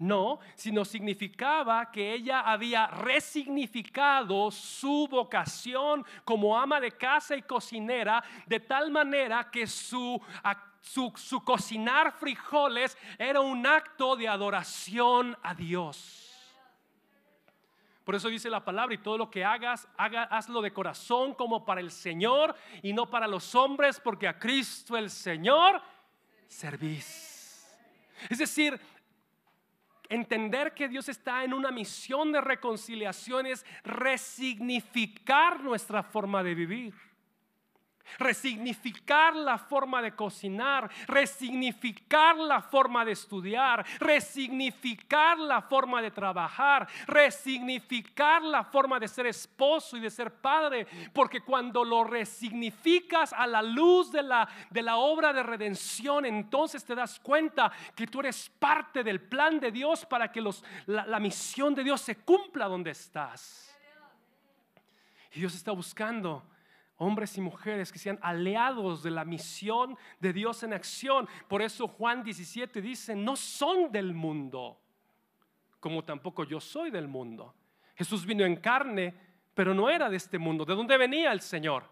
No, 0.02 0.40
sino 0.56 0.84
significaba 0.84 1.92
que 1.92 2.12
ella 2.12 2.40
había 2.40 2.88
resignificado 2.88 4.50
su 4.50 5.08
vocación 5.08 6.04
como 6.26 6.58
ama 6.58 6.80
de 6.82 6.92
casa 6.94 7.36
y 7.36 7.44
cocinera 7.44 8.24
de 8.48 8.60
tal 8.62 8.90
manera 8.90 9.52
que 9.52 9.68
su, 9.68 10.20
su, 10.82 11.44
cocinar 11.46 12.14
frijoles 12.14 12.98
era 13.20 13.42
un 13.42 13.68
acto 13.68 14.16
de 14.16 14.28
adoración 14.28 15.38
a 15.44 15.54
Dios. 15.54 16.52
Por 18.04 18.16
eso 18.16 18.28
dice 18.30 18.50
la 18.50 18.66
palabra, 18.66 18.96
y 18.96 18.98
todo 18.98 19.20
lo 19.20 19.30
que 19.30 19.46
hagas, 19.46 19.88
haga, 19.98 20.24
hazlo 20.24 20.64
de 20.64 20.74
corazón 20.74 21.36
como 21.36 21.64
para 21.64 21.80
el 21.80 21.92
Señor 21.92 22.56
y 22.82 22.92
no 22.92 23.08
para 23.08 23.28
los 23.28 23.54
hombres, 23.54 24.00
porque 24.00 24.28
a 24.28 24.40
Cristo 24.40 24.98
el 24.98 25.12
Señor 25.12 25.80
servís. 26.48 27.32
Es 28.30 28.38
decir, 28.38 28.80
entender 30.12 30.74
que 30.74 30.88
Dios 30.88 31.10
está 31.10 31.44
en 31.44 31.54
una 31.54 31.72
misión 31.72 32.32
de 32.32 32.42
reconciliación 32.42 33.46
es 33.46 33.66
resignificar 33.84 35.64
nuestra 35.64 36.04
forma 36.04 36.44
de 36.44 36.54
vivir 36.54 36.94
resignificar 38.18 39.36
la 39.36 39.58
forma 39.58 40.02
de 40.02 40.16
cocinar, 40.16 40.90
resignificar 41.08 42.38
la 42.38 42.62
forma 42.62 43.06
de 43.06 43.12
estudiar, 43.14 43.86
resignificar 44.00 45.38
la 45.38 45.62
forma 45.62 46.02
de 46.02 46.12
trabajar, 46.12 46.88
resignificar 47.08 48.42
la 48.42 48.64
forma 48.64 49.00
de 49.00 49.08
ser 49.08 49.28
esposo 49.28 49.98
y 49.98 50.00
de 50.00 50.10
ser 50.10 50.34
padre, 50.34 50.88
porque 51.14 51.42
cuando 51.42 51.84
lo 51.84 52.04
resignificas 52.04 53.34
a 53.34 53.48
la 53.48 53.62
luz 53.62 54.12
de 54.12 54.24
la, 54.24 54.48
de 54.70 54.82
la 54.82 54.98
obra 54.98 55.34
de 55.34 55.44
redención, 55.44 56.26
entonces 56.26 56.84
te 56.84 56.96
das 56.96 57.20
cuenta 57.20 57.72
que 57.96 58.08
tú 58.08 58.20
eres 58.20 58.50
parte 58.50 59.04
del 59.04 59.22
plan 59.22 59.60
de 59.60 59.72
Dios 59.72 60.06
para 60.06 60.32
que 60.32 60.42
los, 60.42 60.64
la, 60.86 61.06
la 61.06 61.20
misión 61.20 61.74
de 61.76 61.84
Dios 61.84 62.02
se 62.02 62.18
cumpla 62.18 62.68
donde 62.68 62.92
estás. 62.92 63.68
Y 65.34 65.40
Dios 65.40 65.56
está 65.56 65.72
buscando 65.72 66.51
hombres 67.02 67.36
y 67.36 67.42
mujeres 67.42 67.92
que 67.92 67.98
sean 67.98 68.20
aliados 68.22 69.02
de 69.02 69.10
la 69.10 69.26
misión 69.26 69.98
de 70.20 70.34
Dios 70.34 70.62
en 70.62 70.72
acción. 70.72 71.28
Por 71.48 71.64
eso 71.64 71.88
Juan 71.88 72.24
17 72.24 72.80
dice, 72.80 73.16
no 73.16 73.36
son 73.36 73.92
del 73.92 74.14
mundo, 74.14 74.80
como 75.80 76.04
tampoco 76.04 76.44
yo 76.44 76.62
soy 76.62 76.92
del 76.92 77.08
mundo. 77.08 77.56
Jesús 77.96 78.24
vino 78.24 78.46
en 78.46 78.56
carne, 78.56 79.16
pero 79.56 79.74
no 79.74 79.90
era 79.90 80.12
de 80.12 80.18
este 80.18 80.38
mundo. 80.38 80.64
¿De 80.64 80.76
dónde 80.76 80.96
venía 80.96 81.32
el 81.32 81.42
Señor? 81.42 81.90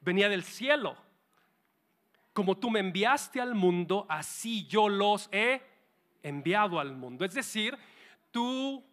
Venía 0.00 0.28
del 0.28 0.42
cielo. 0.42 0.96
Como 2.32 2.58
tú 2.58 2.70
me 2.70 2.80
enviaste 2.80 3.40
al 3.40 3.54
mundo, 3.54 4.04
así 4.08 4.66
yo 4.66 4.88
los 4.88 5.28
he 5.30 5.62
enviado 6.24 6.80
al 6.80 6.96
mundo. 6.96 7.24
Es 7.24 7.34
decir, 7.34 7.78
tú 8.32 8.84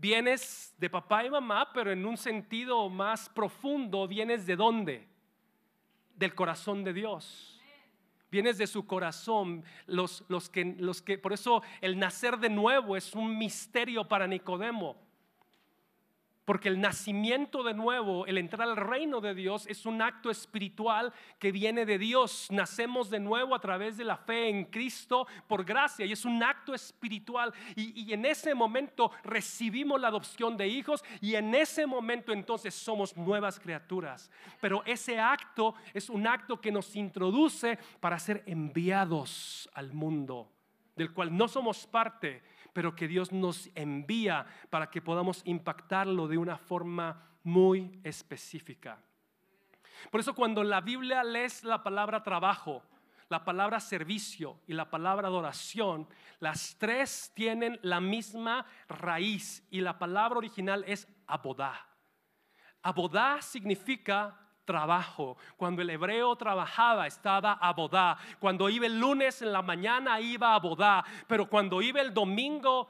vienes 0.00 0.74
de 0.78 0.88
papá 0.88 1.24
y 1.24 1.30
mamá, 1.30 1.70
pero 1.72 1.92
en 1.92 2.04
un 2.06 2.16
sentido 2.16 2.88
más 2.88 3.28
profundo, 3.28 4.08
vienes 4.08 4.46
de 4.46 4.56
dónde? 4.56 5.08
Del 6.16 6.34
corazón 6.34 6.82
de 6.84 6.92
Dios. 6.92 7.60
Vienes 8.30 8.58
de 8.58 8.66
su 8.66 8.86
corazón, 8.86 9.64
los, 9.86 10.24
los, 10.28 10.48
que, 10.48 10.64
los 10.78 11.02
que, 11.02 11.18
por 11.18 11.32
eso 11.32 11.62
el 11.80 11.98
nacer 11.98 12.38
de 12.38 12.48
nuevo 12.48 12.96
es 12.96 13.14
un 13.14 13.36
misterio 13.36 14.06
para 14.06 14.26
Nicodemo 14.26 15.09
porque 16.50 16.68
el 16.68 16.80
nacimiento 16.80 17.62
de 17.62 17.74
nuevo, 17.74 18.26
el 18.26 18.36
entrar 18.36 18.68
al 18.68 18.76
reino 18.76 19.20
de 19.20 19.36
Dios 19.36 19.68
es 19.68 19.86
un 19.86 20.02
acto 20.02 20.32
espiritual 20.32 21.12
que 21.38 21.52
viene 21.52 21.86
de 21.86 21.96
Dios. 21.96 22.48
Nacemos 22.50 23.08
de 23.08 23.20
nuevo 23.20 23.54
a 23.54 23.60
través 23.60 23.96
de 23.96 24.02
la 24.02 24.16
fe 24.16 24.48
en 24.48 24.64
Cristo 24.64 25.28
por 25.46 25.64
gracia 25.64 26.04
y 26.04 26.10
es 26.10 26.24
un 26.24 26.42
acto 26.42 26.74
espiritual. 26.74 27.54
Y, 27.76 28.12
en 28.12 28.24
ese 28.24 28.52
momento 28.52 29.12
recibimos 29.22 30.00
la 30.00 30.08
adopción 30.08 30.56
de 30.56 30.66
hijos 30.66 31.04
y 31.20 31.36
en 31.36 31.54
ese 31.54 31.86
momento 31.86 32.32
entonces 32.32 32.74
somos 32.74 33.16
nuevas 33.16 33.60
criaturas. 33.60 34.28
Pero 34.60 34.82
ese 34.86 35.20
acto 35.20 35.76
es 35.94 36.10
un 36.10 36.26
acto 36.26 36.60
que 36.60 36.72
nos 36.72 36.96
introduce 36.96 37.78
para 38.00 38.18
ser 38.18 38.42
enviados 38.46 39.70
al 39.72 39.92
mundo, 39.92 40.50
del 40.96 41.12
cual 41.12 41.36
no 41.36 41.46
somos 41.46 41.86
parte 41.86 42.42
pero 42.72 42.94
que 42.94 43.08
Dios 43.08 43.32
nos 43.32 43.70
envía 43.74 44.46
para 44.70 44.90
que 44.90 45.02
podamos 45.02 45.42
impactarlo 45.44 46.28
de 46.28 46.38
una 46.38 46.56
forma 46.56 47.22
muy 47.42 48.00
específica. 48.04 48.98
Por 50.10 50.20
eso 50.20 50.34
cuando 50.34 50.64
la 50.64 50.80
Biblia 50.80 51.22
lees 51.22 51.64
la 51.64 51.82
palabra 51.82 52.22
trabajo, 52.22 52.82
la 53.28 53.44
palabra 53.44 53.78
servicio 53.78 54.58
y 54.66 54.72
la 54.72 54.90
palabra 54.90 55.28
adoración, 55.28 56.08
las 56.40 56.76
tres 56.78 57.30
tienen 57.34 57.78
la 57.82 58.00
misma 58.00 58.66
raíz 58.88 59.66
y 59.70 59.80
la 59.80 59.98
palabra 59.98 60.38
original 60.38 60.84
es 60.86 61.06
abodá. 61.26 61.86
Abodá 62.82 63.40
significa 63.42 64.36
trabajo. 64.64 65.36
Cuando 65.56 65.82
el 65.82 65.90
hebreo 65.90 66.36
trabajaba, 66.36 67.06
estaba 67.06 67.52
a 67.52 67.72
bodá. 67.72 68.16
Cuando 68.38 68.68
iba 68.68 68.86
el 68.86 68.98
lunes 68.98 69.42
en 69.42 69.52
la 69.52 69.62
mañana, 69.62 70.20
iba 70.20 70.54
a 70.54 70.58
bodá. 70.58 71.04
Pero 71.26 71.48
cuando 71.48 71.82
iba 71.82 72.00
el 72.00 72.14
domingo, 72.14 72.88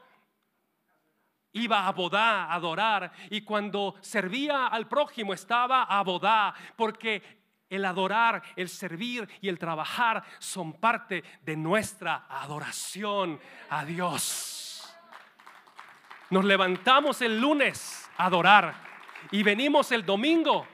iba 1.53 1.87
a 1.87 1.91
bodá 1.91 2.45
a 2.45 2.53
adorar. 2.53 3.11
Y 3.29 3.41
cuando 3.41 3.95
servía 4.01 4.67
al 4.67 4.87
prójimo, 4.87 5.33
estaba 5.33 5.83
a 5.83 6.03
bodá. 6.03 6.53
Porque 6.75 7.41
el 7.69 7.85
adorar, 7.85 8.43
el 8.55 8.67
servir 8.67 9.27
y 9.39 9.47
el 9.47 9.57
trabajar 9.57 10.23
son 10.39 10.73
parte 10.73 11.23
de 11.41 11.55
nuestra 11.55 12.25
adoración 12.29 13.39
a 13.69 13.85
Dios. 13.85 14.93
Nos 16.29 16.45
levantamos 16.45 17.21
el 17.21 17.39
lunes 17.39 18.09
a 18.17 18.25
adorar 18.25 18.73
y 19.31 19.43
venimos 19.43 19.91
el 19.91 20.05
domingo 20.05 20.67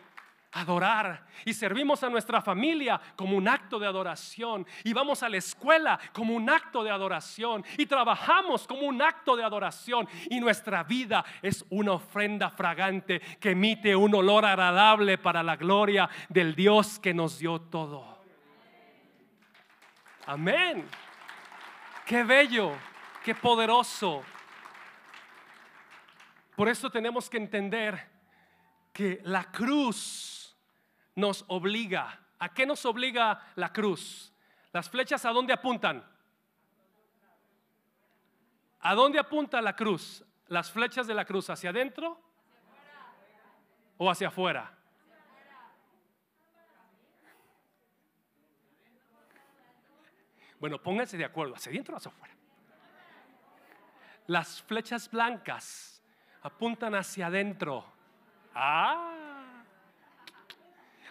adorar 0.57 1.25
y 1.45 1.53
servimos 1.53 2.03
a 2.03 2.09
nuestra 2.09 2.41
familia 2.41 2.99
como 3.15 3.37
un 3.37 3.47
acto 3.47 3.77
de 3.79 3.87
adoración 3.87 4.65
y 4.83 4.93
vamos 4.93 5.21
a 5.23 5.29
la 5.29 5.37
escuela 5.37 5.99
como 6.13 6.33
un 6.33 6.49
acto 6.49 6.83
de 6.83 6.89
adoración 6.89 7.63
y 7.77 7.85
trabajamos 7.85 8.65
como 8.65 8.81
un 8.81 9.01
acto 9.01 9.35
de 9.35 9.43
adoración 9.43 10.07
y 10.29 10.39
nuestra 10.39 10.83
vida 10.83 11.23
es 11.41 11.63
una 11.69 11.93
ofrenda 11.93 12.49
fragante 12.49 13.19
que 13.39 13.51
emite 13.51 13.95
un 13.95 14.15
olor 14.15 14.45
agradable 14.45 15.17
para 15.17 15.43
la 15.43 15.55
gloria 15.55 16.09
del 16.29 16.55
Dios 16.55 16.99
que 16.99 17.13
nos 17.13 17.39
dio 17.39 17.61
todo. 17.61 18.17
Amén. 20.25 20.85
Qué 22.05 22.23
bello, 22.23 22.73
qué 23.23 23.35
poderoso. 23.35 24.23
Por 26.55 26.67
eso 26.67 26.89
tenemos 26.89 27.29
que 27.29 27.37
entender 27.37 28.17
que 28.91 29.21
la 29.25 29.43
cruz 29.43 30.36
nos 31.17 31.43
obliga. 31.47 32.19
¿A 32.39 32.53
qué 32.53 32.65
nos 32.65 32.85
obliga 32.85 33.41
la 33.55 33.73
cruz? 33.73 34.31
Las 34.71 34.87
flechas 34.87 35.25
a 35.25 35.31
dónde 35.31 35.51
apuntan? 35.51 36.07
¿A 38.79 38.93
dónde 38.93 39.19
apunta 39.19 39.59
la 39.59 39.75
cruz? 39.75 40.23
Las 40.47 40.71
flechas 40.71 41.07
de 41.07 41.15
la 41.15 41.25
cruz, 41.25 41.49
¿hacia 41.49 41.71
adentro 41.71 42.21
o 43.97 44.09
hacia 44.11 44.27
afuera? 44.27 44.71
Bueno, 50.59 50.81
pónganse 50.81 51.17
de 51.17 51.25
acuerdo, 51.25 51.55
hacia 51.55 51.71
adentro 51.71 51.95
o 51.95 51.97
hacia 51.97 52.11
afuera. 52.11 52.35
Las 54.27 54.61
flechas 54.61 55.09
blancas 55.09 56.03
apuntan 56.43 56.93
hacia 56.93 57.25
adentro. 57.25 57.83
Ah, 58.53 59.26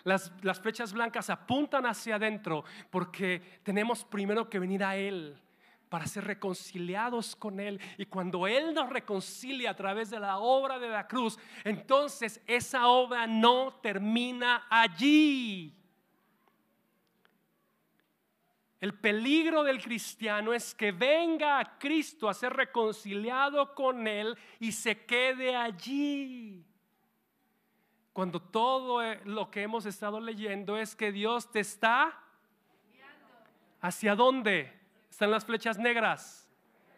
las, 0.07 0.61
flechas 0.61 0.93
blancas 0.93 1.31
apuntan 1.31 1.85
hacia 1.85 2.15
adentro 2.15 2.65
porque 2.91 3.43
tenemos 3.65 4.05
primero 4.05 4.49
que 4.49 4.61
venir 4.61 4.85
a 4.85 4.97
Él 4.97 5.37
para 5.89 6.07
ser 6.07 6.25
reconciliados 6.25 7.35
con 7.35 7.59
Él. 7.59 7.81
Y 7.99 8.07
cuando 8.07 8.47
Él 8.47 8.73
nos 8.73 8.89
reconcilia 8.89 9.71
a 9.71 9.77
través 9.77 10.11
de 10.11 10.21
la 10.21 10.39
obra 10.39 10.79
de 10.79 10.89
la 10.89 11.09
cruz, 11.09 11.37
entonces 11.65 12.41
esa 12.47 12.87
obra 12.87 13.27
no 13.27 13.81
termina 13.83 14.67
allí. 14.71 15.75
El 18.81 18.95
peligro 18.95 19.65
del 19.65 19.83
cristiano 19.83 20.53
es 20.53 20.73
que 20.73 20.93
venga 20.93 21.59
a 21.59 21.79
Cristo 21.79 22.29
a 22.29 22.35
ser 22.35 22.53
reconciliado 22.53 23.75
con 23.75 24.07
Él 24.07 24.39
y 24.61 24.71
se 24.71 25.05
quede 25.05 25.57
allí 25.57 26.65
cuando 28.17 28.41
todo 28.41 29.03
eh, 29.03 29.21
lo 29.27 29.51
que 29.51 29.61
hemos 29.61 29.85
estado 29.85 30.21
leyendo 30.21 30.79
es 30.79 30.97
que 30.97 31.13
Dios 31.13 31.51
te 31.51 31.61
está 31.61 32.19
hacia 33.83 34.15
dónde 34.15 34.73
están 35.11 35.31
las 35.31 35.45
flechas 35.45 35.77
negras. 35.77 36.51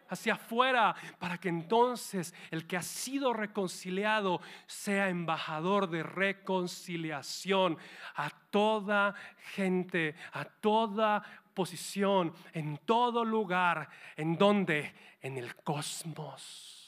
Hacia 0.07 0.35
afuera, 0.35 0.95
para 1.19 1.37
que 1.37 1.49
entonces 1.49 2.33
el 2.51 2.65
que 2.65 2.77
ha 2.77 2.81
sido 2.81 3.33
reconciliado 3.33 4.39
sea 4.65 5.09
embajador 5.09 5.89
de 5.89 6.03
reconciliación 6.03 7.77
a 8.15 8.29
toda 8.49 9.13
gente, 9.55 10.15
a 10.31 10.45
toda 10.45 11.21
posición, 11.53 12.33
en 12.53 12.77
todo 12.77 13.25
lugar, 13.25 13.89
en 14.15 14.37
donde, 14.37 14.93
en 15.19 15.37
el 15.37 15.53
cosmos. 15.57 16.78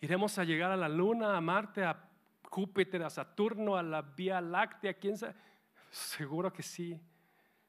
Iremos 0.00 0.38
a 0.38 0.44
llegar 0.44 0.70
a 0.70 0.76
la 0.76 0.88
Luna, 0.88 1.36
a 1.36 1.40
Marte, 1.40 1.84
a 1.84 2.08
Júpiter, 2.44 3.02
a 3.02 3.10
Saturno, 3.10 3.76
a 3.76 3.82
la 3.82 4.02
Vía 4.02 4.40
Láctea, 4.40 4.94
quién 4.94 5.16
sabe. 5.16 5.34
Seguro 5.90 6.52
que 6.52 6.62
sí. 6.62 7.00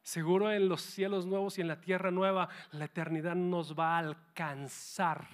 Seguro 0.02 0.52
en 0.52 0.68
los 0.68 0.82
cielos 0.82 1.26
nuevos 1.26 1.58
y 1.58 1.62
en 1.62 1.68
la 1.68 1.80
tierra 1.80 2.10
nueva 2.10 2.50
la 2.72 2.86
eternidad 2.86 3.36
nos 3.36 3.78
va 3.78 3.96
a 3.96 4.00
alcanzar. 4.00 5.28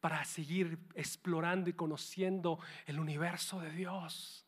para 0.00 0.22
seguir 0.26 0.78
explorando 0.94 1.70
y 1.70 1.72
conociendo 1.72 2.58
el 2.84 3.00
universo 3.00 3.58
de 3.58 3.70
Dios. 3.70 4.44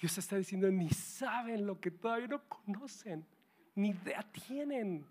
Dios 0.00 0.16
está 0.16 0.36
diciendo, 0.36 0.70
ni 0.70 0.88
saben 0.90 1.66
lo 1.66 1.80
que 1.80 1.90
todavía 1.90 2.28
no 2.28 2.48
conocen, 2.48 3.26
ni 3.74 3.88
idea 3.88 4.22
tienen 4.30 5.04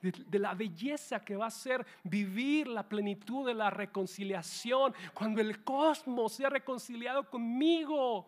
de, 0.00 0.38
la 0.38 0.54
belleza 0.54 1.20
que 1.20 1.36
va 1.36 1.46
a 1.46 1.50
ser 1.50 1.86
vivir 2.04 2.66
la 2.68 2.88
plenitud 2.88 3.46
de 3.46 3.54
la 3.54 3.70
reconciliación, 3.70 4.94
cuando 5.14 5.40
el 5.40 5.62
cosmos 5.62 6.32
sea 6.32 6.48
reconciliado 6.48 7.28
conmigo. 7.28 8.26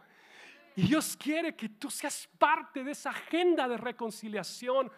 Y 0.76 0.82
Dios 0.82 1.16
quiere 1.16 1.54
que 1.54 1.68
tú 1.68 1.90
seas 1.90 2.28
parte 2.38 2.84
de 2.84 2.92
esa 2.92 3.10
agenda 3.10 3.68
de 3.68 3.76
reconciliación 3.76 4.90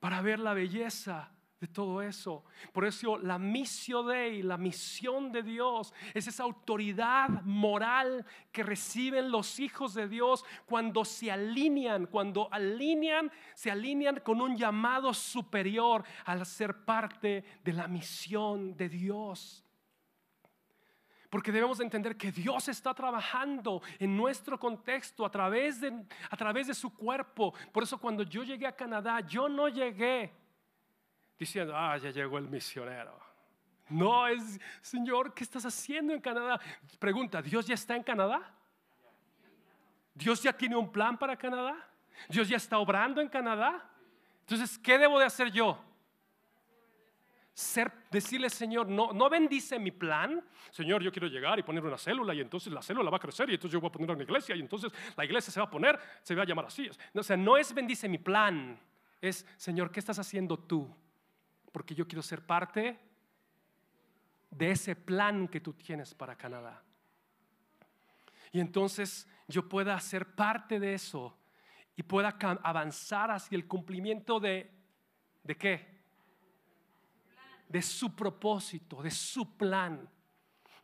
para 0.00 0.20
ver 0.22 0.38
la 0.38 0.54
belleza 0.54 1.30
todo 1.68 2.02
eso. 2.02 2.44
Por 2.72 2.84
eso 2.84 3.18
la 3.18 3.38
misión 3.38 4.06
de 4.08 4.42
la 4.42 4.56
misión 4.56 5.32
de 5.32 5.42
Dios, 5.42 5.92
es 6.14 6.26
esa 6.26 6.42
autoridad 6.42 7.28
moral 7.42 8.24
que 8.52 8.62
reciben 8.62 9.30
los 9.30 9.58
hijos 9.60 9.94
de 9.94 10.08
Dios 10.08 10.44
cuando 10.66 11.04
se 11.04 11.30
alinean, 11.30 12.06
cuando 12.06 12.48
alinean, 12.52 13.30
se 13.54 13.70
alinean 13.70 14.20
con 14.20 14.40
un 14.40 14.56
llamado 14.56 15.12
superior 15.14 16.04
al 16.24 16.44
ser 16.46 16.84
parte 16.84 17.44
de 17.62 17.72
la 17.72 17.88
misión 17.88 18.76
de 18.76 18.88
Dios. 18.88 19.62
Porque 21.30 21.52
debemos 21.52 21.80
entender 21.80 22.16
que 22.16 22.32
Dios 22.32 22.68
está 22.68 22.94
trabajando 22.94 23.82
en 23.98 24.16
nuestro 24.16 24.58
contexto 24.58 25.24
a 25.24 25.30
través, 25.30 25.80
de, 25.80 25.92
a 26.30 26.36
través 26.36 26.68
de 26.68 26.74
su 26.74 26.94
cuerpo. 26.94 27.52
Por 27.72 27.82
eso 27.82 27.98
cuando 27.98 28.22
yo 28.22 28.44
llegué 28.44 28.66
a 28.66 28.76
Canadá, 28.76 29.20
yo 29.20 29.48
no 29.48 29.68
llegué 29.68 30.32
diciendo, 31.38 31.74
ah, 31.76 31.96
ya 31.98 32.10
llegó 32.10 32.38
el 32.38 32.48
misionero. 32.48 33.18
No, 33.88 34.26
es, 34.26 34.60
Señor, 34.80 35.32
¿qué 35.32 35.44
estás 35.44 35.64
haciendo 35.64 36.12
en 36.12 36.20
Canadá? 36.20 36.60
Pregunta, 36.98 37.40
¿Dios 37.40 37.66
ya 37.66 37.74
está 37.74 37.94
en 37.94 38.02
Canadá? 38.02 38.52
¿Dios 40.14 40.42
ya 40.42 40.52
tiene 40.52 40.76
un 40.76 40.90
plan 40.90 41.16
para 41.16 41.36
Canadá? 41.36 41.76
¿Dios 42.28 42.48
ya 42.48 42.56
está 42.56 42.78
obrando 42.78 43.20
en 43.20 43.28
Canadá? 43.28 43.88
Entonces, 44.40 44.78
¿qué 44.78 44.98
debo 44.98 45.18
de 45.18 45.26
hacer 45.26 45.50
yo? 45.50 45.78
Ser, 47.52 47.92
decirle, 48.10 48.50
Señor, 48.50 48.88
no, 48.88 49.12
no 49.12 49.30
bendice 49.30 49.78
mi 49.78 49.90
plan. 49.90 50.42
Señor, 50.70 51.02
yo 51.02 51.12
quiero 51.12 51.28
llegar 51.28 51.58
y 51.58 51.62
poner 51.62 51.84
una 51.84 51.96
célula 51.96 52.34
y 52.34 52.40
entonces 52.40 52.72
la 52.72 52.82
célula 52.82 53.10
va 53.10 53.18
a 53.18 53.20
crecer 53.20 53.48
y 53.50 53.54
entonces 53.54 53.72
yo 53.72 53.80
voy 53.80 53.88
a 53.88 53.92
poner 53.92 54.10
una 54.10 54.22
iglesia 54.22 54.56
y 54.56 54.60
entonces 54.60 54.92
la 55.16 55.24
iglesia 55.24 55.52
se 55.52 55.60
va 55.60 55.66
a 55.66 55.70
poner, 55.70 55.98
se 56.22 56.34
va 56.34 56.42
a 56.42 56.46
llamar 56.46 56.66
así. 56.66 56.90
O 57.14 57.22
sea, 57.22 57.36
no 57.36 57.56
es 57.56 57.72
bendice 57.72 58.08
mi 58.08 58.18
plan, 58.18 58.78
es, 59.20 59.46
Señor, 59.56 59.90
¿qué 59.90 60.00
estás 60.00 60.18
haciendo 60.18 60.58
tú? 60.58 60.94
Porque 61.72 61.94
yo 61.94 62.06
quiero 62.06 62.22
ser 62.22 62.44
parte 62.44 62.98
de 64.50 64.70
ese 64.70 64.96
plan 64.96 65.48
que 65.48 65.60
tú 65.60 65.72
tienes 65.74 66.14
para 66.14 66.36
Canadá. 66.36 66.82
Y 68.52 68.60
entonces 68.60 69.28
yo 69.48 69.68
pueda 69.68 69.98
ser 70.00 70.34
parte 70.34 70.80
de 70.80 70.94
eso 70.94 71.36
y 71.96 72.02
pueda 72.02 72.36
avanzar 72.62 73.30
hacia 73.30 73.56
el 73.56 73.66
cumplimiento 73.66 74.40
de, 74.40 74.70
¿de 75.42 75.56
qué? 75.56 75.96
De 77.68 77.82
su 77.82 78.14
propósito, 78.14 79.02
de 79.02 79.10
su 79.10 79.56
plan, 79.56 80.08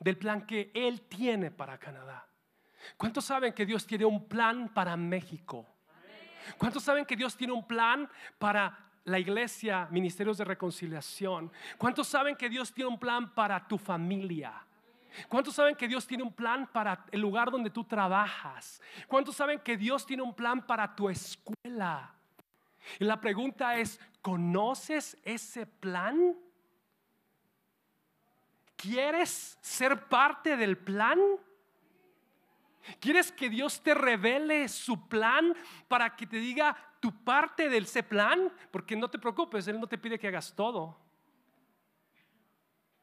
del 0.01 0.19
plan 0.19 0.47
que 0.47 0.71
Él 0.75 1.03
tiene 1.03 1.51
para 1.51 1.79
Canadá. 1.79 2.27
¿Cuántos 2.97 3.25
saben 3.25 3.53
que 3.53 3.65
Dios 3.65 3.87
tiene 3.87 4.05
un 4.05 4.27
plan 4.27 4.69
para 4.69 4.97
México? 4.97 5.67
¿Cuántos 6.59 6.83
saben 6.83 7.05
que 7.05 7.17
Dios 7.17 7.37
tiene 7.37 7.53
un 7.53 7.67
plan 7.67 8.09
para 8.39 8.92
la 9.05 9.19
iglesia, 9.19 9.89
ministerios 9.91 10.39
de 10.39 10.45
reconciliación. 10.45 11.53
¿Cuántos 11.79 12.09
saben 12.09 12.37
que 12.37 12.49
Dios 12.49 12.73
tiene 12.73 12.91
un 12.91 12.99
plan 12.99 13.33
para 13.35 13.67
tu 13.67 13.79
familia? 13.79 14.53
¿Cuántos 15.29 15.55
saben 15.55 15.77
que 15.77 15.89
Dios 15.89 16.07
tiene 16.07 16.23
un 16.23 16.33
plan 16.33 16.67
para 16.67 17.05
el 17.11 17.21
lugar 17.21 17.51
donde 17.51 17.71
tú 17.71 17.85
trabajas? 17.85 18.81
¿Cuántos 19.07 19.37
saben 19.37 19.61
que 19.61 19.77
Dios 19.77 20.07
tiene 20.07 20.23
un 20.23 20.35
plan 20.35 20.65
para 20.67 20.95
tu 20.95 21.09
escuela? 21.09 22.15
Y 22.99 23.05
la 23.05 23.21
pregunta 23.21 23.77
es, 23.77 24.01
¿conoces 24.21 25.17
ese 25.25 25.67
plan? 25.67 26.35
¿Quieres 28.77 29.59
ser 29.61 30.09
parte 30.09 30.57
del 30.57 30.79
plan? 30.79 31.19
¿Quieres 33.01 33.31
que 33.33 33.49
Dios 33.49 33.83
te 33.83 33.95
revele 33.95 34.69
su 34.69 35.09
plan 35.09 35.55
para 35.89 36.17
que 36.17 36.27
te 36.27 36.39
diga 36.39 36.77
tu 37.01 37.13
parte 37.25 37.69
del 37.69 37.85
ese 37.85 38.03
plan? 38.03 38.53
Porque 38.71 38.97
no 38.97 39.09
te 39.09 39.19
preocupes, 39.19 39.69
Él 39.69 39.81
no 39.81 39.87
te 39.87 39.99
pide 39.99 40.19
que 40.19 40.29
hagas 40.29 40.55
todo, 40.55 40.99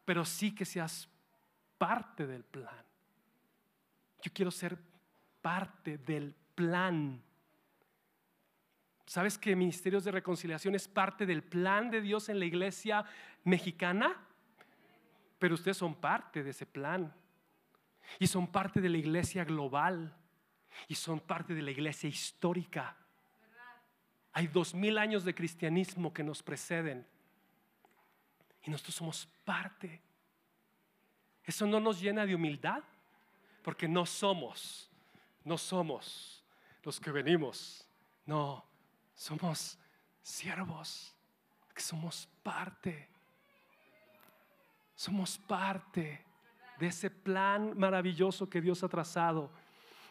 pero 0.06 0.26
sí 0.26 0.54
que 0.54 0.66
seas 0.66 1.10
parte 1.78 2.28
del 2.28 2.44
plan. 2.44 2.86
Yo 4.22 4.32
quiero 4.34 4.52
ser 4.52 4.78
parte 5.42 5.98
del 5.98 6.36
plan. 6.56 7.22
¿Sabes 9.06 9.38
que 9.38 9.56
Ministerios 9.56 10.04
de 10.04 10.12
Reconciliación 10.12 10.76
es 10.76 10.88
parte 10.88 11.26
del 11.26 11.42
plan 11.42 11.90
de 11.90 12.02
Dios 12.02 12.30
en 12.30 12.38
la 12.38 12.46
iglesia 12.46 13.06
mexicana? 13.44 14.16
Pero 15.40 15.56
ustedes 15.56 15.78
son 15.78 15.96
parte 15.96 16.44
de 16.44 16.52
ese 16.52 16.66
plan. 16.66 17.12
Y 18.18 18.28
son 18.28 18.48
parte 18.48 18.82
de 18.82 18.90
la 18.90 18.98
iglesia 18.98 19.44
global. 19.44 20.16
Y 20.88 20.96
son 20.96 21.20
parte 21.20 21.54
de 21.54 21.62
la 21.62 21.72
iglesia 21.72 22.10
histórica. 22.10 22.96
Hay 24.32 24.48
dos 24.48 24.74
mil 24.74 24.98
años 24.98 25.24
de 25.24 25.36
cristianismo 25.36 26.14
que 26.14 26.24
nos 26.24 26.42
preceden. 26.42 27.06
Y 28.64 28.72
nosotros 28.72 28.96
somos 28.96 29.26
parte. 29.44 30.02
Eso 31.44 31.68
no 31.68 31.80
nos 31.80 32.00
llena 32.00 32.26
de 32.26 32.36
humildad. 32.36 32.84
Porque 33.64 33.88
no 33.88 34.06
somos, 34.06 34.90
no 35.44 35.58
somos 35.58 36.44
los 36.84 37.00
que 37.00 37.12
venimos. 37.12 37.88
No, 38.26 38.66
somos 39.14 39.78
siervos. 40.22 41.14
Que 41.74 41.82
somos 41.82 42.28
parte. 42.42 43.10
Somos 44.96 45.38
parte 45.38 46.29
de 46.80 46.88
ese 46.88 47.12
plan 47.12 47.78
maravilloso 47.78 48.50
que 48.50 48.62
Dios 48.62 48.84
ha 48.84 48.90
trazado. 48.90 49.52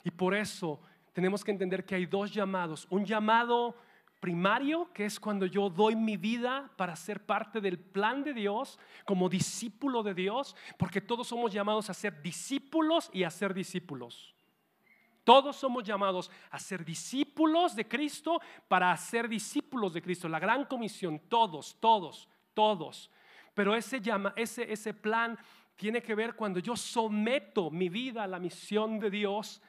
Y 0.05 0.11
por 0.11 0.35
eso 0.35 0.81
tenemos 1.13 1.43
que 1.43 1.51
entender 1.51 1.85
que 1.85 1.95
hay 1.95 2.07
dos 2.07 2.33
llamados. 2.33 2.87
Un 2.91 3.05
llamado 3.05 3.75
primario, 4.21 4.93
que 4.93 5.05
es 5.05 5.19
cuando 5.19 5.47
yo 5.47 5.71
doy 5.71 5.97
mi 5.97 6.17
vida 6.17 6.71
para 6.77 6.95
ser 6.97 7.25
parte 7.25 7.61
del 7.61 7.79
plan 7.79 8.23
de 8.23 8.35
Dios, 8.35 8.79
como 9.05 9.29
discípulo 9.29 10.03
de 10.03 10.15
Dios, 10.15 10.55
porque 10.77 11.01
todos 11.01 11.29
somos 11.29 11.53
llamados 11.53 11.89
a 11.89 11.95
ser 11.95 12.21
discípulos 12.23 13.11
y 13.13 13.23
a 13.25 13.31
ser 13.31 13.55
discípulos. 13.55 14.35
Todos 15.25 15.57
somos 15.57 15.85
llamados 15.85 16.31
a 16.51 16.59
ser 16.59 16.85
discípulos 16.85 17.77
de 17.77 17.87
Cristo 17.87 18.41
para 18.67 18.97
ser 18.97 19.29
discípulos 19.29 19.93
de 19.93 20.03
Cristo. 20.03 20.29
La 20.29 20.39
gran 20.39 20.65
comisión, 20.65 21.21
todos, 21.29 21.77
todos, 21.81 22.29
todos. 22.55 23.11
Pero 23.53 23.75
ese, 23.75 24.01
llama, 24.01 24.33
ese, 24.37 24.73
ese 24.73 24.95
plan 24.95 25.39
tiene 25.79 26.03
que 26.03 26.17
ver 26.17 26.35
cuando 26.35 26.59
yo 26.59 26.75
someto 26.75 27.71
mi 27.71 27.89
vida 27.89 28.25
a 28.25 28.27
la 28.27 28.41
misión 28.41 28.99
de 28.99 29.11
Dios 29.11 29.63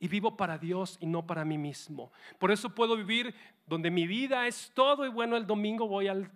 y 0.00 0.08
vivo 0.08 0.36
para 0.36 0.58
Dios 0.58 0.98
y 1.00 1.06
no 1.06 1.24
para 1.28 1.44
mí 1.44 1.56
mismo. 1.56 2.12
Por 2.40 2.50
eso 2.50 2.74
puedo 2.74 2.96
vivir 2.96 3.32
donde 3.64 3.88
mi 3.88 4.08
vida 4.08 4.48
es 4.48 4.72
todo 4.74 5.06
y 5.06 5.08
bueno, 5.08 5.36
el 5.36 5.46
domingo 5.46 5.86
voy 5.86 6.08
al, 6.08 6.28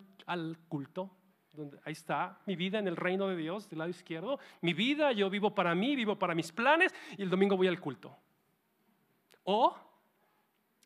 culto. 0.69 1.11
Donde, 1.53 1.81
ahí 1.85 1.93
está 1.93 2.39
mi 2.47 2.55
vida 2.55 2.79
en 2.79 2.87
el 2.87 2.97
reino 2.97 3.27
de 3.27 3.35
Dios, 3.35 3.69
del 3.69 3.81
lado 3.81 3.91
izquierdo. 3.91 4.39
Mi 4.61 4.73
vida, 4.73 5.11
yo 5.11 5.29
vivo 5.29 5.53
para 5.53 5.75
mí, 5.75 5.97
vivo 5.97 6.17
para 6.17 6.37
mis 6.37 6.53
planes 6.53 6.95
y 7.19 7.23
el 7.23 7.29
domingo 7.29 7.57
voy 7.57 7.67
al 7.67 7.81
culto. 7.81 8.17
O 9.43 9.75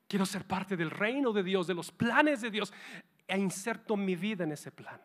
quiero 0.09 0.25
ser 0.25 0.47
parte 0.47 0.75
del 0.75 0.91
reino 0.91 1.35
de 1.35 1.43
Dios, 1.43 1.67
de 1.67 1.75
los 1.75 1.93
planes 1.93 2.41
de 2.41 2.51
Dios 2.51 2.73
e 3.29 3.39
inserto 3.39 3.95
mi 3.95 4.17
vida 4.17 4.45
en 4.45 4.53
ese 4.53 4.73
plan. 4.73 4.99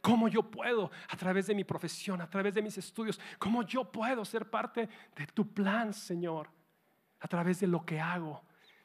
¿Cómo 0.00 0.28
yo 0.28 0.42
puedo, 0.42 0.90
a 1.08 1.16
través 1.16 1.46
de 1.46 1.54
mi 1.54 1.64
profesión, 1.64 2.20
a 2.20 2.30
través 2.30 2.54
de 2.54 2.62
mis 2.62 2.78
estudios, 2.78 3.20
cómo 3.38 3.62
yo 3.62 3.90
puedo 3.90 4.24
ser 4.24 4.48
parte 4.48 4.88
de 5.16 5.26
tu 5.26 5.52
plan, 5.52 5.92
Señor? 5.92 6.50
A 7.20 7.28
través 7.28 7.60
de 7.60 7.66
lo 7.66 7.84
que 7.84 8.00
hago, 8.00 8.42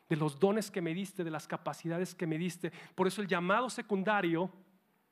de 0.10 0.16
los 0.16 0.40
dones 0.40 0.72
que 0.72 0.82
me 0.82 0.94
diste, 0.94 1.24
de 1.24 1.32
las 1.32 1.48
capacidades 1.48 2.16
que 2.16 2.28
me 2.28 2.38
diste. 2.38 2.72
Por 2.96 3.08
eso 3.08 3.22
el 3.22 3.28
llamado 3.28 3.70
secundario 3.70 4.52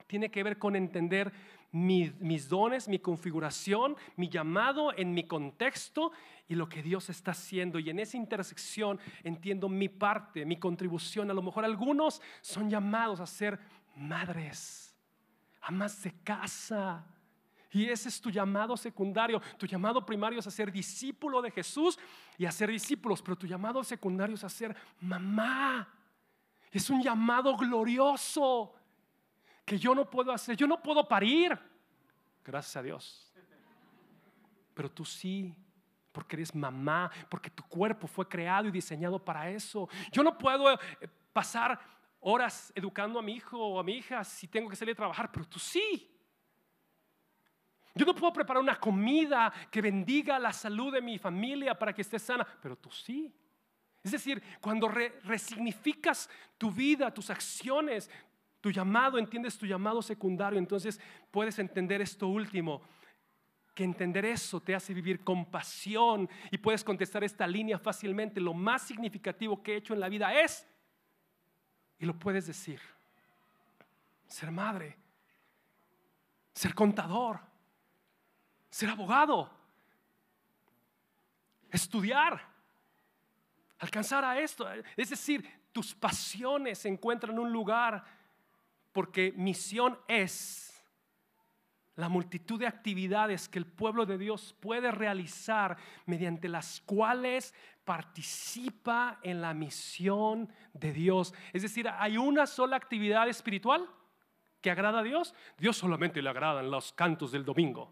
tiene 0.07 0.29
que 0.31 0.43
ver 0.43 0.57
con 0.57 0.75
entender 0.75 1.31
mis, 1.71 2.49
dones, 2.49 2.87
mi 2.87 2.99
configuración, 2.99 3.95
mi 4.17 4.27
llamado 4.27 4.93
en 4.97 5.13
mi 5.13 5.25
contexto 5.25 6.11
y 6.47 6.55
lo 6.55 6.67
que 6.67 6.83
Dios 6.83 7.09
está 7.09 7.31
haciendo. 7.31 7.79
Y 7.79 7.89
en 7.89 7.99
esa 7.99 8.17
intersección 8.17 8.99
entiendo 9.23 9.69
mi 9.69 9.87
parte, 9.87 10.45
mi 10.45 10.57
contribución. 10.57 11.31
A 11.31 11.33
lo 11.33 11.41
mejor 11.41 11.63
algunos 11.63 12.21
son 12.41 12.69
llamados 12.69 13.19
a 13.19 13.25
ser 13.25 13.59
madres 13.95 14.90
amas 15.61 16.01
de 16.03 16.11
casa. 16.23 17.05
Y 17.71 17.87
ese 17.87 18.09
es 18.09 18.19
tu 18.19 18.29
llamado 18.29 18.75
secundario. 18.75 19.41
Tu 19.57 19.65
llamado 19.65 20.05
primario 20.05 20.39
es 20.39 20.47
a 20.47 20.51
ser 20.51 20.71
discípulo 20.71 21.41
de 21.41 21.51
Jesús 21.51 21.97
y 22.37 22.45
a 22.45 22.51
ser 22.51 22.69
discípulos, 22.69 23.21
pero 23.21 23.37
tu 23.37 23.47
llamado 23.47 23.83
secundario 23.83 24.35
es 24.35 24.43
a 24.43 24.49
ser 24.49 24.75
mamá. 24.99 25.87
Es 26.71 26.89
un 26.89 27.01
llamado 27.01 27.55
glorioso 27.55 28.73
que 29.65 29.77
yo 29.77 29.95
no 29.95 30.09
puedo 30.09 30.33
hacer. 30.33 30.57
Yo 30.57 30.67
no 30.67 30.81
puedo 30.81 31.07
parir. 31.07 31.57
gracias 32.43 32.75
a 32.75 32.81
Dios. 32.81 33.31
Pero 34.73 34.89
tú 34.89 35.05
sí, 35.05 35.55
porque 36.11 36.35
eres 36.35 36.53
mamá, 36.53 37.09
porque 37.29 37.49
tu 37.49 37.63
cuerpo 37.63 38.07
fue 38.07 38.27
creado 38.27 38.67
y 38.67 38.71
diseñado 38.71 39.23
para 39.23 39.49
eso. 39.49 39.87
Yo 40.11 40.23
no 40.23 40.37
puedo 40.37 40.73
eh, 40.73 40.77
pasar 41.31 41.79
horas 42.21 42.71
educando 42.75 43.19
a 43.19 43.21
mi 43.21 43.33
hijo 43.33 43.57
o 43.57 43.79
a 43.79 43.83
mi 43.83 43.97
hija 43.97 44.23
si 44.23 44.47
tengo 44.47 44.69
que 44.69 44.75
salir 44.75 44.93
a 44.93 44.97
trabajar, 44.97 45.31
pero 45.31 45.45
tú 45.45 45.59
sí. 45.59 46.07
Yo 47.93 48.05
no 48.05 48.15
puedo 48.15 48.31
preparar 48.31 48.63
una 48.63 48.79
comida 48.79 49.51
que 49.69 49.81
bendiga 49.81 50.39
la 50.39 50.53
salud 50.53 50.93
de 50.93 51.01
mi 51.01 51.17
familia 51.17 51.77
para 51.77 51.93
que 51.93 52.01
esté 52.01 52.17
sana, 52.19 52.47
pero 52.61 52.77
tú 52.77 52.89
sí. 52.89 53.33
Es 54.03 54.11
decir, 54.11 54.41
cuando 54.59 54.87
resignificas 54.87 56.29
tu 56.57 56.71
vida, 56.71 57.13
tus 57.13 57.29
acciones, 57.29 58.09
tu 58.61 58.71
llamado, 58.71 59.17
entiendes 59.17 59.57
tu 59.57 59.65
llamado 59.65 60.01
secundario, 60.01 60.57
entonces 60.57 60.99
puedes 61.31 61.59
entender 61.59 62.01
esto 62.01 62.27
último, 62.27 62.81
que 63.75 63.83
entender 63.83 64.25
eso 64.25 64.59
te 64.59 64.75
hace 64.75 64.93
vivir 64.93 65.23
con 65.23 65.45
pasión 65.45 66.29
y 66.49 66.57
puedes 66.57 66.83
contestar 66.83 67.23
esta 67.23 67.45
línea 67.45 67.77
fácilmente. 67.77 68.39
Lo 68.39 68.53
más 68.53 68.83
significativo 68.83 69.61
que 69.61 69.73
he 69.73 69.77
hecho 69.77 69.93
en 69.93 69.99
la 69.99 70.09
vida 70.09 70.33
es, 70.33 70.67
y 72.01 72.05
lo 72.05 72.17
puedes 72.17 72.47
decir, 72.47 72.81
ser 74.25 74.49
madre, 74.49 74.97
ser 76.51 76.73
contador, 76.73 77.39
ser 78.71 78.89
abogado, 78.89 79.51
estudiar, 81.69 82.41
alcanzar 83.77 84.25
a 84.25 84.39
esto. 84.39 84.67
Es 84.97 85.11
decir, 85.11 85.47
tus 85.71 85.93
pasiones 85.93 86.83
encuentran 86.85 87.37
un 87.37 87.51
lugar 87.51 88.03
porque 88.91 89.31
misión 89.37 89.95
es 90.07 90.83
la 91.97 92.09
multitud 92.09 92.59
de 92.59 92.65
actividades 92.65 93.47
que 93.47 93.59
el 93.59 93.67
pueblo 93.67 94.07
de 94.07 94.17
Dios 94.17 94.55
puede 94.59 94.89
realizar 94.89 95.77
mediante 96.07 96.49
las 96.49 96.81
cuales 96.81 97.53
participa 97.83 99.19
en 99.23 99.41
la 99.41 99.53
misión 99.53 100.49
de 100.73 100.93
Dios. 100.93 101.33
Es 101.53 101.61
decir, 101.63 101.87
hay 101.87 102.17
una 102.17 102.45
sola 102.45 102.75
actividad 102.75 103.27
espiritual 103.27 103.87
que 104.61 104.71
agrada 104.71 104.99
a 104.99 105.03
Dios. 105.03 105.33
Dios 105.57 105.77
solamente 105.77 106.21
le 106.21 106.29
agradan 106.29 106.69
los 106.69 106.93
cantos 106.93 107.31
del 107.31 107.43
domingo. 107.43 107.91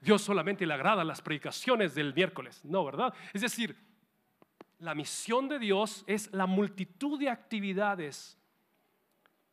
Dios 0.00 0.22
solamente 0.22 0.66
le 0.66 0.74
agradan 0.74 1.06
las 1.06 1.22
predicaciones 1.22 1.94
del 1.94 2.14
miércoles. 2.14 2.64
No, 2.64 2.84
¿verdad? 2.84 3.14
Es 3.32 3.42
decir, 3.42 3.76
la 4.78 4.94
misión 4.94 5.48
de 5.48 5.58
Dios 5.58 6.04
es 6.06 6.32
la 6.32 6.46
multitud 6.46 7.18
de 7.18 7.30
actividades 7.30 8.38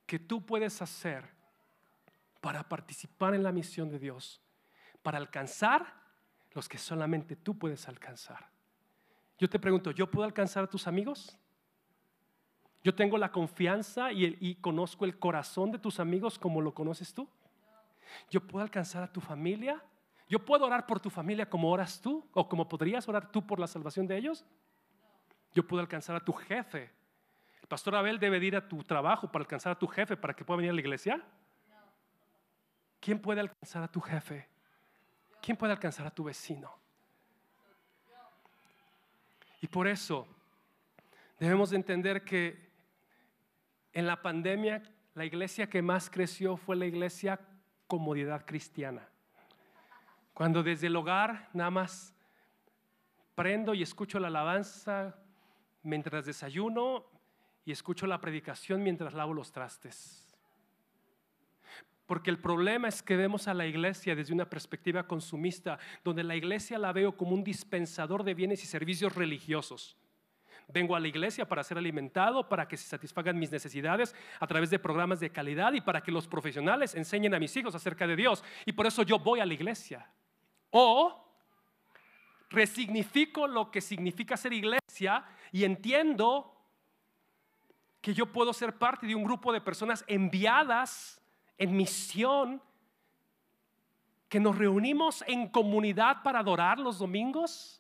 que 0.06 0.20
tú 0.20 0.46
puedes 0.46 0.82
hacer 0.82 1.30
para 2.42 2.68
participar 2.68 3.34
en 3.34 3.44
la 3.44 3.54
misión 3.54 3.90
de 3.90 4.00
Dios, 4.00 4.42
para 5.02 5.18
alcanzar 5.18 6.02
los 6.52 6.68
que 6.68 6.78
solamente 6.78 7.36
tú 7.36 7.58
puedes 7.58 7.88
alcanzar. 7.88 8.53
Yo 9.38 9.50
te 9.50 9.60
pregunto, 9.60 9.92
¿yo 9.92 10.10
puedo 10.10 10.26
alcanzar 10.26 10.64
a 10.64 10.68
tus 10.68 10.88
amigos? 10.88 11.38
¿Yo 12.84 12.94
tengo 12.94 13.18
la 13.18 13.32
confianza 13.32 14.12
y, 14.12 14.56
conozco 14.56 15.06
el 15.06 15.18
corazón 15.18 15.72
de 15.72 15.80
tus 15.80 16.00
amigos 16.00 16.38
como 16.38 16.62
lo 16.62 16.74
conoces 16.74 17.14
tú? 17.14 17.28
¿Yo 18.30 18.42
puedo 18.46 18.64
alcanzar 18.64 19.04
a 19.04 19.12
tu 19.12 19.22
familia? 19.22 19.82
¿Yo 20.28 20.44
puedo 20.44 20.66
orar 20.66 20.86
por 20.86 21.00
tu 21.00 21.10
familia 21.10 21.50
como 21.50 21.72
oras 21.72 22.02
tú? 22.02 22.28
¿O 22.34 22.48
como 22.48 22.68
podrías 22.68 23.08
orar 23.08 23.32
tú 23.32 23.46
por 23.46 23.60
la 23.60 23.68
salvación 23.68 24.06
de 24.06 24.18
ellos? 24.18 24.46
Yo 25.54 25.66
puedo 25.66 25.82
alcanzar 25.82 26.16
a 26.16 26.20
tu 26.20 26.34
jefe. 26.34 26.92
¿El 27.62 27.68
pastor 27.68 27.96
Abel 27.96 28.20
debe 28.20 28.44
ir 28.46 28.56
a 28.56 28.68
tu 28.68 28.84
trabajo 28.84 29.32
para 29.32 29.44
alcanzar 29.44 29.72
a 29.72 29.80
tu 29.80 29.88
jefe 29.88 30.18
para 30.18 30.34
que 30.34 30.44
pueda 30.44 30.58
venir 30.58 30.72
a 30.72 30.74
la 30.74 30.82
iglesia? 30.82 31.24
¿Quién 33.00 33.20
puede 33.20 33.40
alcanzar 33.40 33.84
a 33.84 33.88
tu 33.88 34.02
jefe? 34.02 34.48
¿Quién 35.42 35.56
puede 35.56 35.72
alcanzar 35.72 36.06
a 36.08 36.12
tu 36.12 36.26
vecino? 36.26 36.83
Y 39.64 39.68
por 39.70 39.88
eso 39.88 40.28
debemos 41.40 41.70
de 41.70 41.78
entender 41.78 42.26
que 42.26 42.70
en 43.94 44.06
la 44.06 44.22
pandemia 44.22 44.84
la 45.16 45.24
iglesia 45.24 45.70
que 45.70 45.82
más 45.82 46.10
creció 46.10 46.58
fue 46.58 46.76
la 46.76 46.86
iglesia 46.86 47.40
comodidad 47.88 48.46
cristiana. 48.46 49.08
Cuando 50.34 50.64
desde 50.64 50.88
el 50.88 50.96
hogar 50.98 51.48
nada 51.54 51.70
más 51.70 52.14
prendo 53.36 53.74
y 53.74 53.84
escucho 53.84 54.20
la 54.20 54.28
alabanza 54.28 55.16
mientras 55.82 56.26
desayuno 56.26 57.06
y 57.64 57.72
escucho 57.72 58.06
la 58.06 58.20
predicación 58.20 58.84
mientras 58.84 59.14
lavo 59.14 59.34
los 59.34 59.54
trastes. 59.54 60.23
Porque 62.06 62.30
el 62.30 62.40
problema 62.40 62.88
es 62.88 63.02
que 63.02 63.16
vemos 63.16 63.48
a 63.48 63.54
la 63.54 63.66
iglesia 63.66 64.16
desde 64.16 64.34
una 64.34 64.50
perspectiva 64.50 65.08
consumista, 65.08 65.80
donde 66.04 66.24
la 66.24 66.36
iglesia 66.36 66.78
la 66.78 66.92
veo 66.92 67.16
como 67.16 67.34
un 67.34 67.44
dispensador 67.44 68.24
de 68.24 68.34
bienes 68.34 68.64
y 68.64 68.68
servicios 68.68 69.16
religiosos. 69.16 69.98
Vengo 70.68 70.96
a 70.96 71.00
la 71.00 71.08
iglesia 71.08 71.48
para 71.48 71.64
ser 71.64 71.78
alimentado, 71.78 72.48
para 72.48 72.68
que 72.68 72.78
se 72.78 72.88
satisfagan 72.88 73.38
mis 73.38 73.52
necesidades 73.52 74.16
a 74.40 74.48
través 74.48 74.70
de 74.70 74.80
programas 74.80 75.20
de 75.20 75.30
calidad 75.30 75.74
y 75.74 75.82
para 75.82 76.02
que 76.02 76.12
los 76.12 76.28
profesionales 76.28 76.96
enseñen 76.96 77.34
a 77.34 77.40
mis 77.40 77.56
hijos 77.56 77.76
acerca 77.76 78.08
de 78.08 78.16
Dios. 78.16 78.44
Y 78.66 78.74
por 78.74 78.86
eso 78.86 79.04
yo 79.04 79.20
voy 79.20 79.40
a 79.40 79.46
la 79.46 79.54
iglesia. 79.54 80.10
O 80.72 81.24
resignifico 82.50 83.48
lo 83.48 83.72
que 83.72 83.82
significa 83.82 84.38
ser 84.38 84.54
iglesia 84.54 85.26
y 85.52 85.64
entiendo 85.64 86.50
que 88.02 88.14
yo 88.14 88.32
puedo 88.32 88.54
ser 88.54 88.78
parte 88.78 89.08
de 89.08 89.16
un 89.16 89.24
grupo 89.24 89.54
de 89.54 89.62
personas 89.62 90.04
enviadas 90.08 91.23
en 91.58 91.76
misión, 91.76 92.62
que 94.34 94.40
nos 94.40 94.58
reunimos 94.58 95.24
en 95.28 95.48
comunidad 95.48 96.24
para 96.24 96.40
adorar 96.40 96.80
los 96.80 96.98
domingos. 96.98 97.80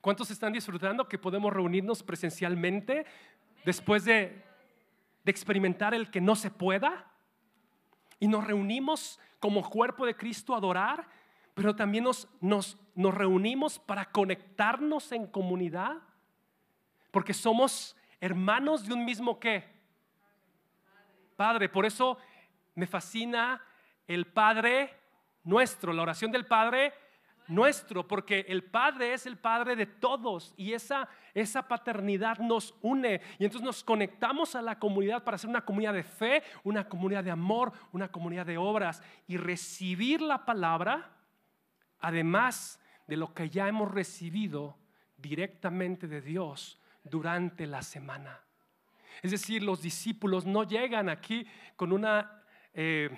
¿Cuántos 0.00 0.32
están 0.32 0.52
disfrutando 0.52 1.08
que 1.08 1.16
podemos 1.16 1.52
reunirnos 1.52 2.02
presencialmente 2.02 3.06
después 3.64 4.04
de, 4.04 4.44
experimentar 5.24 5.94
el 5.94 6.10
que 6.10 6.20
no 6.20 6.34
se 6.34 6.50
pueda? 6.50 7.08
Y 8.18 8.26
nos 8.26 8.44
reunimos 8.46 9.20
como 9.38 9.62
cuerpo 9.70 10.06
de 10.06 10.16
Cristo 10.16 10.54
a 10.54 10.58
adorar, 10.58 11.06
pero 11.54 11.76
también 11.76 12.02
nos, 12.02 12.26
nos, 12.40 12.76
nos 12.96 13.14
reunimos 13.14 13.78
para 13.78 14.06
conectarnos 14.06 15.12
en 15.12 15.26
comunidad, 15.26 15.98
porque 17.12 17.32
somos 17.32 17.96
hermanos 18.20 18.86
de 18.86 18.94
un 18.94 19.04
mismo 19.04 19.38
qué? 19.38 19.64
Padre. 21.36 21.68
Por 21.68 21.86
eso 21.86 22.18
me 22.78 22.86
fascina 22.86 23.60
el 24.06 24.24
Padre 24.28 24.94
nuestro, 25.42 25.92
la 25.92 26.02
oración 26.02 26.30
del 26.30 26.46
Padre 26.46 26.94
nuestro, 27.48 28.06
porque 28.06 28.46
el 28.48 28.62
Padre 28.62 29.14
es 29.14 29.26
el 29.26 29.36
Padre 29.36 29.74
de 29.74 29.86
todos 29.86 30.54
y 30.56 30.74
esa, 30.74 31.08
esa 31.34 31.66
paternidad 31.66 32.38
nos 32.38 32.76
une 32.80 33.20
y 33.40 33.44
entonces 33.44 33.66
nos 33.66 33.82
conectamos 33.82 34.54
a 34.54 34.62
la 34.62 34.78
comunidad 34.78 35.24
para 35.24 35.38
ser 35.38 35.50
una 35.50 35.64
comunidad 35.64 35.92
de 35.92 36.04
fe, 36.04 36.44
una 36.62 36.88
comunidad 36.88 37.24
de 37.24 37.32
amor, 37.32 37.72
una 37.90 38.12
comunidad 38.12 38.46
de 38.46 38.58
obras 38.58 39.02
y 39.26 39.38
recibir 39.38 40.20
la 40.20 40.44
palabra, 40.44 41.10
además 41.98 42.80
de 43.08 43.16
lo 43.16 43.34
que 43.34 43.50
ya 43.50 43.66
hemos 43.66 43.90
recibido 43.90 44.78
directamente 45.16 46.06
de 46.06 46.20
Dios 46.20 46.80
durante 47.02 47.66
la 47.66 47.82
semana. 47.82 48.38
Es 49.20 49.32
decir, 49.32 49.64
los 49.64 49.82
discípulos 49.82 50.46
no 50.46 50.62
llegan 50.62 51.08
aquí 51.08 51.44
con 51.74 51.92
una 51.92 52.38
eh, 52.74 53.10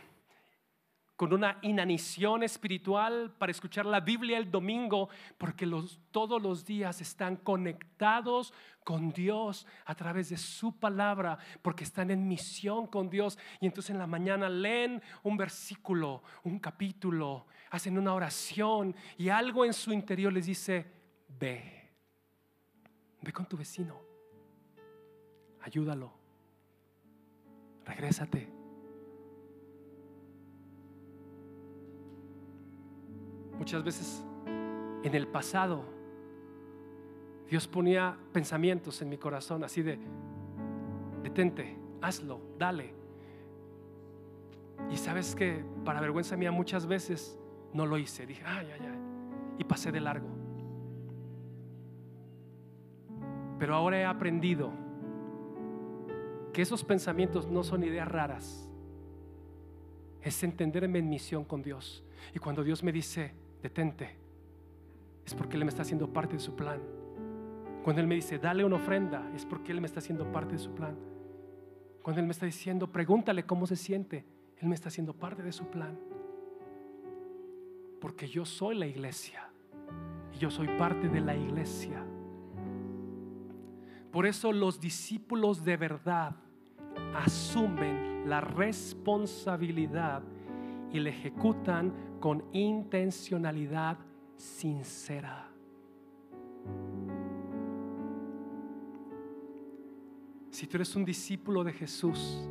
con 1.21 1.35
una 1.35 1.59
inanición 1.61 2.43
espiritual 2.43 3.35
para 3.37 3.53
escuchar 3.53 3.85
la 3.85 4.01
Biblia 4.01 4.39
el 4.39 4.51
domingo, 4.51 5.11
porque 5.37 5.71
todos 6.11 6.41
los 6.41 6.65
días 6.65 7.03
están 7.03 7.37
conectados 7.37 8.55
con 8.85 9.13
Dios 9.13 9.67
a 9.85 9.95
través 9.95 10.31
de 10.31 10.39
su 10.39 10.79
palabra, 10.79 11.37
porque 11.61 11.85
están 11.85 12.11
en 12.11 12.27
misión 12.27 12.87
con 12.87 13.11
Dios. 13.11 13.39
Y 13.61 13.67
entonces 13.67 13.91
en 13.91 13.99
la 13.99 14.07
mañana 14.07 14.49
leen 14.49 15.03
un 15.23 15.37
versículo, 15.37 16.23
un 16.43 16.59
capítulo, 16.59 17.47
hacen 17.71 17.99
una 17.99 18.15
oración 18.15 18.97
y 19.19 19.29
algo 19.29 19.67
en 19.67 19.75
su 19.75 19.93
interior 19.93 20.33
les 20.33 20.47
dice, 20.47 20.91
ve, 21.39 21.91
ve 23.21 23.31
con 23.31 23.45
tu 23.45 23.59
vecino, 23.59 24.01
ayúdalo, 25.61 26.15
regrésate 27.85 28.60
Muchas 33.61 33.85
veces 33.85 34.25
en 35.05 35.15
el 35.15 35.29
pasado 35.29 35.85
Dios 37.47 37.69
ponía 37.69 38.17
pensamientos 38.33 39.03
en 39.03 39.11
mi 39.11 39.19
corazón 39.19 39.63
así 39.63 39.83
de, 39.83 39.99
detente, 41.23 41.77
hazlo, 42.01 42.41
dale. 42.59 42.95
Y 44.91 44.97
sabes 44.97 45.35
que 45.35 45.63
para 45.85 46.01
vergüenza 46.01 46.39
mía 46.39 46.51
muchas 46.51 46.87
veces 46.87 47.39
no 47.75 47.85
lo 47.85 47.99
hice. 47.99 48.25
Dije, 48.25 48.43
ay, 48.47 48.67
ay, 48.73 48.81
ay. 48.81 48.99
Y 49.59 49.65
pasé 49.65 49.93
de 49.93 50.01
largo. 50.01 50.29
Pero 53.59 53.75
ahora 53.75 54.01
he 54.01 54.07
aprendido 54.07 54.73
que 56.55 56.63
esos 56.63 56.83
pensamientos 56.83 57.47
no 57.47 57.63
son 57.63 57.85
ideas 57.85 58.09
raras. 58.09 58.67
es 60.23 60.43
entenderme 60.43 61.01
en 61.01 61.11
misión 61.11 61.45
con 61.45 61.61
Dios. 61.61 62.03
Y 62.35 62.39
cuando 62.39 62.65
Dios 62.65 62.83
me 62.83 62.91
dice, 62.91 63.35
detente, 63.63 64.17
es 65.25 65.35
porque 65.35 65.57
Él 65.57 65.65
me 65.65 65.71
está 65.71 65.83
haciendo 65.83 66.13
parte 66.13 66.35
de 66.35 66.41
su 66.41 66.55
plan. 66.55 66.81
Cuando 67.83 68.01
Él 68.03 68.09
me 68.09 68.15
dice, 68.15 68.39
dale 68.39 68.65
una 68.65 68.77
ofrenda, 68.77 69.31
es 69.35 69.45
porque 69.47 69.73
Él 69.73 69.81
me 69.81 69.87
está 69.87 70.01
haciendo 70.01 70.31
parte 70.31 70.53
de 70.53 70.59
su 70.59 70.73
plan. 70.75 70.97
Cuando 72.03 72.21
Él 72.21 72.27
me 72.27 72.33
está 72.33 72.47
diciendo, 72.47 72.91
pregúntale 72.91 73.45
cómo 73.45 73.67
se 73.67 73.77
siente, 73.77 74.25
Él 74.59 74.69
me 74.69 74.75
está 74.75 74.89
haciendo 74.89 75.13
parte 75.13 75.43
de 75.43 75.53
su 75.53 75.67
plan. 75.67 75.99
Porque 78.01 78.29
yo 78.29 78.45
soy 78.45 78.77
la 78.77 78.87
iglesia 78.87 79.49
y 80.35 80.39
yo 80.39 80.51
soy 80.51 80.69
parte 80.79 81.09
de 81.09 81.21
la 81.21 81.37
iglesia. 81.37 82.05
Por 84.11 84.27
eso 84.27 84.53
los 84.53 84.81
discípulos 84.81 85.65
de 85.65 85.77
verdad 85.77 86.35
asumen 87.15 88.29
la 88.29 88.41
responsabilidad 88.41 90.23
y 90.93 91.01
la 91.01 91.11
ejecutan 91.11 91.93
con 92.21 92.45
intencionalidad 92.53 93.99
sincera. 94.37 95.49
Si 100.51 100.67
tú 100.67 100.77
eres 100.77 100.95
un 100.97 101.05
discípulo 101.05 101.65
de 101.65 101.73
Jesús, 101.73 102.47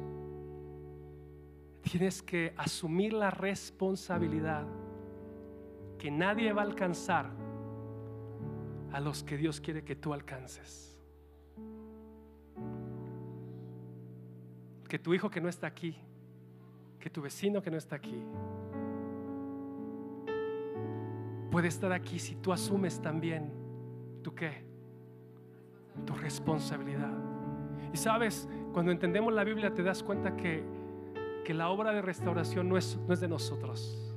tienes 1.81 2.21
que 2.21 2.53
asumir 2.57 3.13
la 3.13 3.29
responsabilidad 3.29 4.65
que 5.97 6.09
nadie 6.09 6.53
va 6.53 6.61
a 6.61 6.65
alcanzar 6.65 7.29
a 8.91 8.99
los 8.99 9.23
que 9.23 9.37
Dios 9.37 9.59
quiere 9.59 9.83
que 9.83 9.95
tú 9.95 10.13
alcances. 10.13 10.97
Que 14.87 14.97
tu 14.97 15.13
hijo 15.13 15.29
que 15.29 15.41
no 15.41 15.49
está 15.49 15.67
aquí, 15.67 15.95
que 16.99 17.09
tu 17.09 17.21
vecino 17.21 17.61
que 17.61 17.71
no 17.71 17.77
está 17.77 17.95
aquí, 17.95 18.23
puede 21.51 21.67
estar 21.67 21.91
aquí 21.91 22.19
si 22.19 22.35
tú 22.35 22.53
asumes 22.53 23.01
también 23.01 23.51
tu 24.21 24.33
qué, 24.35 24.63
tu 26.05 26.13
responsabilidad. 26.13 27.11
Y 27.93 27.97
sabes, 27.97 28.47
cuando 28.73 28.91
entendemos 28.91 29.33
la 29.33 29.43
Biblia 29.43 29.73
te 29.73 29.81
das 29.81 30.03
cuenta 30.03 30.35
que, 30.35 30.63
que 31.43 31.53
la 31.53 31.69
obra 31.69 31.91
de 31.91 32.01
restauración 32.01 32.69
no 32.69 32.77
es, 32.77 32.97
no 33.07 33.13
es 33.13 33.19
de 33.19 33.27
nosotros. 33.27 34.13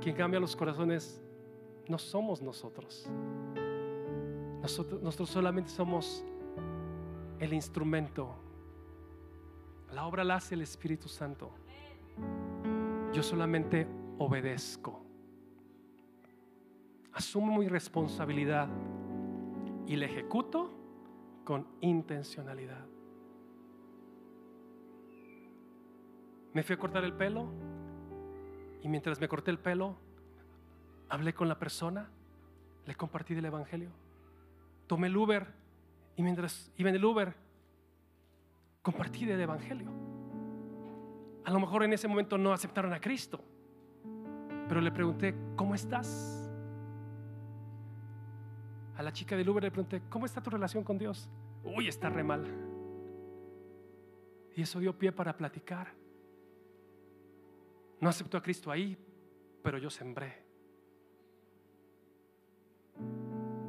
Quien 0.00 0.14
cambia 0.14 0.38
los 0.38 0.54
corazones 0.54 1.22
no 1.88 1.98
somos 1.98 2.42
nosotros. 2.42 3.08
Nosotros, 4.60 5.02
nosotros 5.02 5.30
solamente 5.30 5.70
somos 5.70 6.24
el 7.38 7.52
instrumento. 7.52 8.34
La 9.92 10.06
obra 10.06 10.24
la 10.24 10.36
hace 10.36 10.54
el 10.54 10.62
Espíritu 10.62 11.08
Santo. 11.08 11.50
Yo 13.12 13.22
solamente 13.22 13.86
obedezco. 14.18 15.04
Asumo 17.12 17.58
mi 17.58 17.68
responsabilidad 17.68 18.68
y 19.86 19.96
la 19.96 20.06
ejecuto 20.06 20.70
con 21.44 21.66
intencionalidad. 21.80 22.86
Me 26.52 26.62
fui 26.62 26.74
a 26.74 26.78
cortar 26.78 27.04
el 27.04 27.12
pelo 27.12 27.48
y 28.82 28.88
mientras 28.88 29.20
me 29.20 29.28
corté 29.28 29.50
el 29.50 29.58
pelo, 29.58 29.96
hablé 31.08 31.34
con 31.34 31.48
la 31.48 31.58
persona, 31.58 32.10
le 32.86 32.94
compartí 32.94 33.34
del 33.34 33.46
Evangelio. 33.46 33.90
Tomé 34.86 35.06
el 35.06 35.16
Uber 35.16 35.46
y 36.16 36.22
mientras 36.22 36.70
iba 36.76 36.90
en 36.90 36.96
el 36.96 37.04
Uber, 37.04 37.34
compartí 38.82 39.24
del 39.24 39.40
Evangelio. 39.40 40.03
A 41.44 41.50
lo 41.50 41.60
mejor 41.60 41.82
en 41.84 41.92
ese 41.92 42.08
momento 42.08 42.38
no 42.38 42.52
aceptaron 42.52 42.92
a 42.94 43.00
Cristo, 43.00 43.40
pero 44.66 44.80
le 44.80 44.90
pregunté, 44.90 45.34
¿cómo 45.56 45.74
estás? 45.74 46.50
A 48.96 49.02
la 49.02 49.12
chica 49.12 49.36
del 49.36 49.48
Uber 49.48 49.62
le 49.62 49.70
pregunté, 49.70 50.02
¿cómo 50.08 50.24
está 50.24 50.42
tu 50.42 50.50
relación 50.50 50.82
con 50.82 50.96
Dios? 50.96 51.28
Uy, 51.62 51.88
está 51.88 52.08
re 52.08 52.22
mal. 52.22 52.46
Y 54.56 54.62
eso 54.62 54.78
dio 54.78 54.96
pie 54.96 55.12
para 55.12 55.36
platicar. 55.36 55.92
No 58.00 58.08
aceptó 58.08 58.38
a 58.38 58.42
Cristo 58.42 58.70
ahí, 58.70 58.96
pero 59.62 59.76
yo 59.76 59.90
sembré. 59.90 60.42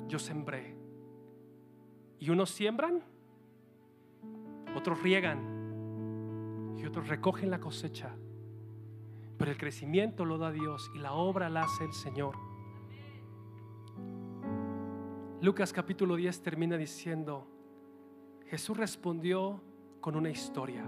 Yo 0.08 0.20
sembré. 0.20 0.76
Y 2.20 2.30
unos 2.30 2.52
siembran, 2.52 3.02
otros 4.76 5.02
riegan 5.02 5.55
y 6.78 6.86
otros 6.86 7.08
recogen 7.08 7.50
la 7.50 7.60
cosecha. 7.60 8.16
Pero 9.38 9.52
el 9.52 9.58
crecimiento 9.58 10.26
lo 10.26 10.38
da 10.38 10.52
Dios 10.52 10.92
y 10.96 11.00
la 11.00 11.14
obra 11.14 11.50
la 11.50 11.64
hace 11.64 11.84
el 11.84 11.94
Señor. 11.94 12.36
Lucas 15.42 15.74
capítulo 15.74 16.16
10 16.16 16.42
termina 16.42 16.78
diciendo, 16.78 17.48
Jesús 18.48 18.78
respondió 18.78 19.62
con 20.00 20.16
una 20.16 20.30
historia. 20.30 20.86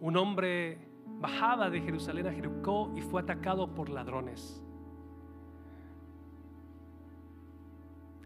Un 0.00 0.16
hombre 0.16 0.78
bajaba 1.20 1.70
de 1.70 1.80
Jerusalén 1.80 2.26
a 2.28 2.32
Jericó 2.32 2.92
y 2.96 3.02
fue 3.02 3.20
atacado 3.22 3.74
por 3.74 3.88
ladrones. 3.88 4.62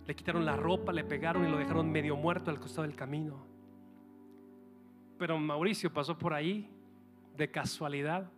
Le 0.06 0.14
quitaron 0.14 0.44
la 0.44 0.56
ropa, 0.56 0.92
le 0.92 1.04
pegaron 1.04 1.44
y 1.46 1.50
lo 1.50 1.58
dejaron 1.58 1.90
medio 1.90 2.16
muerto 2.16 2.50
al 2.50 2.60
costado 2.60 2.86
del 2.86 2.96
camino. 2.96 3.47
Pero 5.18 5.38
Mauricio 5.38 5.92
pasó 5.92 6.16
por 6.16 6.32
ahí 6.32 6.68
de 7.36 7.50
casualidad 7.50 8.30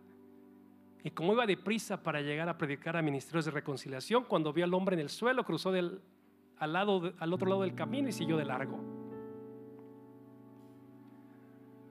y 1.03 1.09
como 1.11 1.33
iba 1.33 1.45
deprisa 1.45 2.01
para 2.01 2.21
llegar 2.21 2.47
a 2.49 2.57
predicar 2.57 2.95
a 2.95 3.01
ministerios 3.01 3.45
de 3.45 3.51
reconciliación, 3.51 4.23
cuando 4.25 4.53
vio 4.53 4.65
al 4.65 4.73
hombre 4.73 4.95
en 4.95 4.99
el 4.99 5.09
suelo, 5.09 5.43
cruzó 5.43 5.71
al 5.71 7.33
otro 7.33 7.49
lado 7.49 7.61
del 7.61 7.73
camino 7.73 8.09
y 8.09 8.11
siguió 8.11 8.37
de 8.37 8.45
largo. 8.45 8.79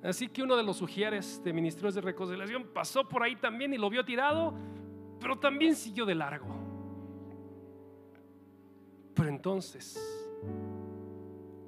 Así 0.03 0.29
que 0.29 0.43
uno 0.43 0.57
de 0.57 0.63
los 0.63 0.77
sugieres 0.77 1.43
de 1.43 1.53
ministerios 1.53 1.95
de 1.95 2.01
reconciliación 2.01 2.69
pasó 2.73 3.09
por 3.09 3.23
ahí 3.23 3.37
también 3.37 3.75
y 3.75 3.79
lo 3.79 3.91
vio 3.91 4.05
tirado, 4.05 4.55
pero 5.21 5.39
también 5.39 5.75
siguió 5.75 6.07
de 6.07 6.15
largo. 6.15 6.55
Pero 9.13 9.29
entonces, 9.29 10.01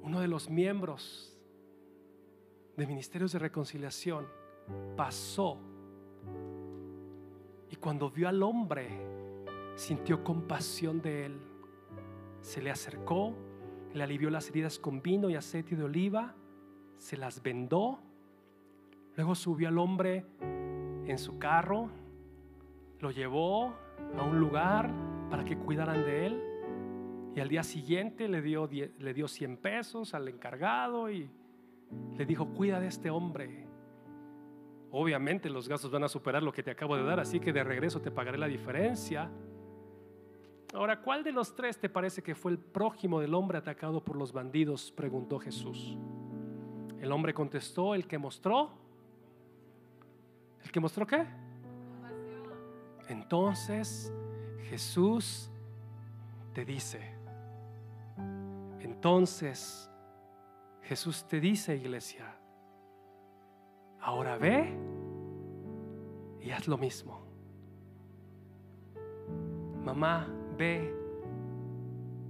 uno 0.01 0.21
de 0.21 0.27
los 0.27 0.49
miembros 0.49 1.32
de 2.75 2.87
ministerios 2.87 3.31
de 3.31 3.39
reconciliación 3.39 4.27
pasó 4.95 5.59
y 7.73 7.75
cuando 7.77 8.11
vio 8.11 8.29
al 8.29 8.43
hombre, 8.43 8.87
sintió 9.75 10.23
compasión 10.23 11.01
de 11.01 11.25
él. 11.25 11.39
Se 12.39 12.61
le 12.61 12.69
acercó, 12.69 13.33
le 13.95 14.03
alivió 14.03 14.29
las 14.29 14.47
heridas 14.49 14.77
con 14.77 15.01
vino 15.01 15.27
y 15.27 15.35
aceite 15.35 15.75
de 15.75 15.83
oliva, 15.83 16.35
se 16.97 17.17
las 17.17 17.41
vendó. 17.41 17.99
Luego 19.15 19.33
subió 19.33 19.69
al 19.69 19.79
hombre 19.79 20.23
en 20.39 21.17
su 21.17 21.39
carro, 21.39 21.89
lo 22.99 23.09
llevó 23.09 23.73
a 24.19 24.23
un 24.23 24.39
lugar 24.39 24.91
para 25.31 25.43
que 25.43 25.57
cuidaran 25.57 26.03
de 26.05 26.27
él. 26.27 26.43
Y 27.35 27.39
al 27.39 27.49
día 27.49 27.63
siguiente 27.63 28.27
le 28.27 28.43
dio, 28.43 28.69
le 28.69 29.13
dio 29.15 29.27
100 29.27 29.57
pesos 29.57 30.13
al 30.13 30.27
encargado 30.27 31.09
y 31.09 31.27
le 32.17 32.25
dijo, 32.25 32.47
cuida 32.47 32.79
de 32.79 32.87
este 32.87 33.09
hombre 33.09 33.63
obviamente 34.93 35.49
los 35.49 35.67
gastos 35.67 35.89
van 35.89 36.03
a 36.03 36.07
superar 36.07 36.43
lo 36.43 36.53
que 36.53 36.61
te 36.61 36.69
acabo 36.69 36.95
de 36.95 37.03
dar, 37.03 37.19
así 37.19 37.39
que 37.39 37.51
de 37.51 37.63
regreso 37.63 37.99
te 37.99 38.11
pagaré 38.11 38.37
la 38.37 38.45
diferencia. 38.45 39.29
Ahora, 40.71 41.01
¿cuál 41.01 41.23
de 41.23 41.31
los 41.31 41.55
tres 41.55 41.79
te 41.79 41.89
parece 41.89 42.21
que 42.21 42.35
fue 42.35 42.51
el 42.51 42.59
prójimo 42.59 43.19
del 43.19 43.33
hombre 43.33 43.57
atacado 43.57 44.03
por 44.03 44.15
los 44.15 44.31
bandidos? 44.31 44.91
preguntó 44.91 45.39
Jesús. 45.39 45.97
El 47.01 47.11
hombre 47.11 47.33
contestó, 47.33 47.95
el 47.95 48.07
que 48.07 48.19
mostró. 48.19 48.71
¿El 50.63 50.71
que 50.71 50.79
mostró 50.79 51.07
qué? 51.07 51.25
Entonces 53.09 54.13
Jesús 54.69 55.49
te 56.53 56.63
dice, 56.65 57.15
entonces 58.79 59.89
Jesús 60.83 61.25
te 61.27 61.39
dice, 61.39 61.75
iglesia, 61.75 62.37
Ahora 64.03 64.37
ve 64.37 64.69
y 66.41 66.51
haz 66.51 66.67
lo 66.67 66.77
mismo. 66.77 67.21
Mamá, 69.81 70.27
ve 70.57 70.93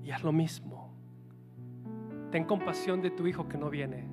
y 0.04 0.12
haz 0.12 0.24
lo 0.24 0.32
mismo. 0.32 0.93
Ten 2.32 2.45
compasión 2.45 3.01
de 3.01 3.10
tu 3.10 3.26
hijo 3.26 3.49
que 3.49 3.58
no 3.58 3.72
viene. 3.72 4.08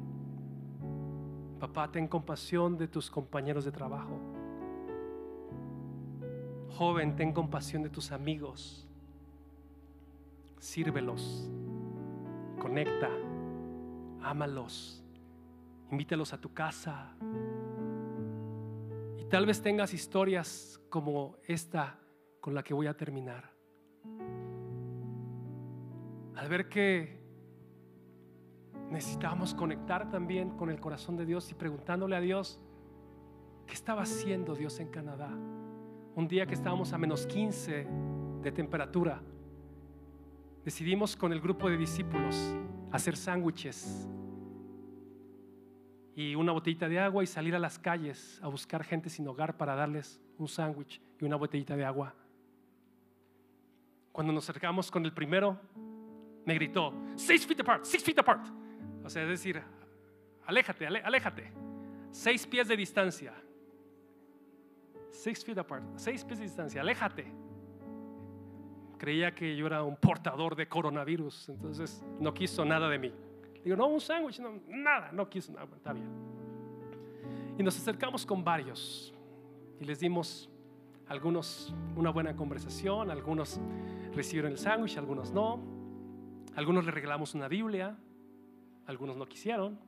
Papá, 1.59 1.93
ten 1.93 2.09
compasión 2.09 2.79
de 2.79 2.89
tus 2.89 3.11
compañeros 3.11 3.67
de 3.67 3.73
trabajo. 3.73 4.19
Joven, 6.79 7.15
ten 7.15 7.35
compasión 7.35 7.83
de 7.83 7.91
tus 7.91 8.11
amigos. 8.11 8.89
Sírvelos. 10.59 11.51
Conecta. 12.59 13.11
Ámalos. 14.23 15.03
Invítalos 15.91 16.33
a 16.33 16.41
tu 16.41 16.53
casa. 16.53 17.17
tal 19.29 19.47
vez 19.47 19.63
tengas 19.63 19.95
historias 19.95 20.81
como 20.89 21.37
esta 21.47 22.01
con 22.41 22.53
la 22.55 22.63
que 22.63 22.75
voy 22.75 22.89
a 22.89 22.97
terminar. 22.97 23.53
Al 26.35 26.49
ver 26.49 26.69
que 26.69 27.21
necesitábamos 28.91 29.55
conectar 29.55 30.11
también 30.11 30.57
con 30.57 30.71
el 30.71 30.81
corazón 30.81 31.17
de 31.17 31.27
Dios 31.27 31.51
y 31.51 31.55
preguntándole 31.55 32.17
a 32.17 32.21
Dios, 32.21 32.61
¿qué 33.67 33.75
estaba 33.75 34.03
haciendo 34.03 34.55
Dios 34.55 34.81
en 34.81 34.89
Canadá? 34.89 35.31
Un 36.17 36.27
día 36.27 36.47
que 36.47 36.55
estábamos 36.55 36.93
a 36.93 36.99
menos 36.99 37.27
15 37.27 37.87
de 38.43 38.53
temperatura, 38.53 39.23
decidimos 40.71 41.17
con 41.17 41.33
el 41.33 41.41
grupo 41.41 41.69
de 41.69 41.77
discípulos 41.77 42.55
hacer 42.93 43.17
sándwiches 43.17 44.09
y 46.15 46.37
una 46.37 46.53
botellita 46.53 46.89
de 46.89 47.01
agua 47.01 47.25
y 47.25 47.27
salir 47.27 47.57
a 47.57 47.59
las 47.59 47.77
calles 47.77 48.39
a 48.41 48.47
buscar 48.47 48.85
gente 48.85 49.11
sin 49.11 49.27
hogar 49.27 49.57
para 49.57 49.75
darles 49.75 50.21
un 50.39 50.47
sándwich 50.47 51.03
y 51.21 51.25
una 51.25 51.35
botellita 51.35 51.75
de 51.75 51.85
agua. 51.85 52.15
Cuando 54.13 54.33
nos 54.33 54.49
acercamos 54.49 54.93
con 54.93 55.05
el 55.05 55.13
primero, 55.13 55.59
me 56.47 56.55
gritó, 56.55 56.95
six 57.17 57.45
feet 57.45 57.59
apart, 57.63 57.85
six 57.85 58.05
feet 58.05 58.21
apart. 58.21 58.47
O 59.03 59.11
sea, 59.11 59.25
es 59.25 59.29
decir, 59.29 59.61
aléjate, 60.47 60.87
aléjate. 60.87 61.51
Seis 62.13 62.47
pies 62.47 62.69
de 62.69 62.77
distancia. 62.77 63.35
Six 65.11 65.45
feet 65.45 65.59
apart, 65.59 65.83
seis 65.97 66.25
pies 66.25 66.39
de 66.39 66.45
distancia, 66.45 66.81
aléjate. 66.81 67.50
Creía 69.01 69.35
que 69.35 69.57
yo 69.57 69.67
era 69.67 69.83
un 69.83 69.97
portador 69.97 70.55
de 70.55 70.69
coronavirus, 70.69 71.49
entonces 71.49 72.05
no 72.19 72.35
quiso 72.35 72.67
nada 72.67 72.87
de 72.87 72.99
mí. 72.99 73.11
Digo, 73.65 73.75
no, 73.75 73.87
un 73.87 73.99
sándwich, 73.99 74.41
no, 74.41 74.61
nada, 74.69 75.11
no 75.11 75.27
quiso 75.27 75.55
nada, 75.55 75.67
está 75.75 75.95
bien. 75.95 76.07
Y 77.57 77.63
nos 77.63 77.79
acercamos 77.79 78.27
con 78.27 78.45
varios 78.45 79.15
y 79.81 79.87
les 79.87 80.01
dimos 80.01 80.51
algunos 81.09 81.75
una 81.97 82.11
buena 82.11 82.37
conversación, 82.37 83.11
algunos 83.11 83.59
recibieron 84.15 84.53
el 84.53 84.59
sándwich, 84.59 84.99
algunos 84.99 85.33
no. 85.33 85.59
Algunos 86.55 86.85
le 86.85 86.91
regalamos 86.91 87.35
una 87.35 87.49
Biblia, 87.49 87.97
algunos 88.87 89.17
no 89.17 89.25
quisieron. 89.25 89.79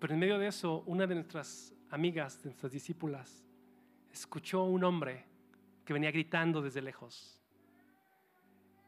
Pero 0.00 0.14
en 0.14 0.18
medio 0.18 0.36
de 0.36 0.48
eso, 0.48 0.82
una 0.86 1.06
de 1.06 1.14
nuestras 1.14 1.72
amigas, 1.90 2.42
de 2.42 2.48
nuestras 2.48 2.72
discípulas, 2.72 3.44
escuchó 4.10 4.62
a 4.62 4.68
un 4.68 4.82
hombre 4.82 5.37
que 5.88 5.94
venía 5.94 6.10
gritando 6.10 6.60
desde 6.60 6.82
lejos. 6.82 7.40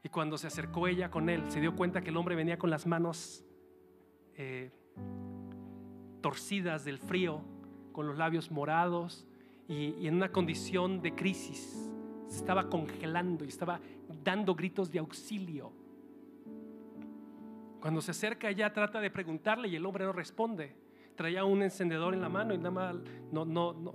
Y 0.04 0.10
cuando 0.10 0.36
se 0.36 0.48
acercó 0.48 0.86
ella 0.86 1.10
con 1.10 1.30
él, 1.30 1.50
se 1.50 1.58
dio 1.58 1.74
cuenta 1.74 2.02
que 2.02 2.10
el 2.10 2.16
hombre 2.18 2.34
venía 2.34 2.58
con 2.58 2.68
las 2.68 2.86
manos 2.86 3.42
eh, 4.34 4.70
torcidas 6.20 6.84
del 6.84 6.98
frío, 6.98 7.40
con 7.92 8.06
los 8.06 8.18
labios 8.18 8.50
morados 8.50 9.26
y, 9.66 10.06
en 10.06 10.16
una 10.16 10.30
condición 10.30 11.00
de 11.00 11.14
crisis. 11.14 11.90
Se 12.28 12.36
estaba 12.36 12.68
congelando 12.68 13.46
y 13.46 13.48
estaba 13.48 13.80
dando 14.22 14.54
gritos 14.54 14.90
de 14.90 14.98
auxilio. 14.98 15.72
Cuando 17.80 18.02
se 18.02 18.10
acerca 18.10 18.50
ella 18.50 18.74
trata 18.74 19.00
de 19.00 19.10
preguntarle 19.10 19.68
y 19.68 19.76
el 19.76 19.86
hombre 19.86 20.04
no 20.04 20.12
responde. 20.12 20.76
Traía 21.16 21.46
un 21.46 21.62
encendedor 21.62 22.12
en 22.12 22.20
la 22.20 22.28
mano 22.28 22.52
y 22.52 22.58
nada 22.58 22.70
más 22.70 22.96
no, 23.32 23.46
no, 23.46 23.72
no, 23.72 23.94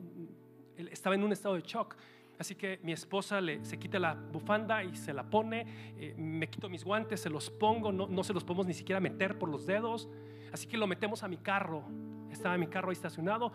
estaba 0.76 1.14
en 1.14 1.24
un 1.24 1.34
estado 1.34 1.53
de 1.53 1.62
shock. 1.62 1.95
Así 2.38 2.55
que 2.55 2.79
mi 2.83 2.91
esposa 2.91 3.39
le, 3.39 3.63
se 3.63 3.77
quita 3.77 3.97
la 3.97 4.13
bufanda 4.13 4.83
y 4.83 4.95
se 4.95 5.13
la 5.13 5.23
pone, 5.23 5.93
eh, 5.97 6.13
me 6.17 6.49
quito 6.49 6.69
mis 6.69 6.83
guantes, 6.83 7.21
se 7.21 7.29
los 7.29 7.49
pongo, 7.49 7.91
no, 7.91 8.07
no 8.07 8.23
se 8.23 8.33
los 8.33 8.43
podemos 8.43 8.67
ni 8.67 8.73
siquiera 8.73 8.99
meter 8.99 9.38
por 9.38 9.49
los 9.49 9.65
dedos. 9.65 10.09
Así 10.51 10.67
que 10.67 10.77
lo 10.77 10.88
metemos 10.88 11.23
a 11.23 11.27
mi 11.27 11.38
carro. 11.38 11.83
Estaba 12.31 12.57
mi 12.57 12.67
carro 12.67 12.89
ahí 12.89 12.93
estacionado, 12.93 13.53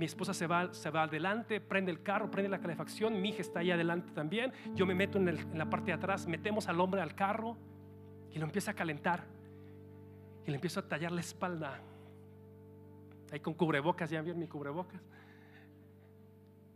mi 0.00 0.06
esposa 0.06 0.32
se 0.32 0.46
va, 0.46 0.72
se 0.72 0.88
va 0.88 1.02
adelante, 1.02 1.60
prende 1.60 1.90
el 1.90 2.02
carro, 2.02 2.30
prende 2.30 2.48
la 2.48 2.58
calefacción, 2.58 3.20
mi 3.20 3.28
hija 3.28 3.42
está 3.42 3.60
ahí 3.60 3.70
adelante 3.70 4.12
también, 4.12 4.50
yo 4.74 4.86
me 4.86 4.94
meto 4.94 5.18
en, 5.18 5.58
la 5.58 5.68
parte 5.68 5.88
de 5.88 5.92
atrás, 5.92 6.26
metemos 6.26 6.68
al 6.68 6.80
hombre 6.80 7.02
al 7.02 7.14
carro 7.14 7.58
y 8.32 8.38
lo 8.38 8.46
empieza 8.46 8.70
a 8.70 8.74
calentar 8.74 9.26
y 10.46 10.50
le 10.50 10.54
empiezo 10.54 10.80
a 10.80 10.88
tallar 10.88 11.12
la 11.12 11.20
espalda. 11.20 11.82
Ahí 13.30 13.40
con 13.40 13.52
cubrebocas, 13.52 14.08
ya 14.08 14.22
vieron 14.22 14.40
mi 14.40 14.48
cubrebocas. 14.48 15.02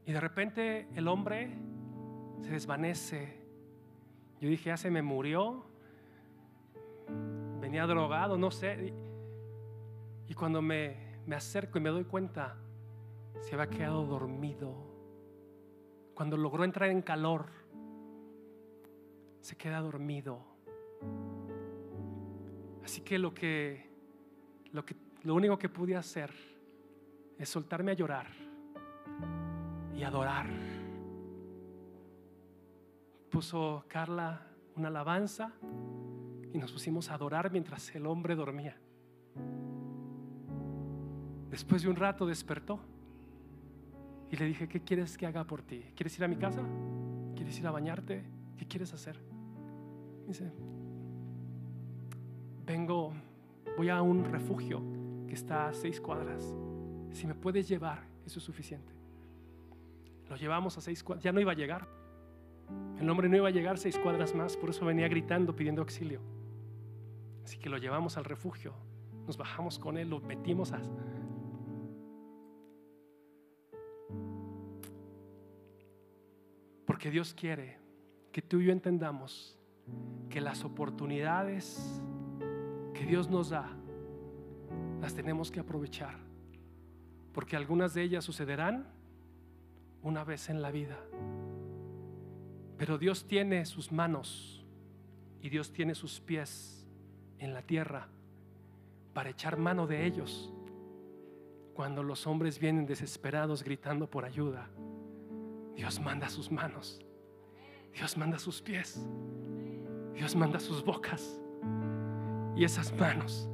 Y 0.06 0.12
de 0.12 0.20
repente 0.20 0.86
el 0.94 1.08
hombre 1.08 1.50
se 2.42 2.50
desvanece. 2.50 3.38
Yo 4.40 4.48
dije, 4.48 4.66
ya 4.66 4.76
se 4.76 4.90
me 4.90 5.02
murió. 5.02 5.64
Venía 7.60 7.86
drogado, 7.86 8.36
no 8.36 8.50
sé. 8.50 8.92
Y 10.28 10.34
cuando 10.34 10.60
me, 10.60 10.96
me 11.26 11.36
acerco 11.36 11.78
y 11.78 11.80
me 11.80 11.90
doy 11.90 12.04
cuenta, 12.04 12.56
se 13.40 13.54
había 13.54 13.70
quedado 13.70 14.04
dormido. 14.04 14.74
Cuando 16.14 16.36
logró 16.36 16.64
entrar 16.64 16.90
en 16.90 17.00
calor, 17.00 17.46
se 19.40 19.56
queda 19.56 19.80
dormido. 19.80 20.38
Así 22.84 23.00
que 23.00 23.18
lo 23.18 23.32
que, 23.32 23.88
lo 24.72 24.84
que, 24.84 24.94
lo 25.22 25.34
único 25.34 25.58
que 25.58 25.70
pude 25.70 25.96
hacer 25.96 26.30
es 27.38 27.48
soltarme 27.48 27.92
a 27.92 27.94
llorar 27.94 28.43
y 29.96 30.02
adorar. 30.02 30.46
Puso 33.30 33.84
Carla 33.88 34.46
una 34.76 34.88
alabanza 34.88 35.52
y 36.52 36.58
nos 36.58 36.72
pusimos 36.72 37.10
a 37.10 37.14
adorar 37.14 37.50
mientras 37.50 37.94
el 37.94 38.06
hombre 38.06 38.34
dormía. 38.34 38.76
Después 41.50 41.82
de 41.82 41.88
un 41.88 41.96
rato 41.96 42.26
despertó 42.26 42.80
y 44.30 44.36
le 44.36 44.46
dije, 44.46 44.68
¿qué 44.68 44.80
quieres 44.80 45.16
que 45.16 45.26
haga 45.26 45.44
por 45.44 45.62
ti? 45.62 45.84
¿Quieres 45.94 46.16
ir 46.18 46.24
a 46.24 46.28
mi 46.28 46.36
casa? 46.36 46.62
¿Quieres 47.36 47.58
ir 47.58 47.66
a 47.66 47.70
bañarte? 47.70 48.24
¿Qué 48.56 48.66
quieres 48.66 48.92
hacer? 48.92 49.20
dice, 50.26 50.50
vengo, 52.64 53.12
voy 53.76 53.90
a 53.90 54.00
un 54.00 54.24
refugio 54.24 54.82
que 55.26 55.34
está 55.34 55.68
a 55.68 55.74
seis 55.74 56.00
cuadras. 56.00 56.54
Si 57.12 57.26
me 57.26 57.34
puedes 57.34 57.68
llevar, 57.68 58.04
eso 58.24 58.38
es 58.38 58.44
suficiente. 58.44 58.93
Lo 60.28 60.36
llevamos 60.36 60.78
a 60.78 60.80
seis 60.80 61.02
cuadras, 61.02 61.22
ya 61.22 61.32
no 61.32 61.40
iba 61.40 61.52
a 61.52 61.54
llegar. 61.54 61.86
El 62.98 63.08
hombre 63.10 63.28
no 63.28 63.36
iba 63.36 63.48
a 63.48 63.52
llegar 63.52 63.78
seis 63.78 63.98
cuadras 63.98 64.34
más, 64.34 64.56
por 64.56 64.70
eso 64.70 64.86
venía 64.86 65.08
gritando 65.08 65.54
pidiendo 65.54 65.82
auxilio. 65.82 66.20
Así 67.44 67.58
que 67.58 67.68
lo 67.68 67.76
llevamos 67.76 68.16
al 68.16 68.24
refugio, 68.24 68.72
nos 69.26 69.36
bajamos 69.36 69.78
con 69.78 69.98
él, 69.98 70.08
lo 70.08 70.20
metimos 70.20 70.72
a... 70.72 70.80
Porque 76.86 77.10
Dios 77.10 77.34
quiere 77.34 77.78
que 78.32 78.40
tú 78.40 78.60
y 78.60 78.66
yo 78.66 78.72
entendamos 78.72 79.58
que 80.30 80.40
las 80.40 80.64
oportunidades 80.64 82.00
que 82.94 83.04
Dios 83.04 83.28
nos 83.28 83.50
da 83.50 83.68
las 85.00 85.14
tenemos 85.14 85.50
que 85.50 85.60
aprovechar. 85.60 86.16
Porque 87.32 87.56
algunas 87.56 87.92
de 87.92 88.02
ellas 88.02 88.24
sucederán 88.24 88.93
una 90.04 90.22
vez 90.22 90.50
en 90.50 90.62
la 90.62 90.70
vida. 90.70 90.98
Pero 92.76 92.98
Dios 92.98 93.26
tiene 93.26 93.64
sus 93.64 93.90
manos 93.90 94.64
y 95.40 95.48
Dios 95.48 95.72
tiene 95.72 95.94
sus 95.94 96.20
pies 96.20 96.86
en 97.38 97.54
la 97.54 97.62
tierra 97.62 98.08
para 99.14 99.30
echar 99.30 99.56
mano 99.56 99.86
de 99.86 100.04
ellos 100.06 100.52
cuando 101.74 102.02
los 102.02 102.26
hombres 102.26 102.58
vienen 102.58 102.86
desesperados 102.86 103.64
gritando 103.64 104.08
por 104.08 104.24
ayuda. 104.24 104.68
Dios 105.74 105.98
manda 105.98 106.28
sus 106.28 106.50
manos. 106.50 107.00
Dios 107.92 108.16
manda 108.16 108.38
sus 108.38 108.60
pies. 108.60 109.04
Dios 110.14 110.36
manda 110.36 110.60
sus 110.60 110.84
bocas. 110.84 111.40
Y 112.54 112.64
esas 112.64 112.94
manos, 112.94 113.48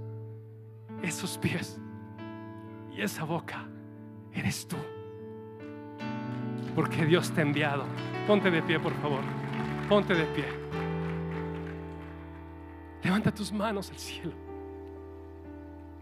esos 1.03 1.39
pies 1.39 1.81
y 2.93 3.01
esa 3.01 3.25
boca 3.25 3.67
eres 4.35 4.67
tú 4.67 4.77
porque 6.75 7.05
Dios 7.05 7.31
te 7.31 7.41
ha 7.41 7.45
enviado. 7.45 7.85
Ponte 8.27 8.51
de 8.51 8.63
pie, 8.63 8.79
por 8.79 8.93
favor. 8.95 9.21
Ponte 9.89 10.15
de 10.15 10.25
pie. 10.27 10.45
Levanta 13.03 13.33
tus 13.33 13.53
manos 13.53 13.91
al 13.91 13.99
cielo. 13.99 14.33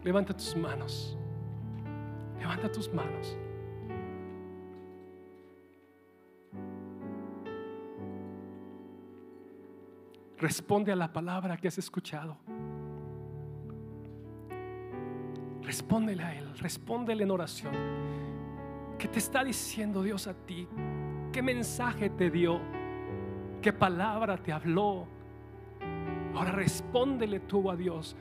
Levanta 0.02 0.34
tus 0.34 0.56
manos. 0.56 1.16
Levanta 2.38 2.70
tus 2.70 2.92
manos. 2.92 3.36
Responde 10.38 10.92
a 10.92 10.96
la 10.96 11.12
palabra 11.12 11.56
que 11.56 11.66
has 11.66 11.78
escuchado. 11.78 12.36
Respóndele 15.62 16.22
a 16.22 16.34
Él, 16.34 16.58
respóndele 16.58 17.24
en 17.24 17.30
oración. 17.30 17.74
¿Qué 18.98 19.06
te 19.06 19.20
está 19.20 19.44
diciendo 19.44 20.02
Dios 20.02 20.26
a 20.26 20.34
ti? 20.34 20.66
¿Qué 21.32 21.40
mensaje 21.40 22.10
te 22.10 22.30
dio? 22.30 22.60
¿Qué 23.62 23.72
palabra 23.72 24.36
te 24.36 24.52
habló? 24.52 25.06
Ahora 26.34 26.50
respóndele 26.50 27.38
tú 27.38 27.70
a 27.70 27.76
Dios. 27.76 28.16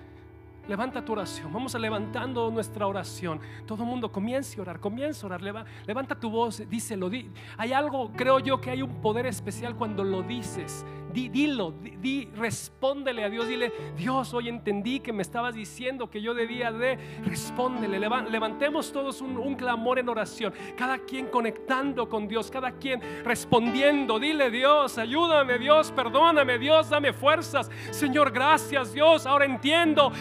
Levanta 0.68 1.04
tu 1.04 1.14
oración. 1.14 1.52
Vamos 1.52 1.74
a 1.74 1.80
levantando 1.80 2.52
nuestra 2.52 2.86
oración. 2.86 3.40
Todo 3.66 3.84
el 3.84 3.90
mundo 3.90 4.12
comience 4.12 4.60
a 4.60 4.62
orar, 4.62 4.80
comienza 4.80 5.26
a 5.26 5.34
orar. 5.34 5.66
Levanta 5.88 6.20
tu 6.20 6.30
voz, 6.30 6.62
díselo. 6.70 7.10
Hay 7.58 7.74
algo, 7.74 8.12
creo 8.12 8.38
yo 8.38 8.62
que 8.62 8.70
hay 8.70 8.84
un 8.84 9.02
poder 9.02 9.26
especial 9.26 9.76
cuando 9.76 10.04
lo 10.04 10.22
dices 10.22 10.86
dilo, 11.14 11.72
di, 11.72 12.30
respóndele 12.36 13.24
a 13.24 13.30
Dios, 13.30 13.48
dile, 13.48 13.72
Dios, 13.96 14.34
hoy 14.34 14.50
entendí 14.50 15.00
que 15.00 15.14
me 15.14 15.22
estabas 15.22 15.56
diciendo 15.56 16.10
que 16.10 16.22
yo 16.22 16.34
debía 16.34 16.72
de, 16.72 16.98
respóndele, 17.24 18.00
levantemos 18.00 18.92
todos 18.92 19.22
un, 19.22 19.38
un 19.38 19.56
clamor 19.56 20.00
en 20.00 20.10
oración, 20.10 20.54
cada 20.78 21.00
quien 21.00 21.28
conectando 21.28 22.10
con 22.10 22.28
Dios, 22.28 22.52
cada 22.52 22.72
quien 22.74 23.02
respondiendo, 23.24 24.20
dile 24.20 24.50
Dios, 24.52 24.98
ayúdame 24.98 25.58
Dios, 25.58 25.92
perdóname 25.92 26.58
Dios, 26.58 26.90
dame 26.90 27.14
fuerzas, 27.14 27.70
Señor, 27.92 28.32
gracias 28.32 28.94
Dios, 28.94 29.26
ahora 29.26 29.46
entiendo, 29.46 30.12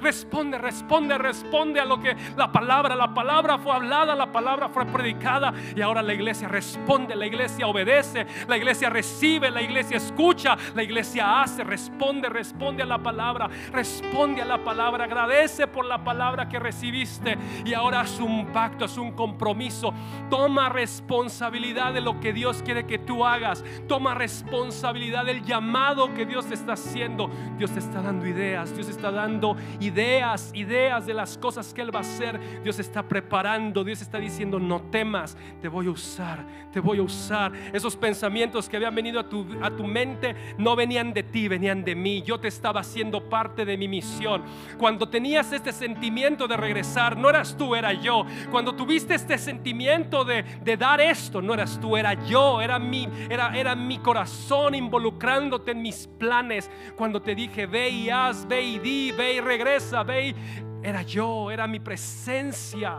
responde, 0.00 0.58
responde, 0.58 1.18
responde 1.18 1.80
a 1.80 1.84
lo 1.84 2.00
que 2.00 2.16
la 2.36 2.50
palabra, 2.50 2.94
la 2.94 3.14
palabra 3.14 3.58
fue 3.58 3.72
hablada, 3.72 4.14
la 4.14 4.30
palabra 4.32 4.68
fue 4.68 4.84
predicada. 4.86 5.52
Y 5.74 5.80
ahora 5.80 6.02
la 6.02 6.14
iglesia 6.14 6.48
responde, 6.48 7.14
la 7.14 7.26
iglesia 7.26 7.66
obedece, 7.66 8.26
la 8.48 8.56
iglesia 8.56 8.90
recibe, 8.90 9.50
la 9.50 9.62
iglesia 9.62 9.96
escucha 9.96 10.31
la 10.74 10.82
iglesia 10.82 11.42
hace, 11.42 11.64
responde, 11.64 12.28
responde 12.28 12.82
a 12.82 12.86
la 12.86 12.98
palabra, 12.98 13.48
responde 13.72 14.42
a 14.42 14.44
la 14.44 14.62
palabra, 14.62 15.04
agradece 15.04 15.66
por 15.66 15.84
la 15.84 16.02
palabra 16.02 16.48
que 16.48 16.58
recibiste 16.58 17.36
y 17.64 17.74
ahora 17.74 18.00
haz 18.00 18.18
un 18.20 18.46
pacto, 18.46 18.84
haz 18.84 18.96
un 18.96 19.12
compromiso, 19.12 19.92
toma 20.30 20.68
responsabilidad 20.68 21.92
de 21.92 22.00
lo 22.00 22.20
que 22.20 22.32
Dios 22.32 22.62
quiere 22.62 22.86
que 22.86 22.98
tú 22.98 23.24
hagas, 23.24 23.64
toma 23.88 24.14
responsabilidad 24.14 25.24
del 25.24 25.42
llamado 25.42 26.14
que 26.14 26.26
Dios 26.26 26.46
te 26.46 26.54
está 26.54 26.72
haciendo. 26.72 27.30
Dios 27.58 27.70
te 27.70 27.78
está 27.78 28.00
dando 28.00 28.26
ideas, 28.26 28.74
Dios 28.74 28.88
está 28.88 29.10
dando 29.10 29.56
ideas, 29.80 30.50
ideas 30.54 31.06
de 31.06 31.14
las 31.14 31.38
cosas 31.38 31.72
que 31.72 31.82
Él 31.82 31.94
va 31.94 32.00
a 32.00 32.02
hacer. 32.02 32.62
Dios 32.62 32.78
está 32.78 33.02
preparando, 33.02 33.84
Dios 33.84 34.02
está 34.02 34.18
diciendo, 34.18 34.58
no 34.58 34.80
temas, 34.82 35.36
te 35.60 35.68
voy 35.68 35.86
a 35.86 35.90
usar, 35.90 36.44
te 36.72 36.80
voy 36.80 36.98
a 36.98 37.02
usar. 37.02 37.52
Esos 37.72 37.96
pensamientos 37.96 38.68
que 38.68 38.76
habían 38.76 38.94
venido 38.94 39.20
a 39.20 39.28
tu, 39.28 39.46
a 39.62 39.70
tu 39.70 39.84
mente 39.84 40.21
no 40.58 40.76
venían 40.76 41.12
de 41.12 41.22
ti, 41.22 41.48
venían 41.48 41.84
de 41.84 41.94
mí. 41.94 42.22
Yo 42.22 42.38
te 42.40 42.48
estaba 42.48 42.80
haciendo 42.80 43.28
parte 43.28 43.64
de 43.64 43.76
mi 43.76 43.88
misión. 43.88 44.42
Cuando 44.78 45.08
tenías 45.08 45.52
este 45.52 45.72
sentimiento 45.72 46.48
de 46.48 46.56
regresar, 46.56 47.16
no 47.16 47.28
eras 47.30 47.56
tú, 47.56 47.74
era 47.74 47.92
yo. 47.92 48.24
Cuando 48.50 48.74
tuviste 48.74 49.14
este 49.14 49.38
sentimiento 49.38 50.24
de, 50.24 50.44
dar 50.76 51.00
esto, 51.00 51.42
no 51.42 51.54
eras 51.54 51.78
tú, 51.80 51.96
era 51.96 52.14
yo. 52.24 52.60
Era 52.60 52.78
mi, 52.78 53.08
era, 53.28 53.56
era 53.56 53.74
mi 53.74 53.98
corazón 53.98 54.74
involucrándote 54.74 55.72
en 55.72 55.82
mis 55.82 56.06
planes. 56.06 56.70
Cuando 56.96 57.20
te 57.20 57.34
dije, 57.34 57.66
ve 57.66 57.90
y 57.90 58.10
haz, 58.10 58.46
ve 58.46 58.62
y 58.62 58.78
di, 58.78 59.12
ve 59.12 59.34
y 59.34 59.40
regresa, 59.40 60.02
ve 60.02 60.28
y... 60.28 60.34
Era 60.82 61.02
yo, 61.02 61.50
era 61.50 61.68
mi 61.68 61.78
presencia. 61.78 62.98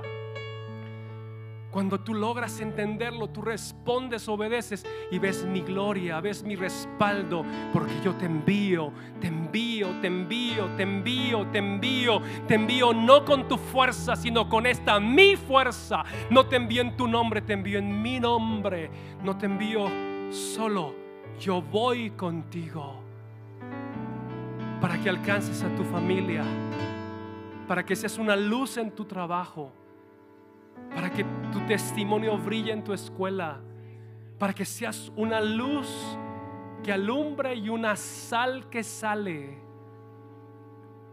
Cuando 1.74 1.99
tú 1.99 2.13
logras 2.13 2.59
entenderlo, 2.59 3.30
tú 3.30 3.41
respondes, 3.41 4.30
obedeces 4.30 4.86
y 5.09 5.17
ves 5.17 5.43
mi 5.43 5.61
gloria, 5.61 6.21
ves 6.21 6.43
mi 6.43 6.55
respaldo, 6.55 7.43
porque 7.74 7.99
yo 8.03 8.13
te 8.13 8.28
envío, 8.28 8.93
te 9.19 9.26
envío, 9.26 9.88
te 9.99 10.05
envío, 10.05 10.67
te 10.78 10.84
envío, 10.84 11.47
te 11.47 11.57
envío, 11.57 12.21
te 12.47 12.53
envío 12.53 12.93
no 12.93 13.26
con 13.26 13.47
tu 13.47 13.57
fuerza, 13.57 14.15
sino 14.15 14.47
con 14.47 14.67
esta 14.67 14.99
mi 14.99 15.36
fuerza. 15.36 16.03
No 16.30 16.45
te 16.45 16.57
envío 16.57 16.84
en 16.84 16.95
tu 16.95 17.07
nombre, 17.07 17.41
te 17.41 17.53
envío 17.53 17.80
en 17.80 18.03
mi 18.03 18.19
nombre. 18.19 18.91
No 19.24 19.36
te 19.36 19.47
envío 19.47 19.88
solo, 20.30 20.93
yo 21.39 21.59
voy 21.63 22.11
contigo 22.11 23.01
para 24.80 25.01
que 25.01 25.09
alcances 25.09 25.63
a 25.63 25.76
tu 25.76 25.84
familia, 25.86 26.43
para 27.67 27.84
que 27.84 27.95
seas 27.95 28.19
una 28.19 28.36
luz 28.36 28.78
en 28.78 28.91
tu 28.91 29.05
trabajo 29.05 29.71
para 30.93 31.09
que 31.09 31.23
tu 31.51 31.59
testimonio 31.67 32.38
brille 32.38 32.71
en 32.71 32.84
tu 32.84 32.93
escuela, 32.93 33.61
para 34.38 34.53
que 34.53 34.65
seas 34.65 35.11
una 35.15 35.39
luz 35.41 35.89
que 36.84 36.91
alumbra 36.91 37.53
y 37.53 37.69
una 37.69 37.95
sal 37.95 38.69
que 38.69 38.84
sale, 38.84 39.57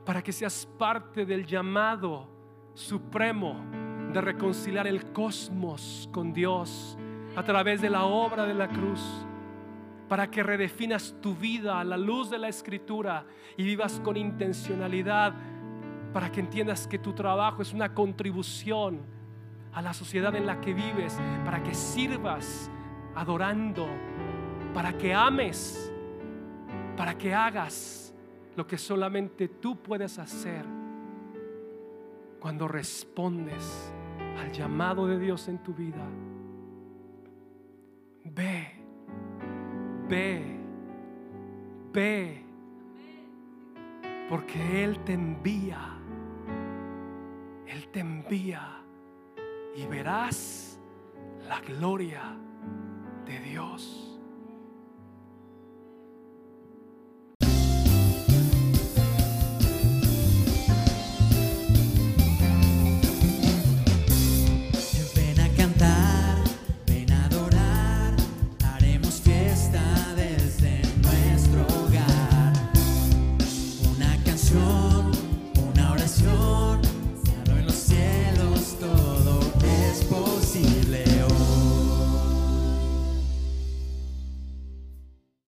para 0.05 0.23
que 0.23 0.33
seas 0.33 0.67
parte 0.79 1.25
del 1.25 1.47
llamado 1.47 2.29
supremo 2.75 3.57
de 4.13 4.21
reconciliar 4.21 4.87
el 4.87 5.13
cosmos 5.13 6.09
con 6.13 6.33
Dios 6.33 6.99
a 7.37 7.43
través 7.45 7.81
de 7.81 7.91
la 7.91 8.05
obra 8.05 8.45
de 8.45 8.55
la 8.55 8.69
cruz, 8.69 9.01
para 10.09 10.29
que 10.29 10.43
redefinas 10.43 11.15
tu 11.21 11.35
vida 11.35 11.79
a 11.79 11.85
la 11.85 11.97
luz 11.97 12.31
de 12.31 12.39
la 12.39 12.49
escritura 12.49 13.25
y 13.57 13.63
vivas 13.63 14.01
con 14.01 14.17
intencionalidad, 14.17 15.35
para 16.13 16.33
que 16.33 16.41
entiendas 16.41 16.89
que 16.89 16.99
tu 16.99 17.13
trabajo 17.13 17.63
es 17.63 17.73
una 17.73 17.95
contribución 17.95 19.20
a 19.73 19.83
la 19.83 19.93
sociedad 19.93 20.35
en 20.35 20.47
la 20.47 20.61
que 20.61 20.75
vives, 20.75 21.19
para 21.45 21.63
que 21.63 21.75
sirvas 21.75 22.71
adorando, 23.15 23.87
para 24.75 24.97
que 24.97 25.15
ames, 25.15 25.93
para 26.97 27.17
que 27.17 27.35
hagas 27.35 28.15
lo 28.57 28.67
que 28.67 28.79
solamente 28.79 29.49
tú 29.49 29.77
puedes 29.77 30.19
hacer 30.19 30.65
cuando 32.41 32.67
respondes 32.67 33.93
al 34.39 34.51
llamado 34.53 35.07
de 35.07 35.19
Dios 35.19 35.49
en 35.49 35.59
tu 35.59 35.75
vida. 35.75 36.07
Ve, 38.25 38.73
ve, 40.09 40.61
ve, 41.93 42.45
porque 44.29 44.85
Él 44.85 44.99
te 45.01 45.13
envía, 45.13 45.99
Él 47.67 47.89
te 47.89 48.01
envía 48.01 48.80
y 49.81 49.87
verás 49.87 50.79
la 51.49 51.61
gloria 51.61 52.37
de 53.25 53.39
Dios. 53.41 54.10